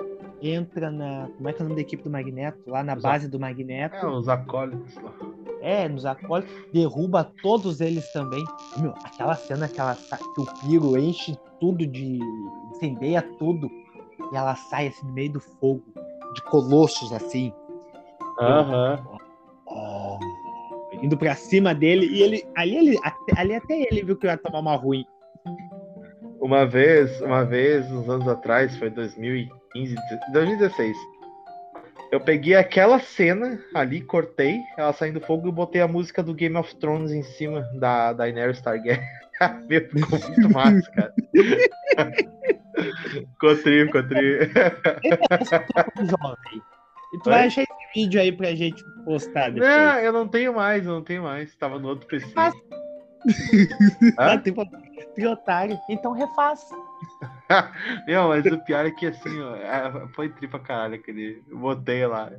entra 0.51 0.91
na. 0.91 1.29
Como 1.37 1.49
é 1.49 1.53
que 1.53 1.63
é 1.63 1.65
o 1.65 1.69
nome 1.69 1.77
da 1.77 1.83
equipe 1.83 2.03
do 2.03 2.11
Magneto? 2.11 2.59
Lá 2.67 2.83
na 2.83 2.95
Os 2.95 3.03
base 3.03 3.29
do 3.29 3.41
Magneto. 3.41 3.97
É, 3.97 4.07
os 4.07 4.29
acólitos 4.29 4.95
lá. 4.97 5.13
É, 5.61 5.89
nos 5.89 6.05
acolhe, 6.05 6.47
derruba 6.73 7.25
todos 7.43 7.81
eles 7.81 8.13
também. 8.13 8.45
Meu, 8.79 8.93
aquela 9.03 9.35
cena 9.35 9.67
que, 9.67 9.81
ela, 9.81 9.97
que 9.97 10.41
o 10.41 10.45
Piro 10.61 10.99
enche 10.99 11.39
tudo 11.59 11.87
de. 11.87 12.19
incendeia 12.75 13.23
tudo. 13.39 13.71
E 14.33 14.37
ela 14.37 14.55
sai 14.55 14.89
assim 14.89 15.07
no 15.07 15.13
meio 15.13 15.33
do 15.33 15.41
fogo. 15.41 15.83
De 16.35 16.43
colossos 16.43 17.13
assim. 17.13 17.53
Aham. 18.41 19.03
ó, 19.67 20.19
indo 21.03 21.17
pra 21.17 21.35
cima 21.35 21.75
dele. 21.75 22.07
E 22.07 22.23
ele. 22.23 22.45
Ali, 22.55 22.77
ele, 22.77 22.99
até, 23.03 23.41
ali 23.41 23.55
até 23.55 23.81
ele 23.81 24.03
viu 24.03 24.17
que 24.17 24.27
ia 24.27 24.37
tomar 24.37 24.59
uma 24.59 24.77
ruim. 24.77 25.07
Uma 26.41 26.67
vez, 26.67 27.23
uma 27.23 27.43
vez, 27.43 27.91
uns 27.91 28.07
anos 28.07 28.29
atrás, 28.29 28.77
foi 28.77 28.91
2015, 29.75 29.97
2016. 30.33 30.97
Eu 32.13 32.21
peguei 32.21 32.55
aquela 32.55 33.01
cena 33.01 33.59
ali, 33.75 34.01
cortei 34.01 34.61
ela 34.79 34.93
saindo 34.93 35.19
do 35.19 35.27
fogo 35.27 35.49
e 35.49 35.53
botei 35.53 35.81
a 35.81 35.89
música 35.89 36.23
do 36.23 36.33
Game 36.33 36.57
of 36.57 36.75
Thrones 36.77 37.11
em 37.11 37.23
cima 37.23 37.63
da 37.75 38.13
da 38.13 38.25
Daenerys 38.25 38.61
Targaryen. 38.61 39.03
Meu, 39.69 39.81
ficou 39.89 40.19
muito 40.21 40.51
massa, 40.51 40.91
cara. 40.93 41.13
ficou 43.33 43.57
tri, 43.57 43.87
ficou 43.87 44.03
tri. 44.07 44.39
jovem. 45.99 46.63
E 47.13 47.19
tu 47.19 47.31
Oi? 47.31 47.33
vai 47.33 47.47
achar 47.47 47.63
esse 47.63 47.73
vídeo 47.95 48.21
aí 48.21 48.31
pra 48.31 48.55
gente 48.55 48.85
postar 49.05 49.51
depois. 49.51 49.69
Não, 49.69 49.99
eu 49.99 50.13
não 50.13 50.29
tenho 50.29 50.55
mais, 50.55 50.87
eu 50.87 50.93
não 50.93 51.03
tenho 51.03 51.25
mais. 51.25 51.55
Tava 51.57 51.81
no 51.81 51.89
outro 51.89 52.07
PC. 52.07 52.33
Ah, 52.37 52.53
Hã? 54.19 54.33
Ah, 54.33 54.39
tipo, 54.39 54.65
que 55.15 55.27
otário. 55.27 55.79
Então 55.89 56.13
refaz. 56.13 56.61
Meu, 58.07 58.29
mas 58.29 58.47
o 58.47 58.59
pior 58.65 58.87
é 58.87 58.91
que 58.91 59.07
assim, 59.07 59.41
ó, 59.41 59.57
é, 59.57 60.09
foi 60.09 60.29
tri 60.29 60.49
pra 60.49 60.59
caralho 60.59 60.95
aquele. 60.95 61.43
Eu 61.49 61.59
botei 61.59 62.07
lá. 62.07 62.33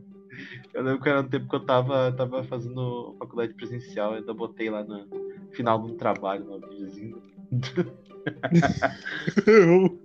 Eu 0.73 0.83
lembro 0.83 1.01
que 1.01 1.09
era 1.09 1.23
no 1.23 1.29
tempo 1.29 1.49
que 1.49 1.55
eu 1.55 1.65
tava, 1.65 2.11
tava 2.11 2.43
fazendo 2.43 3.15
faculdade 3.19 3.53
presencial, 3.53 4.11
eu 4.11 4.17
ainda 4.17 4.33
botei 4.33 4.69
lá 4.69 4.83
no 4.83 5.07
final 5.51 5.79
do 5.79 5.93
trabalho, 5.93 6.45
no 6.45 6.59
videozinho. 6.59 7.21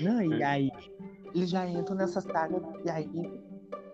Não, 0.00 0.22
e 0.22 0.42
aí 0.42 0.70
eles 1.34 1.50
já 1.50 1.68
entram 1.68 1.96
nessa 1.96 2.20
saga, 2.20 2.62
e 2.84 2.90
aí 2.90 3.10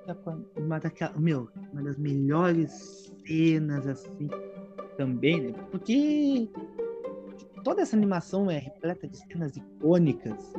é 0.07 0.14
uma 0.57 0.78
daquela, 0.78 1.18
meu, 1.18 1.49
uma 1.72 1.82
das 1.82 1.97
melhores 1.97 3.11
cenas 3.26 3.87
assim 3.87 4.28
também, 4.97 5.41
né? 5.41 5.53
Porque 5.70 6.49
toda 7.65 7.83
essa 7.83 7.97
animação 7.97 8.51
é 8.51 8.59
repleta 8.59 9.09
de 9.09 9.17
cenas 9.17 9.57
icônicas. 9.57 10.53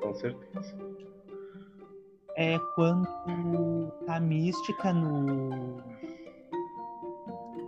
Com 0.00 0.14
certeza. 0.14 0.78
É 2.36 2.58
quando 2.74 3.92
tá 4.06 4.16
a 4.16 4.20
mística 4.20 4.92
no 4.92 5.82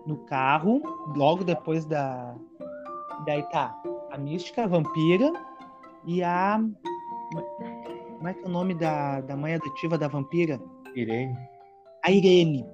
no 0.07 0.18
carro, 0.26 0.82
logo 1.16 1.45
depois 1.45 1.84
da 1.84 2.34
daí 3.26 3.42
tá 3.51 3.74
a 4.11 4.18
mística, 4.18 4.64
a 4.64 4.66
vampira 4.66 5.32
e 6.07 6.22
a 6.22 6.61
como 8.16 8.28
é 8.28 8.34
que 8.34 8.45
é 8.45 8.47
o 8.47 8.51
nome 8.51 8.74
da, 8.74 9.20
da 9.20 9.36
mãe 9.36 9.55
adotiva 9.55 9.99
da 9.99 10.09
vampira? 10.09 10.59
Irene. 10.95 11.36
A 12.03 12.11
Irene. 12.11 12.64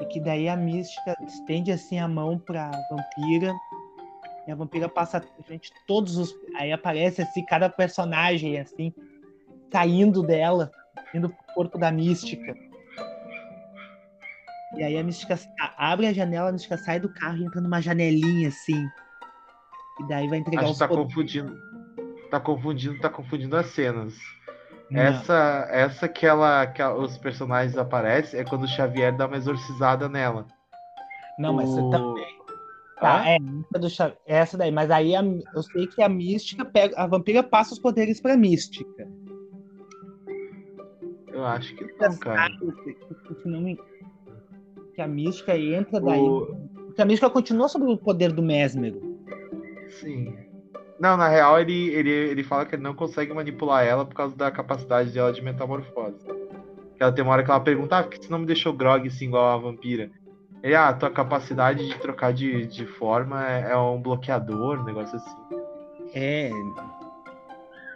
E 0.00 0.04
que 0.06 0.20
daí 0.20 0.48
a 0.48 0.56
mística 0.56 1.14
estende 1.26 1.72
assim 1.72 1.98
a 1.98 2.08
mão 2.08 2.38
pra 2.38 2.70
vampira. 2.90 3.54
E 4.46 4.52
a 4.52 4.54
vampira 4.54 4.88
passa 4.88 5.20
frente 5.44 5.72
todos 5.86 6.16
os. 6.16 6.34
Aí 6.56 6.72
aparece 6.72 7.22
assim, 7.22 7.44
cada 7.44 7.68
personagem 7.68 8.58
assim, 8.58 8.92
saindo 9.72 10.22
dela, 10.22 10.70
indo 11.14 11.28
pro 11.28 11.54
corpo 11.54 11.78
da 11.78 11.90
mística. 11.90 12.54
E 14.76 14.82
aí 14.82 14.98
a 14.98 15.02
mística 15.02 15.38
a- 15.60 15.92
abre 15.92 16.06
a 16.06 16.12
janela, 16.12 16.50
a 16.50 16.52
mística 16.52 16.76
sai 16.76 17.00
do 17.00 17.08
carro 17.08 17.38
e 17.38 17.44
entra 17.44 17.60
numa 17.60 17.80
janelinha 17.80 18.48
assim. 18.48 18.86
E 20.00 20.08
daí 20.08 20.28
vai 20.28 20.38
entregar 20.38 20.62
Acho 20.62 20.72
os 20.72 20.78
tá 20.78 20.86
poderes. 20.86 21.08
confundindo. 21.14 21.56
Tá 22.30 22.40
confundindo, 22.40 23.00
tá 23.00 23.08
confundindo 23.08 23.56
as 23.56 23.66
cenas. 23.66 24.14
Não. 24.90 25.00
Essa, 25.00 25.66
essa 25.70 26.08
que 26.08 26.26
ela, 26.26 26.66
que 26.66 26.82
a- 26.82 26.92
os 26.94 27.16
personagens 27.18 27.76
aparecem 27.76 28.38
é 28.38 28.44
quando 28.44 28.64
o 28.64 28.68
Xavier 28.68 29.16
dá 29.16 29.26
uma 29.26 29.36
exorcizada 29.36 30.08
nela. 30.08 30.46
Não, 31.38 31.52
mas 31.54 31.68
você 31.68 31.80
O- 31.80 31.90
também. 31.90 32.35
Tá, 33.00 33.22
Hã? 33.22 33.26
é, 33.28 33.36
essa, 33.36 34.08
do 34.08 34.16
essa 34.26 34.56
daí, 34.58 34.70
mas 34.70 34.90
aí 34.90 35.14
a- 35.14 35.22
eu 35.22 35.62
sei 35.62 35.86
que 35.86 36.02
a 36.02 36.08
mística 36.08 36.64
pega. 36.64 36.96
A 36.98 37.06
vampira 37.06 37.42
passa 37.42 37.74
os 37.74 37.78
poderes 37.78 38.20
pra 38.20 38.36
mística. 38.36 39.06
Eu 41.28 41.44
acho 41.44 41.74
que 41.76 41.84
não, 42.00 42.16
cara. 42.16 42.50
Que 44.94 45.02
a 45.02 45.06
mística 45.08 45.56
entra 45.58 46.00
daí. 46.00 46.18
O- 46.20 46.56
Porque 46.86 47.02
a 47.02 47.04
mística 47.04 47.28
continua 47.28 47.68
sob 47.68 47.84
o 47.84 47.98
poder 47.98 48.32
do 48.32 48.42
Mesmero. 48.42 49.18
Sim. 50.00 50.34
Não, 50.98 51.14
na 51.18 51.28
real, 51.28 51.60
ele, 51.60 51.88
ele, 51.90 52.08
ele 52.10 52.42
fala 52.42 52.64
que 52.64 52.74
ele 52.74 52.82
não 52.82 52.94
consegue 52.94 53.34
manipular 53.34 53.84
ela 53.84 54.06
por 54.06 54.14
causa 54.14 54.34
da 54.34 54.50
capacidade 54.50 55.10
dela 55.10 55.30
de 55.30 55.42
metamorfose. 55.42 56.24
Que 56.96 57.02
ela 57.02 57.12
tem 57.12 57.22
uma 57.22 57.34
hora 57.34 57.44
que 57.44 57.50
ela 57.50 57.60
pergunta, 57.60 57.98
ah, 57.98 58.02
por 58.02 58.12
que 58.12 58.24
você 58.24 58.30
não 58.32 58.38
me 58.38 58.46
deixou 58.46 58.72
grog 58.72 59.06
assim 59.06 59.26
igual 59.26 59.44
a 59.44 59.58
vampira? 59.58 60.10
Ele, 60.66 60.74
ah, 60.74 60.92
tua 60.92 61.10
capacidade 61.10 61.86
de 61.86 61.94
trocar 62.00 62.32
de, 62.32 62.66
de 62.66 62.84
forma 62.86 63.48
é, 63.48 63.70
é 63.70 63.76
um 63.76 64.02
bloqueador, 64.02 64.80
um 64.80 64.82
negócio 64.82 65.14
assim. 65.14 65.36
É. 66.12 66.50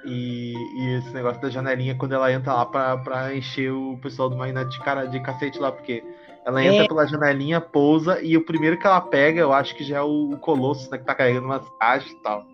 E, 0.05 0.55
e 0.55 0.99
esse 0.99 1.11
negócio 1.11 1.43
da 1.43 1.51
janelinha, 1.51 1.97
quando 1.97 2.13
ela 2.15 2.33
entra 2.33 2.53
lá 2.55 2.65
pra, 2.65 2.97
pra 2.99 3.35
encher 3.35 3.73
o 3.73 3.99
pessoal 4.01 4.31
do 4.31 4.37
Magneto 4.37 4.71
de, 4.71 4.79
cara, 4.85 5.07
de 5.07 5.19
cacete 5.19 5.59
lá, 5.59 5.73
porque 5.73 6.01
ela 6.47 6.63
entra 6.63 6.85
É. 6.85 6.87
pela 6.87 7.09
janelinha, 7.09 7.61
pousa, 7.61 8.23
e 8.23 8.37
o 8.37 8.45
primeiro 8.45 8.79
que 8.79 8.87
ela 8.87 9.01
pega, 9.01 9.41
eu 9.41 9.53
acho 9.53 9.75
que 9.75 9.83
já 9.83 9.97
é 9.97 10.03
o, 10.03 10.31
o 10.31 10.39
Colosso, 10.39 10.89
né, 10.93 10.99
que 10.99 11.05
tá 11.05 11.13
carregando 11.13 11.47
umas 11.47 11.69
caixas 11.81 12.13
e 12.13 12.23
tal. 12.23 12.45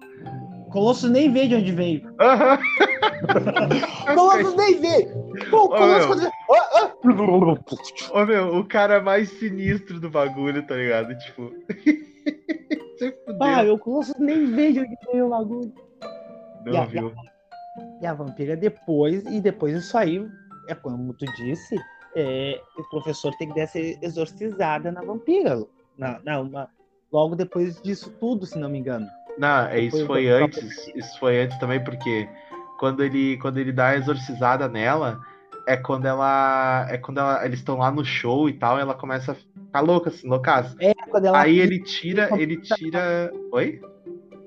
Colosso 0.71 1.11
nem 1.11 1.31
vê 1.31 1.47
de 1.47 1.57
onde 1.57 1.73
veio. 1.73 2.11
Aham. 2.19 2.59
Colosso 4.14 4.57
nem 4.57 4.81
vê! 4.81 5.26
Pô, 5.51 5.64
Ô, 5.64 5.68
quando 5.68 6.20
vê. 6.20 6.30
Ah, 6.51 6.91
ah. 8.14 8.24
Meu, 8.26 8.57
o 8.57 8.64
cara 8.66 9.01
mais 9.01 9.28
sinistro 9.30 10.01
do 10.01 10.11
bagulho, 10.11 10.66
tá 10.66 10.74
ligado? 10.74 11.16
Tipo. 11.18 11.53
Bah, 13.39 13.62
o 13.62 13.78
Colosso 13.78 14.14
nem 14.18 14.47
de 14.72 14.80
onde 14.80 14.97
veio 15.12 15.26
o 15.26 15.30
bagulho. 15.30 15.72
Não, 16.64 16.72
e 16.72 16.76
a- 16.76 16.84
viu? 16.84 17.12
E 18.01 18.07
a 18.07 18.14
vampira 18.14 18.57
depois, 18.57 19.24
e 19.26 19.41
depois 19.41 19.76
isso 19.76 19.97
aí, 19.99 20.26
é 20.68 20.74
como 20.74 21.12
tu 21.14 21.26
disse, 21.37 21.76
é, 22.14 22.61
o 22.78 22.82
professor 22.89 23.34
tem 23.37 23.49
que 23.49 23.55
dar 23.55 23.62
essa 23.62 23.78
exorcizada 23.78 24.91
na 24.91 25.03
vampira. 25.03 25.62
Na, 25.99 26.18
na, 26.24 26.41
uma- 26.41 26.68
logo 27.12 27.37
depois 27.37 27.80
disso 27.82 28.11
tudo, 28.18 28.47
se 28.47 28.59
não 28.59 28.68
me 28.68 28.78
engano. 28.78 29.07
Não, 29.39 29.66
é, 29.66 29.80
isso 29.80 30.07
foi 30.07 30.28
antes. 30.28 30.89
Isso 30.95 31.18
foi 31.18 31.43
antes 31.43 31.59
também, 31.59 31.82
porque 31.84 32.26
quando 32.79 33.03
ele, 33.03 33.37
quando 33.39 33.59
ele 33.59 33.72
dá 33.72 33.89
a 33.89 33.97
exorcizada 33.97 34.68
nela, 34.68 35.20
é 35.66 35.77
quando 35.77 36.07
ela. 36.07 36.87
É 36.91 36.97
quando 36.97 37.18
ela, 37.18 37.45
eles 37.45 37.59
estão 37.59 37.79
lá 37.79 37.91
no 37.91 38.05
show 38.05 38.49
e 38.49 38.53
tal, 38.53 38.79
e 38.79 38.81
ela 38.81 38.95
começa 38.95 39.33
a 39.33 39.35
ficar 39.35 39.81
louca, 39.81 40.11
assim, 40.11 40.29
loucaça. 40.29 40.77
É 40.81 40.95
quando 41.11 41.27
ela. 41.27 41.41
Aí 41.41 41.59
ele 41.59 41.81
tira, 41.81 42.29
ele 42.41 42.57
tira. 42.59 43.33
Oi? 43.53 43.81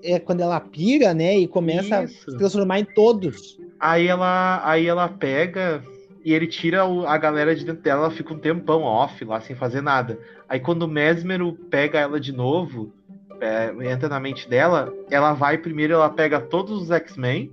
é 0.04 0.20
quando 0.20 0.42
ela 0.42 0.60
pira, 0.60 1.14
né? 1.14 1.38
E 1.38 1.48
começa 1.48 2.04
Isso. 2.04 2.30
a 2.30 2.32
se 2.32 2.38
transformar 2.38 2.80
em 2.80 2.86
todos. 2.86 3.60
Aí 3.80 4.08
ela, 4.08 4.62
aí 4.64 4.88
ela 4.88 5.08
pega 5.08 5.84
e 6.24 6.34
ele 6.34 6.48
tira 6.48 6.84
a 6.84 7.18
galera 7.18 7.56
de 7.56 7.66
dentro 7.66 7.82
dela, 7.82 8.06
ela 8.06 8.12
fica 8.12 8.34
um 8.34 8.40
tempão 8.40 8.84
off 8.84 9.24
lá, 9.24 9.40
sem 9.42 9.56
fazer 9.56 9.82
nada. 9.82 10.20
Aí 10.48 10.60
quando 10.60 10.84
o 10.84 10.88
Mesmero 10.88 11.54
pega 11.70 12.00
ela 12.00 12.20
de 12.20 12.32
novo, 12.34 12.92
é, 13.40 13.74
entra 13.92 14.10
na 14.10 14.20
mente 14.20 14.50
dela, 14.50 14.94
ela 15.10 15.34
vai 15.34 15.58
primeiro, 15.58 15.94
ela 15.94 16.10
pega 16.10 16.42
todos 16.42 16.82
os 16.82 16.92
X-Men, 16.92 17.52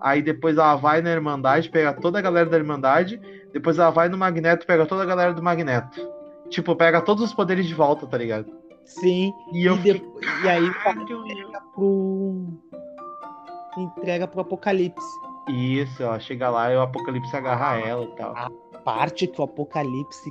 aí 0.00 0.22
depois 0.22 0.56
ela 0.56 0.76
vai 0.76 1.00
na 1.02 1.10
Irmandade, 1.10 1.68
pega 1.70 1.92
toda 1.92 2.18
a 2.18 2.22
galera 2.22 2.48
da 2.48 2.56
Irmandade, 2.56 3.20
depois 3.52 3.78
ela 3.78 3.90
vai 3.90 4.08
no 4.08 4.16
Magneto, 4.18 4.66
pega 4.66 4.86
toda 4.86 5.02
a 5.02 5.06
galera 5.06 5.32
do 5.32 5.42
Magneto. 5.42 6.00
Tipo, 6.48 6.74
pega 6.76 7.00
todos 7.02 7.24
os 7.24 7.34
poderes 7.34 7.66
de 7.66 7.74
volta, 7.74 8.06
tá 8.06 8.16
ligado? 8.16 8.46
Sim. 8.84 9.32
E 9.52 9.66
eu 9.66 9.74
e, 9.74 9.76
fiquei, 9.78 9.92
depois- 9.94 10.44
e 10.44 10.48
aí 10.48 10.66
entrega 10.66 11.60
pro. 11.74 12.46
Entrega 13.76 14.26
pro 14.26 14.40
Apocalipse. 14.40 15.06
Isso, 15.48 16.02
ela 16.02 16.18
chega 16.18 16.48
lá 16.50 16.72
e 16.72 16.76
o 16.76 16.80
Apocalipse 16.82 17.34
agarra 17.36 17.78
ela 17.78 18.04
e 18.04 18.16
tal. 18.16 18.34
Parte 18.84 19.26
que 19.26 19.40
o 19.40 19.44
Apocalipse 19.44 20.30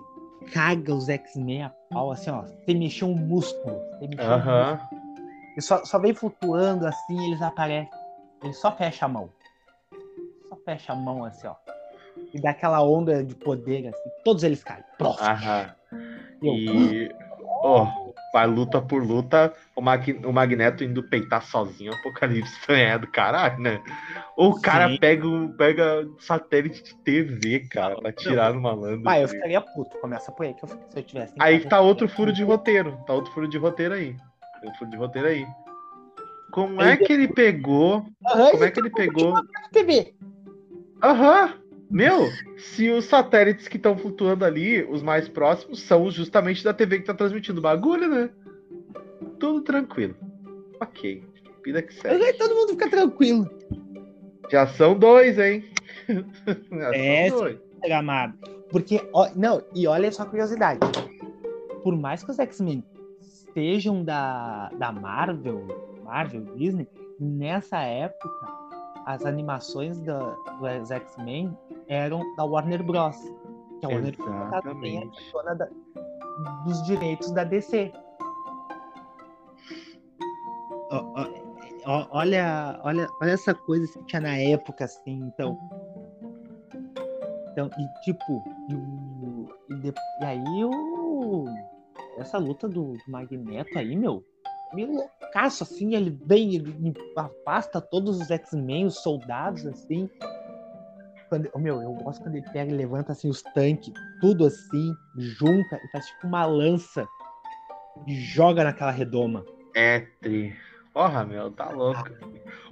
caga 0.53 0.93
os 0.93 1.07
X-Men 1.09 1.63
a 1.63 1.71
pau, 1.91 2.11
assim, 2.11 2.29
ó. 2.29 2.43
Sem 2.65 2.77
mexer 2.77 3.05
um 3.05 3.15
músculo. 3.15 3.79
Sem 3.99 4.09
mexer 4.09 4.27
um 4.27 4.33
Aham. 4.33 4.71
músculo. 4.73 5.01
E 5.57 5.61
só, 5.61 5.85
só 5.85 5.99
vem 5.99 6.13
flutuando 6.13 6.85
assim, 6.85 7.27
eles 7.27 7.41
aparecem. 7.41 7.89
Ele 8.43 8.53
só 8.53 8.71
fecha 8.71 9.05
a 9.05 9.09
mão. 9.09 9.29
Fecha 10.67 10.91
a 10.91 10.95
mão 10.97 11.23
assim, 11.23 11.47
ó. 11.47 11.55
E 12.33 12.41
dá 12.41 12.49
aquela 12.49 12.83
onda 12.83 13.23
de 13.23 13.33
poder, 13.33 13.87
assim. 13.87 14.09
Todos 14.25 14.43
eles 14.43 14.61
caem. 14.61 14.83
Pronto. 14.97 15.23
Aham. 15.23 15.73
Eu- 16.43 16.53
E. 16.53 17.15
Ó, 17.63 17.87
vai 18.33 18.45
luta 18.45 18.81
por 18.81 19.01
luta, 19.01 19.53
o, 19.75 19.81
Mag- 19.81 20.19
o 20.25 20.33
Magneto 20.33 20.83
indo 20.83 21.01
peitar 21.09 21.41
sozinho, 21.41 21.93
o 21.93 21.95
Apocalipse 21.95 22.53
também 22.67 22.83
é 22.83 22.99
do 22.99 23.07
caralho, 23.07 23.57
né? 23.61 23.81
Ou 24.35 24.51
o 24.51 24.61
cara 24.61 24.89
Sim. 24.89 24.97
pega, 24.97 25.25
pega 25.57 26.05
satélite 26.19 26.83
de 26.83 26.95
TV, 26.97 27.61
cara, 27.69 27.95
pra 27.95 28.11
tirar 28.11 28.53
no 28.53 28.59
malandro. 28.61 29.03
Pai, 29.03 29.23
eu 29.23 29.29
ficaria 29.29 29.61
puto. 29.61 29.97
Começa 29.99 30.31
por 30.33 30.45
aí 30.45 30.53
que 30.53 30.65
eu, 30.65 30.67
fico- 30.67 30.83
se 30.89 30.99
eu 30.99 31.03
tivesse. 31.03 31.33
Aí 31.39 31.61
que 31.61 31.67
tá 31.69 31.79
outro 31.79 32.09
furo 32.09 32.33
de 32.33 32.43
roteiro. 32.43 32.99
Tá 33.07 33.13
outro 33.13 33.31
furo 33.31 33.47
de 33.47 33.57
roteiro 33.57 33.93
aí. 33.93 34.17
Tem 34.59 34.69
um 34.69 34.73
furo 34.75 34.91
de 34.91 34.97
roteiro 34.97 35.27
aí. 35.29 35.47
Como 36.51 36.81
é 36.81 36.95
que 36.97 37.11
ele 37.11 37.27
pegou? 37.29 38.05
Aham, 38.25 38.51
Como 38.51 38.63
é 38.63 38.71
que 38.71 38.79
ele 38.79 38.89
pegou? 38.89 39.33
TV. 39.71 40.15
Aham! 41.03 41.53
Meu, 41.89 42.29
se 42.57 42.89
os 42.89 43.05
satélites 43.05 43.67
que 43.67 43.77
estão 43.77 43.97
flutuando 43.97 44.43
ali, 44.43 44.83
os 44.83 45.01
mais 45.01 45.29
próximos, 45.29 45.81
são 45.81 46.11
justamente 46.11 46.63
da 46.63 46.73
TV 46.73 46.99
que 46.99 47.05
tá 47.05 47.13
transmitindo 47.13 47.59
o 47.59 47.63
bagulho, 47.63 48.09
né? 48.09 48.29
Tudo 49.39 49.61
tranquilo. 49.61 50.15
Ok. 50.81 51.23
Vida 51.63 51.81
que 51.81 51.93
segue. 51.93 52.23
Aí 52.23 52.33
todo 52.33 52.55
mundo 52.55 52.69
fica 52.71 52.89
tranquilo. 52.89 53.49
Já 54.51 54.67
são 54.67 54.97
dois, 54.97 55.39
hein? 55.39 55.63
Já 56.71 56.93
É, 56.93 57.29
são 57.29 57.39
dois. 57.39 57.57
Amado. 57.91 58.37
Porque, 58.69 59.01
ó, 59.13 59.29
não, 59.35 59.63
e 59.73 59.87
olha 59.87 60.11
só 60.11 60.23
a 60.23 60.25
curiosidade. 60.25 60.79
Por 61.83 61.95
mais 61.95 62.21
que 62.21 62.31
os 62.31 62.39
X-Men 62.39 62.83
sejam 63.53 64.03
da, 64.03 64.69
da 64.77 64.91
Marvel, 64.91 65.65
Marvel, 66.03 66.43
Disney, 66.55 66.87
nessa 67.19 67.79
época, 67.79 68.29
as 69.07 69.25
animações 69.25 69.99
da, 70.01 70.19
dos 70.79 70.91
X-Men 70.91 71.57
eram 71.87 72.21
da 72.35 72.43
Warner 72.43 72.83
Bros. 72.83 73.17
Que 73.79 73.85
a 73.85 73.89
Warner 73.89 74.15
Bros. 74.17 74.81
tem 74.81 74.97
a 74.99 75.31
dona 75.31 75.55
da- 75.55 75.69
dos 76.65 76.83
direitos 76.83 77.31
da 77.31 77.43
DC. 77.43 77.91
Olha, 81.85 82.79
olha, 82.83 83.09
olha 83.21 83.31
essa 83.31 83.53
coisa 83.53 83.87
que 83.99 84.05
tinha 84.05 84.21
na 84.21 84.37
época, 84.37 84.85
assim, 84.85 85.19
então. 85.25 85.57
Então, 87.51 87.69
e 87.79 88.01
tipo, 88.01 88.43
e, 88.69 89.73
e, 89.73 89.75
de- 89.79 89.93
e 90.21 90.25
aí 90.25 90.65
o. 90.65 91.45
Essa 92.17 92.37
luta 92.37 92.67
do, 92.67 92.93
do 92.93 93.11
Magneto 93.11 93.77
aí, 93.77 93.95
meu, 93.95 94.23
meio 94.73 94.91
loucaço, 94.91 95.63
assim, 95.63 95.95
ele 95.95 96.17
vem, 96.25 96.55
ele 96.55 96.93
afasta 97.15 97.81
todos 97.81 98.19
os 98.19 98.29
X-Men, 98.29 98.85
os 98.85 99.01
soldados, 99.01 99.65
assim. 99.65 100.09
Quando, 101.29 101.49
oh, 101.53 101.59
meu, 101.59 101.81
eu 101.81 101.93
gosto 101.93 102.23
quando 102.23 102.35
ele 102.35 102.49
pega 102.51 102.71
e 102.71 102.75
levanta 102.75 103.11
assim 103.11 103.29
os 103.29 103.41
tanques, 103.41 103.93
tudo 104.21 104.45
assim, 104.45 104.93
junta 105.17 105.75
e 105.83 105.91
faz 105.91 106.05
tipo 106.05 106.27
uma 106.27 106.45
lança 106.45 107.05
e 108.05 108.15
joga 108.15 108.63
naquela 108.63 108.91
redoma. 108.91 109.45
É, 109.75 110.07
tri. 110.21 110.55
Porra, 110.93 111.25
meu, 111.25 111.51
tá 111.51 111.69
louco. 111.69 112.09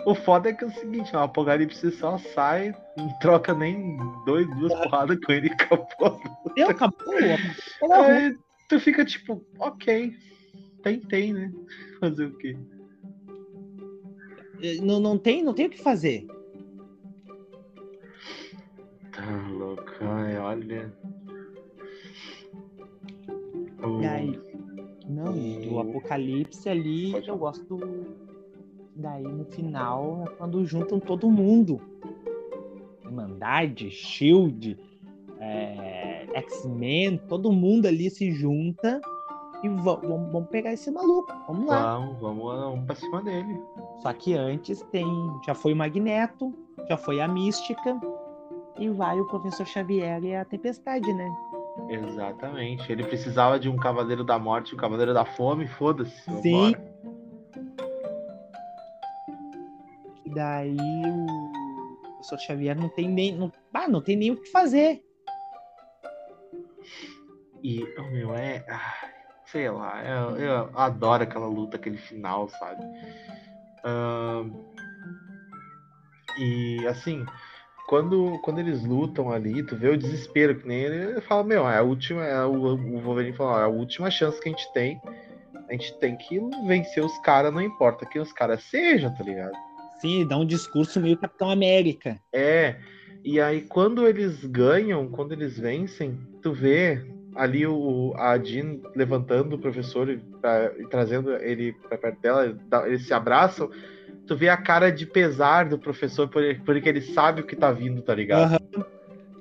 O 0.06 0.16
foda 0.16 0.50
é 0.50 0.54
que 0.54 0.64
é 0.64 0.68
o 0.68 0.72
seguinte, 0.72 1.16
o 1.16 1.20
Apocalipse 1.20 1.92
só 1.92 2.18
sai, 2.18 2.74
não 2.98 3.08
troca 3.20 3.54
nem 3.54 3.98
dois, 4.26 4.48
duas 4.56 4.74
porradas 4.74 5.20
com 5.24 5.32
ele 5.32 5.48
e 5.48 5.52
acabou. 5.52 6.20
Deu, 6.56 6.70
acabou. 6.70 7.14
Aí 7.92 8.36
tu 8.68 8.80
fica 8.80 9.06
tipo, 9.06 9.46
ok, 9.60 10.16
tentei, 10.86 11.34
né? 11.34 11.52
Fazer 12.00 12.26
o 12.28 12.38
quê? 12.38 12.56
Não, 14.82 15.00
não, 15.00 15.18
tem, 15.18 15.44
não 15.44 15.54
tem 15.54 15.66
o 15.66 15.70
que 15.70 15.82
fazer. 15.82 16.26
Tá 19.12 19.48
louco, 19.50 19.84
ai, 20.02 20.38
olha. 20.38 20.94
O- 23.84 24.02
E 24.02 24.06
aí, 24.06 24.40
não, 25.08 25.36
e 25.36 25.68
do 25.68 25.80
apocalipse 25.80 26.70
ali, 26.70 27.12
Pode 27.12 27.28
eu 27.28 27.38
gosto 27.38 27.76
do. 27.78 28.16
Daí 28.96 29.24
no 29.24 29.44
final 29.46 30.24
é 30.26 30.30
quando 30.38 30.66
juntam 30.66 31.00
todo 31.00 31.30
mundo. 31.30 31.82
Irmandade, 33.04 33.92
Shield, 33.92 34.78
é, 35.40 36.28
X-Men, 36.34 37.18
todo 37.28 37.52
mundo 37.52 37.88
ali 37.88 38.10
se 38.10 38.32
junta 38.32 39.00
e 39.66 39.70
va- 39.70 39.96
vamos, 39.96 40.32
vamos 40.32 40.50
pegar 40.50 40.74
esse 40.74 40.92
maluco. 40.92 41.34
Vamos 41.48 41.66
lá. 41.68 41.98
Vamos, 41.98 42.20
vamos, 42.20 42.44
vamos 42.60 42.86
pra 42.86 42.96
cima 42.96 43.22
dele. 43.24 43.60
Só 44.02 44.14
que 44.14 44.34
antes 44.36 44.82
tem. 44.92 45.06
Já 45.46 45.54
foi 45.56 45.74
o 45.74 45.76
Magneto, 45.76 46.54
já 46.88 46.98
foi 46.98 47.20
a 47.22 47.28
Mística. 47.28 48.00
E 48.78 48.90
vai 48.90 49.18
o 49.20 49.26
Professor 49.28 49.66
Xavier 49.66 50.22
e 50.24 50.36
a 50.36 50.44
Tempestade, 50.44 51.12
né? 51.14 51.34
Exatamente. 51.90 52.92
Ele 52.92 53.06
precisava 53.06 53.58
de 53.58 53.70
um 53.70 53.78
Cavaleiro 53.78 54.24
da 54.24 54.38
Morte, 54.38 54.76
um 54.76 54.78
Cavaleiro 54.78 55.14
da 55.14 55.24
Fome, 55.24 55.66
foda-se. 55.66 56.22
Sim. 56.42 56.74
vambora. 56.74 56.96
E 60.26 60.30
daí 60.34 60.76
o 60.76 62.02
professor 62.16 62.40
Xavier 62.40 62.78
não 62.78 62.90
tem 62.90 63.08
nem. 63.10 63.34
Não, 63.36 63.52
ah, 63.74 63.88
não 63.88 64.02
tem 64.02 64.16
nem 64.18 64.32
o 64.32 64.42
que 64.42 64.52
fazer. 64.52 65.02
E, 67.64 67.84
oh, 67.98 68.04
meu, 68.12 68.36
é. 68.36 68.64
ai, 68.68 69.05
sei 69.56 69.70
lá, 69.70 70.04
eu, 70.04 70.36
eu 70.36 70.70
adoro 70.74 71.24
aquela 71.24 71.48
luta, 71.48 71.78
aquele 71.78 71.96
final, 71.96 72.50
sabe? 72.50 72.84
Ahn, 73.86 74.52
e, 76.38 76.86
assim, 76.88 77.26
quando, 77.88 78.38
quando 78.44 78.60
eles 78.60 78.84
lutam 78.84 79.32
ali, 79.32 79.64
tu 79.64 79.78
vê 79.78 79.88
o 79.88 79.98
desespero 79.98 80.60
que 80.60 80.68
nem 80.68 80.82
ele, 80.82 81.12
ele 81.12 81.22
fala: 81.22 81.46
Meu, 81.46 81.66
é 81.70 81.78
a 81.78 81.82
última. 81.82 82.26
É, 82.26 82.44
o, 82.44 82.52
o 82.52 83.00
Wolverine 83.00 83.38
fala: 83.38 83.52
"Ó, 83.52 83.60
É 83.62 83.64
a 83.64 83.68
última 83.70 84.12
chance 84.12 84.42
que 84.42 84.50
a 84.50 84.52
gente 84.52 84.74
tem. 84.74 85.02
A 85.70 85.72
gente 85.72 85.98
tem 86.00 86.18
que 86.18 86.38
vencer 86.68 87.02
os 87.02 87.18
caras, 87.20 87.54
não 87.54 87.62
importa 87.62 88.06
quem 88.06 88.22
os 88.22 88.34
caras 88.34 88.62
sejam, 88.64 89.16
tá 89.16 89.24
ligado? 89.24 89.56
Sim, 90.02 90.28
dá 90.28 90.38
um 90.38 90.46
discurso 90.46 91.00
meio 91.00 91.18
Capitão 91.18 91.50
América. 91.50 92.20
É, 92.34 92.76
e 93.24 93.40
aí 93.40 93.62
quando 93.62 94.06
eles 94.06 94.44
ganham, 94.44 95.08
quando 95.08 95.32
eles 95.32 95.58
vencem, 95.58 96.20
tu 96.44 96.52
vê 96.52 97.15
ali 97.36 97.68
o, 97.68 98.14
a 98.18 98.38
Jean 98.38 98.78
levantando 98.96 99.56
o 99.56 99.60
professor 99.60 100.10
e, 100.10 100.18
pra- 100.42 100.72
e 100.80 100.88
trazendo 100.88 101.34
ele 101.36 101.74
pra 101.90 101.98
perto 101.98 102.22
dela, 102.22 102.58
eles 102.86 103.06
se 103.06 103.14
abraçam, 103.14 103.70
tu 104.26 104.36
vê 104.36 104.50
a 104.50 104.58
cara 104.58 104.90
de 104.92 105.06
pesar 105.06 105.68
do 105.70 105.78
professor 105.78 106.28
por- 106.30 106.42
porque 106.66 106.88
ele 106.90 107.02
sabe 107.02 107.42
o 107.42 107.46
que 107.46 107.56
tá 107.56 107.72
vindo, 107.72 108.02
tá 108.02 108.16
ligado? 108.16 108.54
Aham. 108.56 108.86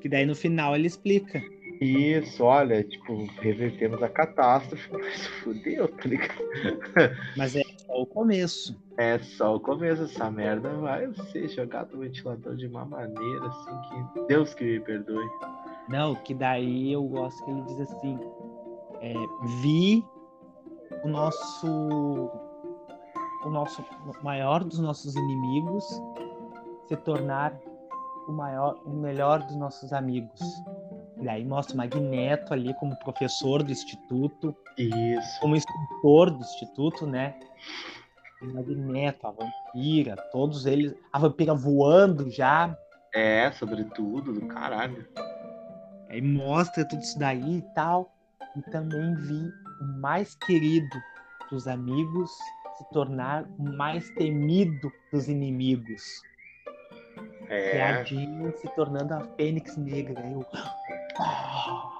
Que 0.00 0.08
daí 0.08 0.26
no 0.26 0.34
final 0.34 0.74
ele 0.74 0.86
explica. 0.86 1.40
Isso, 1.80 2.44
olha, 2.44 2.82
tipo, 2.84 3.26
revertemos 3.40 4.02
a 4.02 4.08
catástrofe, 4.08 4.88
mas 4.92 5.26
fudeu, 5.26 5.88
tá 5.88 6.08
ligado? 6.08 6.34
Mas 7.36 7.56
é 7.56 7.62
só 7.86 8.02
o 8.02 8.06
começo. 8.06 8.76
É 8.96 9.18
só 9.18 9.56
o 9.56 9.60
começo, 9.60 10.04
essa 10.04 10.30
merda 10.30 10.68
vai 10.76 11.08
ser 11.32 11.48
jogado 11.48 11.94
no 11.96 12.02
ventilador 12.02 12.54
de 12.54 12.66
uma 12.66 12.84
maneira 12.84 13.46
assim 13.46 13.70
que 14.14 14.26
Deus 14.28 14.54
que 14.54 14.64
me 14.64 14.80
perdoe. 14.80 15.28
Não, 15.88 16.14
que 16.14 16.34
daí 16.34 16.92
eu 16.92 17.04
gosto 17.04 17.44
que 17.44 17.50
ele 17.50 17.62
diz 17.62 17.80
assim: 17.80 18.18
é, 19.00 19.14
vi 19.62 20.04
o 21.04 21.08
nosso 21.08 22.30
o 23.44 23.50
nosso 23.50 23.82
o 23.82 24.24
maior 24.24 24.64
dos 24.64 24.78
nossos 24.78 25.14
inimigos 25.14 25.84
se 26.88 26.96
tornar 26.96 27.54
o 28.26 28.32
maior 28.32 28.80
o 28.86 28.90
melhor 28.90 29.42
dos 29.42 29.56
nossos 29.56 29.92
amigos. 29.92 30.40
E 31.18 31.24
daí 31.24 31.44
mostra 31.44 31.74
o 31.74 31.78
Magneto 31.78 32.52
ali 32.52 32.74
como 32.74 32.98
professor 32.98 33.62
do 33.62 33.70
instituto, 33.70 34.54
Isso. 34.76 35.40
como 35.40 35.56
instrutor 35.56 36.30
do 36.30 36.40
instituto, 36.40 37.06
né? 37.06 37.38
Magneto, 38.42 39.26
a 39.26 39.30
vampira, 39.30 40.16
todos 40.32 40.66
eles. 40.66 40.94
A 41.12 41.18
vampira 41.18 41.54
voando 41.54 42.30
já. 42.30 42.76
É, 43.14 43.50
sobretudo, 43.52 44.32
do 44.32 44.46
caralho. 44.46 45.06
Aí 46.08 46.20
mostra 46.22 46.84
tudo 46.86 47.02
isso 47.02 47.18
daí 47.18 47.58
e 47.58 47.62
tal. 47.74 48.14
E 48.56 48.62
também 48.70 49.14
vi 49.16 49.50
o 49.80 50.00
mais 50.00 50.34
querido 50.36 50.96
dos 51.50 51.66
amigos 51.66 52.30
se 52.78 52.84
tornar 52.92 53.44
o 53.58 53.62
mais 53.76 54.08
temido 54.10 54.92
dos 55.12 55.28
inimigos. 55.28 56.02
Que 57.46 57.52
é 57.52 57.82
a 57.82 58.00
É, 58.00 58.04
Jean 58.04 58.52
se 58.52 58.68
tornando 58.74 59.14
a 59.14 59.20
Fênix 59.36 59.76
Negra. 59.76 60.20
Eu... 60.26 60.44
Ah, 61.18 61.90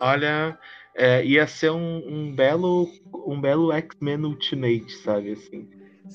olha, 0.00 0.58
é, 0.94 1.24
ia 1.24 1.46
ser 1.46 1.70
um, 1.70 2.02
um 2.08 2.34
belo, 2.34 2.88
um 3.26 3.40
belo 3.40 3.72
X-Men 3.72 4.24
Ultimate, 4.24 4.90
sabe, 5.02 5.32
assim, 5.32 5.68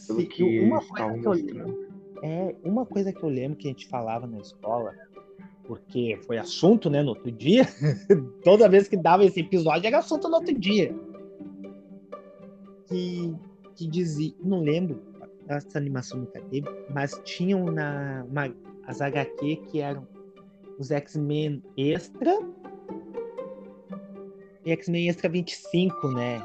pelo 0.07 0.19
se- 0.21 0.27
que 0.27 0.59
uma 0.61 0.79
coisa 0.79 0.93
que 0.95 1.01
eu 1.01 1.31
mostrando. 1.31 1.93
É, 2.23 2.55
uma 2.63 2.85
coisa 2.85 3.11
que 3.11 3.21
eu 3.23 3.29
lembro 3.29 3.57
que 3.57 3.67
a 3.67 3.71
gente 3.71 3.87
falava 3.87 4.25
na 4.25 4.39
escola, 4.39 4.95
porque 5.65 6.19
foi 6.25 6.37
assunto, 6.37 6.89
né, 6.89 7.01
no 7.01 7.09
outro 7.09 7.31
dia, 7.31 7.63
toda 8.43 8.67
vez 8.69 8.87
que 8.87 8.97
dava 8.97 9.23
esse 9.25 9.39
episódio 9.39 9.87
era 9.87 9.99
assunto 9.99 10.27
no 10.27 10.35
outro 10.35 10.57
dia. 10.57 10.93
Que, 12.87 13.33
que 13.75 13.87
dizia, 13.87 14.33
não 14.43 14.59
lembro, 14.61 15.01
essa 15.47 15.77
animação 15.77 16.19
nunca 16.19 16.39
teve, 16.41 16.67
mas 16.93 17.19
tinham 17.23 17.65
na 17.65 18.25
uma- 18.29 18.53
as 18.85 19.01
HQ 19.01 19.55
que 19.71 19.79
eram 19.81 20.05
os 20.77 20.91
X-Men 20.91 21.63
Extra 21.77 22.39
e 24.65 24.71
X-Men 24.71 25.09
Extra 25.09 25.29
25, 25.29 26.07
né? 26.09 26.41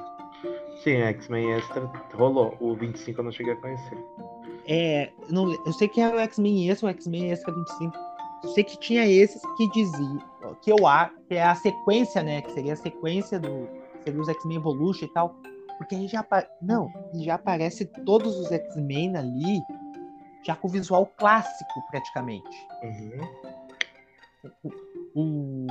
Sim, 0.83 0.93
X-Men 0.97 1.53
Extra 1.55 1.81
rolou. 2.15 2.57
O 2.61 2.75
25 2.75 3.21
eu 3.21 3.25
não 3.25 3.33
cheguei 3.33 3.53
a 3.53 3.57
conhecer. 3.57 3.99
É, 4.67 5.11
eu, 5.29 5.33
não, 5.33 5.53
eu 5.67 5.73
sei 5.73 5.89
que 5.89 6.01
era 6.01 6.17
o 6.17 6.21
X-Men 6.21 6.71
Extra, 6.71 6.87
o 6.89 6.91
X-Men 6.91 7.31
Extra 7.33 7.53
25. 7.53 7.97
Eu 8.43 8.51
sei 8.51 8.65
que 8.65 8.79
tinha 8.79 9.07
esses 9.07 9.41
que 9.57 9.69
diziam, 9.71 10.19
que 10.63 10.71
eu 10.71 10.87
acho, 10.87 11.15
que 11.29 11.35
é 11.35 11.43
a 11.43 11.55
sequência, 11.55 12.23
né? 12.23 12.43
Que 12.43 12.53
seria 12.53 12.73
a 12.73 12.77
sequência 12.77 13.39
do. 13.39 13.69
Seria 14.05 14.21
os 14.21 14.29
X-Men 14.29 14.59
Evolution 14.59 15.07
e 15.07 15.13
tal. 15.13 15.35
Porque 15.77 15.95
aí 15.95 16.07
já. 16.07 16.25
Não, 16.63 16.91
já 17.15 17.35
aparece 17.35 17.85
todos 18.05 18.37
os 18.39 18.51
X-Men 18.51 19.17
ali, 19.17 19.61
já 20.45 20.55
com 20.55 20.69
o 20.69 20.71
visual 20.71 21.07
clássico, 21.17 21.83
praticamente. 21.91 22.67
Uhum. 22.83 24.59
O, 25.15 25.67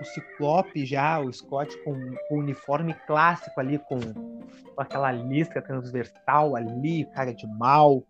o 0.00 0.04
Ciclope 0.04 0.86
já, 0.86 1.20
o 1.20 1.32
Scott 1.32 1.76
com, 1.84 1.94
com 2.28 2.36
o 2.36 2.38
uniforme 2.38 2.94
clássico 3.06 3.60
ali, 3.60 3.78
com, 3.78 4.00
com 4.00 4.80
aquela 4.80 5.12
listra 5.12 5.60
transversal 5.60 6.56
ali, 6.56 7.04
cara 7.06 7.34
de 7.34 7.46
mal. 7.46 8.02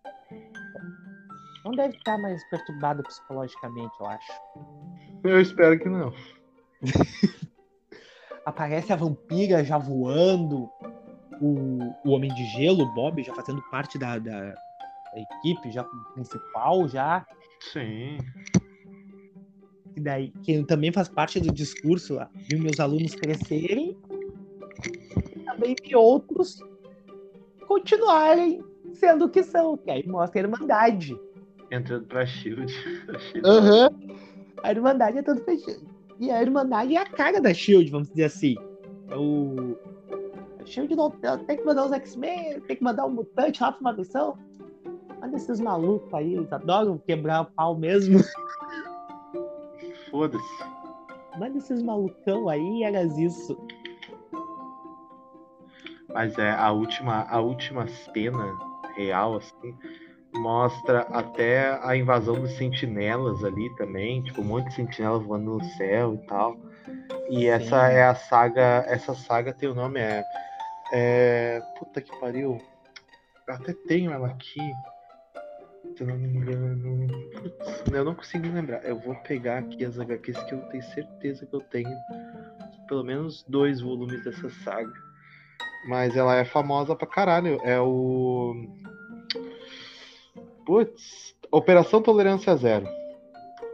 Não 1.64 1.72
deve 1.72 1.96
estar 1.96 2.18
mais 2.18 2.44
perturbado 2.50 3.02
psicologicamente, 3.02 3.94
eu 3.98 4.06
acho. 4.06 4.32
Eu 5.24 5.40
espero 5.40 5.78
que 5.78 5.88
não. 5.88 6.12
Aparece 8.44 8.92
a 8.92 8.96
vampira 8.96 9.64
já 9.64 9.78
voando, 9.78 10.68
o, 11.40 11.78
o 12.04 12.10
Homem 12.10 12.32
de 12.34 12.44
Gelo, 12.46 12.84
o 12.84 12.94
Bob, 12.94 13.22
já 13.22 13.34
fazendo 13.34 13.62
parte 13.70 13.98
da, 13.98 14.18
da, 14.18 14.50
da 14.50 15.20
equipe, 15.40 15.72
já 15.72 15.82
principal, 16.12 16.86
já. 16.86 17.26
Sim. 17.72 18.18
E 19.96 20.00
daí, 20.00 20.30
que 20.42 20.62
também 20.64 20.92
faz 20.92 21.08
parte 21.08 21.40
do 21.40 21.52
discurso, 21.52 22.18
viu 22.50 22.60
meus 22.60 22.78
alunos 22.78 23.14
crescerem, 23.14 23.96
e 25.34 25.40
também 25.40 25.74
vi 25.82 25.96
outros 25.96 26.58
continuarem 27.66 28.62
sendo 28.92 29.24
o 29.24 29.30
que 29.30 29.42
são, 29.42 29.76
que 29.76 29.90
aí 29.90 30.06
mostra 30.06 30.40
a 30.40 30.44
Irmandade. 30.44 31.18
Entrando 31.70 32.06
pra 32.06 32.26
Shield. 32.26 32.72
A 34.62 34.70
Irmandade 34.70 35.18
é 35.18 35.22
tudo 35.22 35.44
fechado. 35.44 35.86
E 36.18 36.30
a 36.30 36.40
Irmandade 36.40 36.96
é 36.96 37.00
a 37.00 37.04
cara 37.04 37.40
da 37.40 37.52
Shield, 37.52 37.90
vamos 37.90 38.08
dizer 38.08 38.24
assim. 38.24 38.54
É 39.08 39.16
o. 39.16 39.76
A 40.60 40.64
Shield 40.64 40.94
não 40.94 41.10
tem 41.10 41.58
que 41.58 41.64
mandar 41.64 41.86
os 41.86 41.92
X-Men, 41.92 42.60
tem 42.60 42.76
que 42.76 42.82
mandar 42.82 43.04
um 43.04 43.10
mutante 43.10 43.62
lá 43.62 43.72
pra 43.72 43.80
uma 43.80 43.92
missão. 43.92 44.38
Manda 45.20 45.36
esses 45.36 45.60
malucos 45.60 46.12
aí, 46.14 46.34
eles 46.34 46.52
adoram 46.52 46.98
quebrar 46.98 47.42
o 47.42 47.46
pau 47.46 47.76
mesmo. 47.76 48.20
Foda-se. 50.10 50.64
Manda 51.38 51.58
esses 51.58 51.82
malucão 51.82 52.48
aí, 52.48 52.84
eras 52.84 53.18
isso. 53.18 53.58
Mas 56.12 56.38
é 56.38 56.52
a 56.52 56.70
última, 56.70 57.26
a 57.28 57.40
última 57.40 57.88
cena 57.88 58.56
real, 58.94 59.36
assim, 59.36 59.76
mostra 60.34 61.00
até 61.12 61.78
a 61.82 61.96
invasão 61.96 62.34
dos 62.34 62.56
sentinelas 62.56 63.44
ali 63.44 63.74
também, 63.76 64.22
tipo, 64.22 64.40
um 64.40 64.44
monte 64.44 64.68
de 64.68 64.74
sentinela 64.74 65.18
voando 65.18 65.58
no 65.58 65.64
céu 65.76 66.14
e 66.14 66.26
tal. 66.26 66.56
E 67.30 67.46
essa 67.46 67.88
Sim. 67.88 67.94
é 67.94 68.04
a 68.04 68.14
saga, 68.14 68.84
essa 68.86 69.14
saga 69.14 69.52
tem 69.52 69.68
o 69.68 69.74
nome, 69.74 70.00
é, 70.00 70.24
é. 70.92 71.62
Puta 71.78 72.00
que 72.00 72.14
pariu. 72.20 72.60
Eu 73.46 73.54
até 73.54 73.72
tenho 73.86 74.10
ela 74.10 74.28
aqui. 74.28 74.60
Se 75.96 76.02
eu 76.02 76.06
não 76.08 76.16
me 76.16 76.28
engano. 76.28 77.08
Putz, 77.32 77.92
eu 77.92 78.04
não 78.04 78.14
consigo 78.14 78.48
lembrar. 78.48 78.84
Eu 78.84 78.98
vou 78.98 79.14
pegar 79.16 79.58
aqui 79.58 79.84
as 79.84 79.98
HQs 79.98 80.42
que 80.44 80.54
eu 80.54 80.60
tenho 80.68 80.82
certeza 80.82 81.46
que 81.46 81.54
eu 81.54 81.60
tenho. 81.60 81.96
Pelo 82.88 83.04
menos 83.04 83.44
dois 83.48 83.80
volumes 83.80 84.24
dessa 84.24 84.50
saga. 84.50 84.92
Mas 85.88 86.16
ela 86.16 86.36
é 86.36 86.44
famosa 86.44 86.96
pra 86.96 87.06
caralho. 87.06 87.60
É 87.62 87.78
o. 87.80 88.54
Putz. 90.64 91.34
Operação 91.50 92.02
Tolerância 92.02 92.56
Zero. 92.56 92.86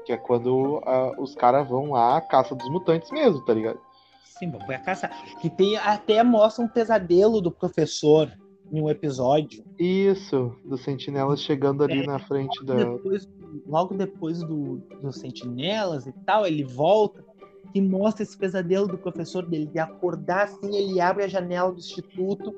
Que 0.05 0.13
é 0.13 0.17
quando 0.17 0.83
ah, 0.85 1.15
os 1.19 1.35
caras 1.35 1.69
vão 1.69 1.91
lá 1.91 2.17
à 2.17 2.21
caça 2.21 2.55
dos 2.55 2.69
mutantes 2.71 3.11
mesmo, 3.11 3.45
tá 3.45 3.55
ligado? 3.55 3.79
Sim, 4.25 4.51
vamos 4.51 4.67
pra 4.67 4.79
caçar. 4.79 5.11
Que 5.41 5.51
tem 5.51 5.77
até 5.77 6.23
mostra 6.23 6.65
um 6.65 6.69
pesadelo 6.69 7.41
do 7.41 7.51
professor 7.51 8.33
em 8.73 8.81
um 8.81 8.89
episódio. 8.89 9.65
Isso, 9.79 10.55
dos 10.65 10.83
sentinelas 10.83 11.43
chegando 11.43 11.85
ali 11.85 12.01
É, 12.01 12.07
na 12.07 12.19
frente 12.19 12.65
da. 12.65 12.75
Depois, 12.75 13.29
logo 13.67 13.95
depois 13.95 14.43
do, 14.43 14.77
dos 15.03 15.17
sentinelas 15.17 16.07
e 16.07 16.13
tal, 16.25 16.47
ele 16.47 16.65
volta 16.65 17.25
e 17.75 17.81
mostra 17.81 18.23
esse 18.23 18.37
pesadelo 18.37 18.87
do 18.87 18.99
professor 18.99 19.47
dele 19.47 19.67
de 19.67 19.79
acordar 19.79 20.45
assim, 20.45 20.75
ele 20.75 21.01
abre 21.01 21.25
a 21.25 21.29
janela 21.29 21.71
do 21.71 21.79
instituto 21.79 22.55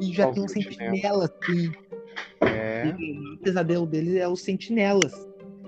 e 0.00 0.12
já 0.12 0.30
tem 0.30 0.44
um 0.44 0.48
sentinela 0.48 1.24
assim. 1.24 1.72
É, 2.48 2.94
E 2.98 3.34
o 3.34 3.38
pesadelo 3.38 3.86
dele 3.86 4.18
é 4.18 4.28
os 4.28 4.40
sentinelas. 4.42 5.12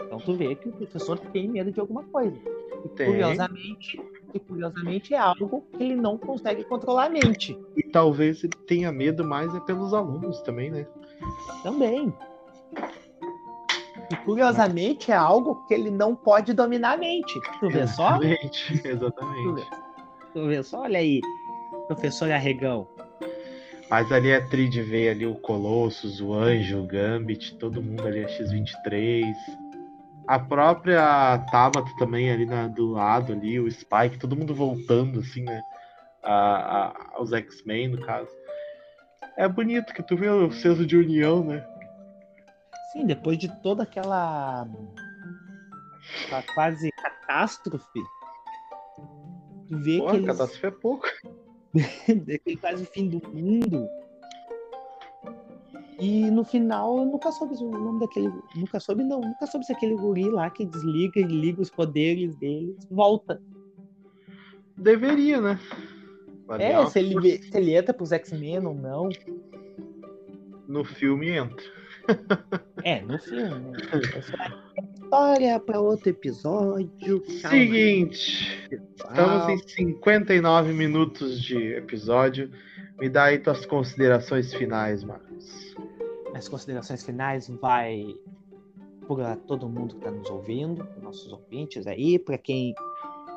Então 0.04 0.18
tu 0.18 0.34
vê 0.34 0.54
que 0.54 0.68
o 0.68 0.72
professor 0.72 1.18
tem 1.18 1.48
medo 1.48 1.70
de 1.72 1.80
alguma 1.80 2.02
coisa. 2.04 2.36
E 2.84 2.88
Tem. 2.90 3.06
curiosamente, 3.06 4.00
e 4.32 4.38
curiosamente 4.38 5.12
é 5.14 5.18
algo 5.18 5.64
que 5.76 5.82
ele 5.82 5.96
não 5.96 6.16
consegue 6.16 6.62
controlar 6.64 7.06
a 7.06 7.10
mente. 7.10 7.58
e 7.76 7.82
talvez 7.82 8.44
ele 8.44 8.52
tenha 8.66 8.92
medo 8.92 9.24
mais 9.24 9.52
é 9.54 9.60
pelos 9.60 9.92
alunos 9.92 10.40
também, 10.42 10.70
né? 10.70 10.86
Também. 11.62 12.12
E 14.10 14.16
curiosamente 14.24 15.10
é 15.10 15.16
algo 15.16 15.66
que 15.66 15.74
ele 15.74 15.90
não 15.90 16.14
pode 16.14 16.52
dominar 16.52 16.92
a 16.94 16.96
mente. 16.96 17.38
Tu 17.60 17.68
vê 17.68 17.86
só? 17.86 18.10
Exatamente, 18.22 18.78
Tu 18.82 18.88
exatamente. 18.88 19.54
vê, 19.54 19.66
tu 20.32 20.46
vê 20.46 20.62
só? 20.62 20.80
Olha 20.82 20.98
aí, 21.00 21.20
professor 21.88 22.30
Arregão. 22.30 22.86
Mas 23.90 24.12
ali 24.12 24.30
é 24.30 24.40
tri 24.40 24.68
de 24.68 24.82
ver 24.82 25.10
ali 25.10 25.26
o 25.26 25.34
Colossus, 25.34 26.20
o 26.20 26.34
Anjo, 26.34 26.82
o 26.82 26.86
Gambit, 26.86 27.56
todo 27.58 27.82
mundo 27.82 28.06
ali, 28.06 28.24
a 28.24 28.28
X-23. 28.28 29.34
A 30.26 30.38
própria 30.38 31.38
Tabata 31.50 31.90
também 31.98 32.30
ali 32.30 32.44
na- 32.44 32.68
do 32.68 32.90
lado 32.90 33.32
ali, 33.32 33.58
o 33.58 33.70
Spike, 33.70 34.18
todo 34.18 34.36
mundo 34.36 34.54
voltando 34.54 35.20
assim, 35.20 35.42
né? 35.42 35.62
A, 36.22 36.32
a- 36.34 37.10
aos 37.14 37.32
X-Men, 37.32 37.88
no 37.88 38.00
caso. 38.04 38.28
É 39.38 39.48
bonito 39.48 39.94
que 39.94 40.02
tu 40.02 40.16
vê 40.16 40.28
o 40.28 40.50
senso 40.52 40.84
de 40.84 40.96
união, 40.96 41.42
né? 41.42 41.64
Sim, 42.92 43.06
depois 43.06 43.38
de 43.38 43.48
toda 43.62 43.84
aquela, 43.84 44.66
aquela 46.24 46.42
quase 46.54 46.90
catástrofe, 46.92 48.00
tu 49.68 49.78
vê 49.78 49.98
Pô, 49.98 50.10
que 50.10 50.16
eles, 50.16 50.26
catástrofe 50.26 50.66
é 50.66 50.70
pouco. 50.70 51.06
daquele 52.26 52.56
quase 52.56 52.86
fim 52.86 53.08
do 53.08 53.20
mundo. 53.28 53.88
E 56.00 56.30
no 56.30 56.44
final, 56.44 56.98
eu 56.98 57.04
nunca 57.06 57.32
soube 57.32 57.54
o 57.56 57.70
nome 57.70 58.00
daquele. 58.00 58.30
Nunca 58.54 58.78
soube, 58.78 59.02
não. 59.02 59.20
Nunca 59.20 59.46
soube 59.46 59.66
se 59.66 59.72
aquele 59.72 59.96
guri 59.96 60.30
lá 60.30 60.48
que 60.48 60.64
desliga 60.64 61.18
e 61.18 61.24
liga 61.24 61.60
os 61.60 61.70
poderes 61.70 62.36
deles 62.36 62.76
volta. 62.88 63.42
Deveria, 64.76 65.40
né? 65.40 65.58
É, 66.50 66.54
Aliás, 66.54 66.92
se 66.92 67.00
ele, 67.00 67.42
se 67.42 67.56
ele 67.56 67.76
entra 67.76 67.92
pros 67.92 68.12
X-Men 68.12 68.64
ou 68.64 68.74
não. 68.74 69.08
No 70.68 70.84
filme 70.84 71.30
entra. 71.30 71.66
É, 72.84 73.00
no 73.00 73.18
filme. 73.18 73.72
né? 73.72 73.78
História 75.08 75.58
para 75.58 75.80
outro 75.80 76.10
episódio. 76.10 77.22
calma, 77.40 77.48
Seguinte. 77.48 78.68
Estamos 78.70 79.48
em 79.48 79.66
59 79.66 80.74
minutos 80.74 81.40
de 81.40 81.72
episódio. 81.72 82.50
Me 83.00 83.08
dá 83.08 83.24
aí 83.24 83.38
tuas 83.38 83.64
considerações 83.64 84.52
finais, 84.52 85.02
Marcos. 85.02 85.74
As 86.34 86.46
considerações 86.46 87.02
finais 87.02 87.48
vai 87.48 88.04
para 89.06 89.36
todo 89.36 89.66
mundo 89.66 89.94
que 89.94 90.00
está 90.00 90.10
nos 90.10 90.28
ouvindo, 90.28 90.86
nossos 91.00 91.32
ouvintes 91.32 91.86
aí, 91.86 92.18
para 92.18 92.36
quem 92.36 92.74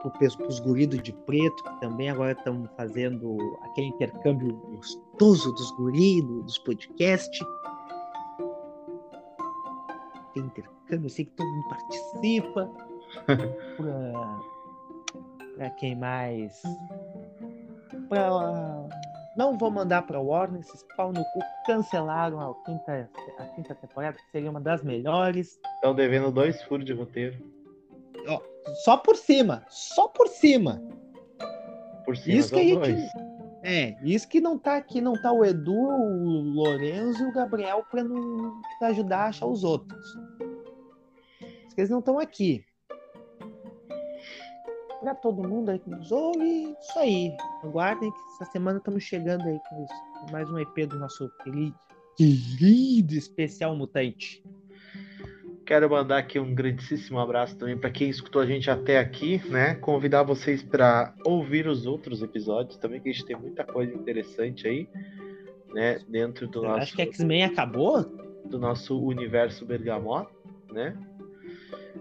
para 0.02 0.48
os 0.50 0.60
guridos 0.60 1.02
de 1.02 1.14
preto, 1.14 1.64
que 1.64 1.80
também 1.80 2.10
agora 2.10 2.34
estão 2.34 2.70
fazendo 2.76 3.38
aquele 3.62 3.88
intercâmbio 3.88 4.58
gostoso 4.76 5.54
dos 5.54 5.72
guridos, 5.78 6.44
dos 6.44 6.58
podcasts. 6.58 7.40
Tem 10.34 10.44
intercâmbio, 10.44 10.81
eu 10.92 11.10
sei 11.10 11.26
que 11.26 11.32
todo 11.32 11.48
mundo 11.48 11.70
participa. 11.70 12.70
para 15.56 15.70
quem 15.72 15.96
mais. 15.96 16.62
Pra... 18.10 18.30
Não 19.38 19.58
vou 19.58 19.72
mandar 19.72 20.02
para 20.02 20.20
Warner, 20.20 20.60
esses 20.60 20.84
pau 20.98 21.14
no 21.14 21.24
cu 21.24 21.40
cancelaram 21.66 22.40
a 22.40 22.54
quinta, 22.66 23.10
a 23.38 23.46
quinta 23.46 23.76
temporada, 23.76 24.18
que 24.18 24.32
seria 24.32 24.50
uma 24.50 24.60
das 24.60 24.84
melhores. 24.84 25.60
Estão 25.76 25.96
devendo 25.96 26.32
dois 26.32 26.62
furos 26.64 26.86
de 26.86 26.94
roteiro. 26.94 27.38
Ó, 28.28 28.42
só 28.84 28.98
por 28.98 29.16
cima, 29.16 29.64
só 29.70 30.08
por 30.08 30.28
cima. 30.28 30.82
Por 32.06 32.18
cima, 32.18 32.38
isso 32.38 32.54
que 32.54 32.60
a 32.60 32.64
gente. 32.64 32.80
dois. 32.80 33.32
É, 33.64 33.96
isso 34.04 34.28
que 34.28 34.42
não 34.42 34.58
tá 34.58 34.78
aqui, 34.78 35.00
não 35.00 35.14
tá 35.22 35.32
o 35.32 35.46
Edu, 35.46 35.72
o 35.72 36.42
Lorenzo 36.56 37.24
e 37.24 37.28
o 37.28 37.32
Gabriel 37.32 37.86
para 37.92 38.04
não 38.04 38.60
pra 38.80 38.88
ajudar 38.88 39.20
a 39.20 39.28
achar 39.28 39.46
os 39.46 39.64
outros. 39.64 40.18
Eles 41.78 41.90
não 41.90 42.00
estão 42.00 42.20
aqui 42.20 42.64
para 45.02 45.16
todo 45.16 45.48
mundo 45.48 45.70
aí 45.70 45.80
que 45.80 45.90
nos 45.90 46.12
ouve. 46.12 46.76
Isso 46.80 47.00
aí. 47.00 47.36
Aguardem 47.64 48.12
que 48.12 48.18
essa 48.36 48.52
semana 48.52 48.78
estamos 48.78 49.04
chegando 49.04 49.44
aí 49.48 49.60
com 49.68 49.86
mais 50.32 50.50
um 50.50 50.60
EP 50.60 50.88
do 50.88 51.00
nosso 51.00 51.30
querido, 51.44 51.76
querido 52.16 53.16
especial 53.16 53.76
mutante. 53.76 54.44
Quero 55.66 55.90
mandar 55.90 56.18
aqui 56.18 56.40
um 56.40 56.54
grandíssimo 56.54 57.20
abraço 57.20 57.58
também 57.58 57.78
para 57.78 57.90
quem 57.90 58.10
escutou 58.10 58.42
a 58.42 58.46
gente 58.46 58.70
até 58.70 59.00
aqui, 59.00 59.42
né? 59.50 59.76
Convidar 59.76 60.24
vocês 60.24 60.62
para 60.62 61.16
ouvir 61.26 61.66
os 61.68 61.86
outros 61.86 62.22
episódios 62.22 62.78
também, 62.78 63.00
que 63.00 63.10
a 63.10 63.12
gente 63.12 63.26
tem 63.26 63.38
muita 63.38 63.64
coisa 63.64 63.94
interessante 63.94 64.68
aí, 64.68 64.88
né? 65.74 66.00
Dentro 66.08 66.48
do 66.48 66.60
Eu 66.60 66.64
nosso. 66.70 66.82
Acho 66.82 66.96
que 66.96 67.02
X-Men 67.04 67.46
acabou. 67.46 68.04
do 68.46 68.60
nosso 68.60 69.00
universo 69.02 69.66
bergamota, 69.66 70.30
né? 70.72 70.96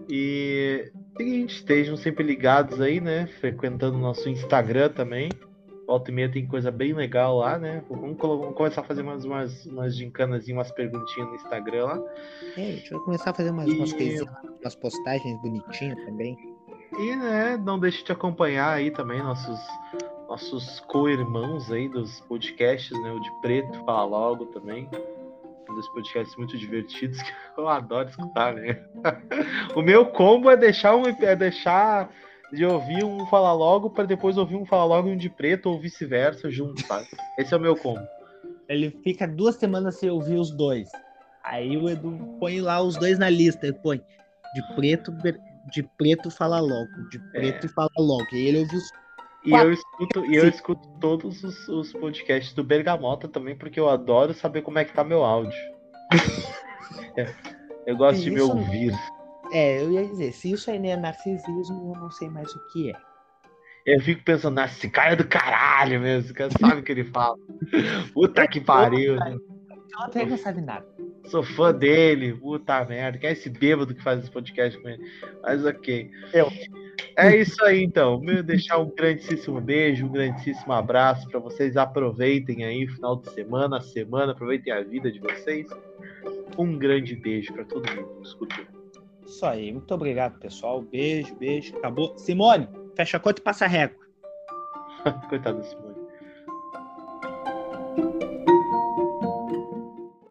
E 0.09 0.91
seguinte, 1.17 1.55
estejam 1.55 1.95
sempre 1.95 2.23
ligados 2.23 2.81
aí, 2.81 2.99
né? 2.99 3.27
Frequentando 3.39 3.97
o 3.97 4.01
nosso 4.01 4.27
Instagram 4.29 4.89
também. 4.89 5.29
Volta 5.87 6.09
e 6.09 6.13
meia 6.13 6.31
tem 6.31 6.47
coisa 6.47 6.71
bem 6.71 6.93
legal 6.93 7.37
lá, 7.37 7.57
né? 7.57 7.83
Vamos, 7.89 8.17
vamos 8.17 8.55
começar 8.55 8.81
a 8.81 8.83
fazer 8.83 9.01
umas, 9.01 9.25
umas, 9.25 9.65
umas 9.65 9.95
gincanas 9.95 10.47
e 10.47 10.53
umas 10.53 10.71
perguntinhas 10.71 11.27
no 11.29 11.35
Instagram 11.35 11.85
lá. 11.85 11.99
É, 12.57 12.61
a 12.61 12.71
gente 12.71 12.89
vai 12.91 12.99
começar 13.01 13.29
a 13.31 13.33
fazer 13.33 13.49
umas, 13.51 13.67
E- 13.67 13.75
umas 13.77 13.91
coisinhas, 13.91 14.27
umas 14.61 14.75
postagens 14.75 15.41
bonitinhas 15.41 15.97
também. 16.05 16.37
E, 16.97 17.15
né, 17.15 17.57
não 17.57 17.79
deixe 17.79 18.03
de 18.03 18.11
acompanhar 18.11 18.73
aí 18.73 18.91
também 18.91 19.21
nossos, 19.21 19.59
nossos 20.27 20.79
co-irmãos 20.81 21.71
aí 21.71 21.89
dos 21.89 22.19
podcasts, 22.21 22.91
né? 23.01 23.11
O 23.11 23.19
de 23.19 23.31
Preto, 23.41 23.83
Fala 23.85 24.05
Logo 24.05 24.45
também. 24.47 24.89
Um 25.71 25.75
dos 25.75 25.87
podcasts 25.89 26.35
muito 26.35 26.57
divertidos 26.57 27.21
que 27.23 27.31
eu 27.57 27.67
adoro 27.67 28.09
escutar, 28.09 28.53
né? 28.53 28.83
o 29.75 29.81
meu 29.81 30.05
combo 30.07 30.49
é 30.49 30.57
deixar, 30.57 30.95
um, 30.95 31.05
é 31.05 31.35
deixar 31.35 32.09
de 32.51 32.65
ouvir 32.65 33.03
um 33.03 33.25
Fala 33.27 33.53
Logo 33.53 33.89
para 33.89 34.05
depois 34.05 34.37
ouvir 34.37 34.55
um 34.55 34.65
Fala 34.65 34.83
Logo 34.85 35.07
e 35.07 35.11
um 35.11 35.17
de 35.17 35.29
Preto 35.29 35.69
ou 35.69 35.79
vice-versa 35.79 36.51
junto, 36.51 36.85
sabe? 36.85 37.07
Esse 37.37 37.53
é 37.53 37.57
o 37.57 37.61
meu 37.61 37.75
combo. 37.75 38.01
Ele 38.67 38.89
fica 39.03 39.27
duas 39.27 39.55
semanas 39.55 39.95
sem 39.99 40.09
ouvir 40.09 40.35
os 40.35 40.51
dois. 40.51 40.89
Aí 41.43 41.75
o 41.77 41.89
Edu 41.89 42.37
põe 42.39 42.61
lá 42.61 42.81
os 42.81 42.97
dois 42.97 43.17
na 43.17 43.29
lista. 43.29 43.65
Ele 43.65 43.77
põe 43.81 43.97
de 44.53 44.75
preto, 44.75 45.11
de 45.71 45.83
preto 45.97 46.29
fala 46.29 46.59
logo, 46.59 47.09
de 47.09 47.19
preto 47.31 47.65
e 47.65 47.69
fala 47.69 47.89
logo. 47.97 48.27
E 48.33 48.47
ele 48.47 48.59
ouve 48.59 48.75
os. 48.75 49.00
E 49.43 49.51
eu 49.53 49.71
escuto, 49.71 50.25
e 50.25 50.35
eu 50.35 50.47
escuto 50.47 50.87
todos 50.99 51.43
os, 51.43 51.67
os 51.67 51.93
podcasts 51.93 52.53
do 52.53 52.63
Bergamota 52.63 53.27
também, 53.27 53.55
porque 53.55 53.79
eu 53.79 53.89
adoro 53.89 54.33
saber 54.33 54.61
como 54.61 54.77
é 54.77 54.85
que 54.85 54.93
tá 54.93 55.03
meu 55.03 55.23
áudio. 55.23 55.59
É, 57.17 57.33
eu 57.85 57.97
gosto 57.97 58.21
de 58.21 58.31
me 58.31 58.39
ouvir. 58.39 58.93
É, 59.51 59.81
eu 59.81 59.91
ia 59.91 60.05
dizer, 60.05 60.31
se 60.31 60.51
isso 60.51 60.71
aí 60.71 60.79
não 60.79 60.89
é 60.89 60.95
narcisismo, 60.95 61.93
eu 61.93 61.99
não 61.99 62.09
sei 62.09 62.29
mais 62.29 62.49
o 62.55 62.67
que 62.67 62.89
é. 62.89 62.95
Eu 63.85 63.99
fico 63.99 64.23
pensando, 64.23 64.55
"Nossa, 64.55 64.73
esse 64.73 64.89
cara 64.89 65.13
é 65.13 65.15
do 65.15 65.27
caralho 65.27 65.99
mesmo, 65.99 66.25
esse 66.25 66.33
cara 66.33 66.49
sabe 66.57 66.81
o 66.81 66.83
que 66.83 66.91
ele 66.91 67.03
fala. 67.03 67.35
Puta 68.13 68.47
que 68.47 68.61
pariu, 68.61 69.17
né? 69.17 69.37
Ela 69.93 70.05
até 70.05 70.25
não 70.25 70.37
sabe 70.37 70.61
nada. 70.61 70.85
Sou 71.31 71.43
fã 71.43 71.73
dele, 71.73 72.33
puta 72.33 72.83
merda, 72.83 73.17
quem 73.17 73.29
é 73.29 73.33
esse 73.33 73.49
bêbado 73.49 73.95
que 73.95 74.03
faz 74.03 74.19
esse 74.19 74.29
podcast 74.29 74.77
com 74.79 74.89
ele? 74.89 75.01
Mas 75.41 75.65
ok. 75.65 76.11
Eu. 76.33 76.51
É 77.15 77.35
isso 77.35 77.63
aí 77.63 77.83
então, 77.83 78.19
meu 78.19 78.43
deixar 78.43 78.77
um 78.77 78.89
grandíssimo 78.93 79.59
beijo, 79.59 80.05
um 80.05 80.11
grandíssimo 80.11 80.71
abraço 80.73 81.27
pra 81.29 81.39
vocês, 81.39 81.75
aproveitem 81.75 82.63
aí 82.63 82.85
o 82.85 82.91
final 82.91 83.15
de 83.15 83.31
semana, 83.31 83.77
a 83.77 83.81
semana, 83.81 84.33
aproveitem 84.33 84.71
a 84.71 84.81
vida 84.81 85.11
de 85.11 85.19
vocês. 85.19 85.67
Um 86.57 86.77
grande 86.77 87.15
beijo 87.15 87.53
pra 87.53 87.63
todo 87.63 87.89
mundo 87.89 88.19
que 88.21 88.27
escutou. 88.27 88.65
Isso 89.25 89.45
aí, 89.45 89.71
muito 89.71 89.93
obrigado, 89.93 90.37
pessoal. 90.39 90.81
Beijo, 90.81 91.33
beijo. 91.35 91.75
Acabou. 91.77 92.17
Simone, 92.17 92.67
fecha 92.95 93.17
a 93.17 93.19
conta 93.19 93.39
e 93.39 93.43
passa 93.43 93.65
a 93.65 93.67
régua. 93.67 93.97
Coitado 95.29 95.59
da 95.59 95.63
Simone. 95.63 96.01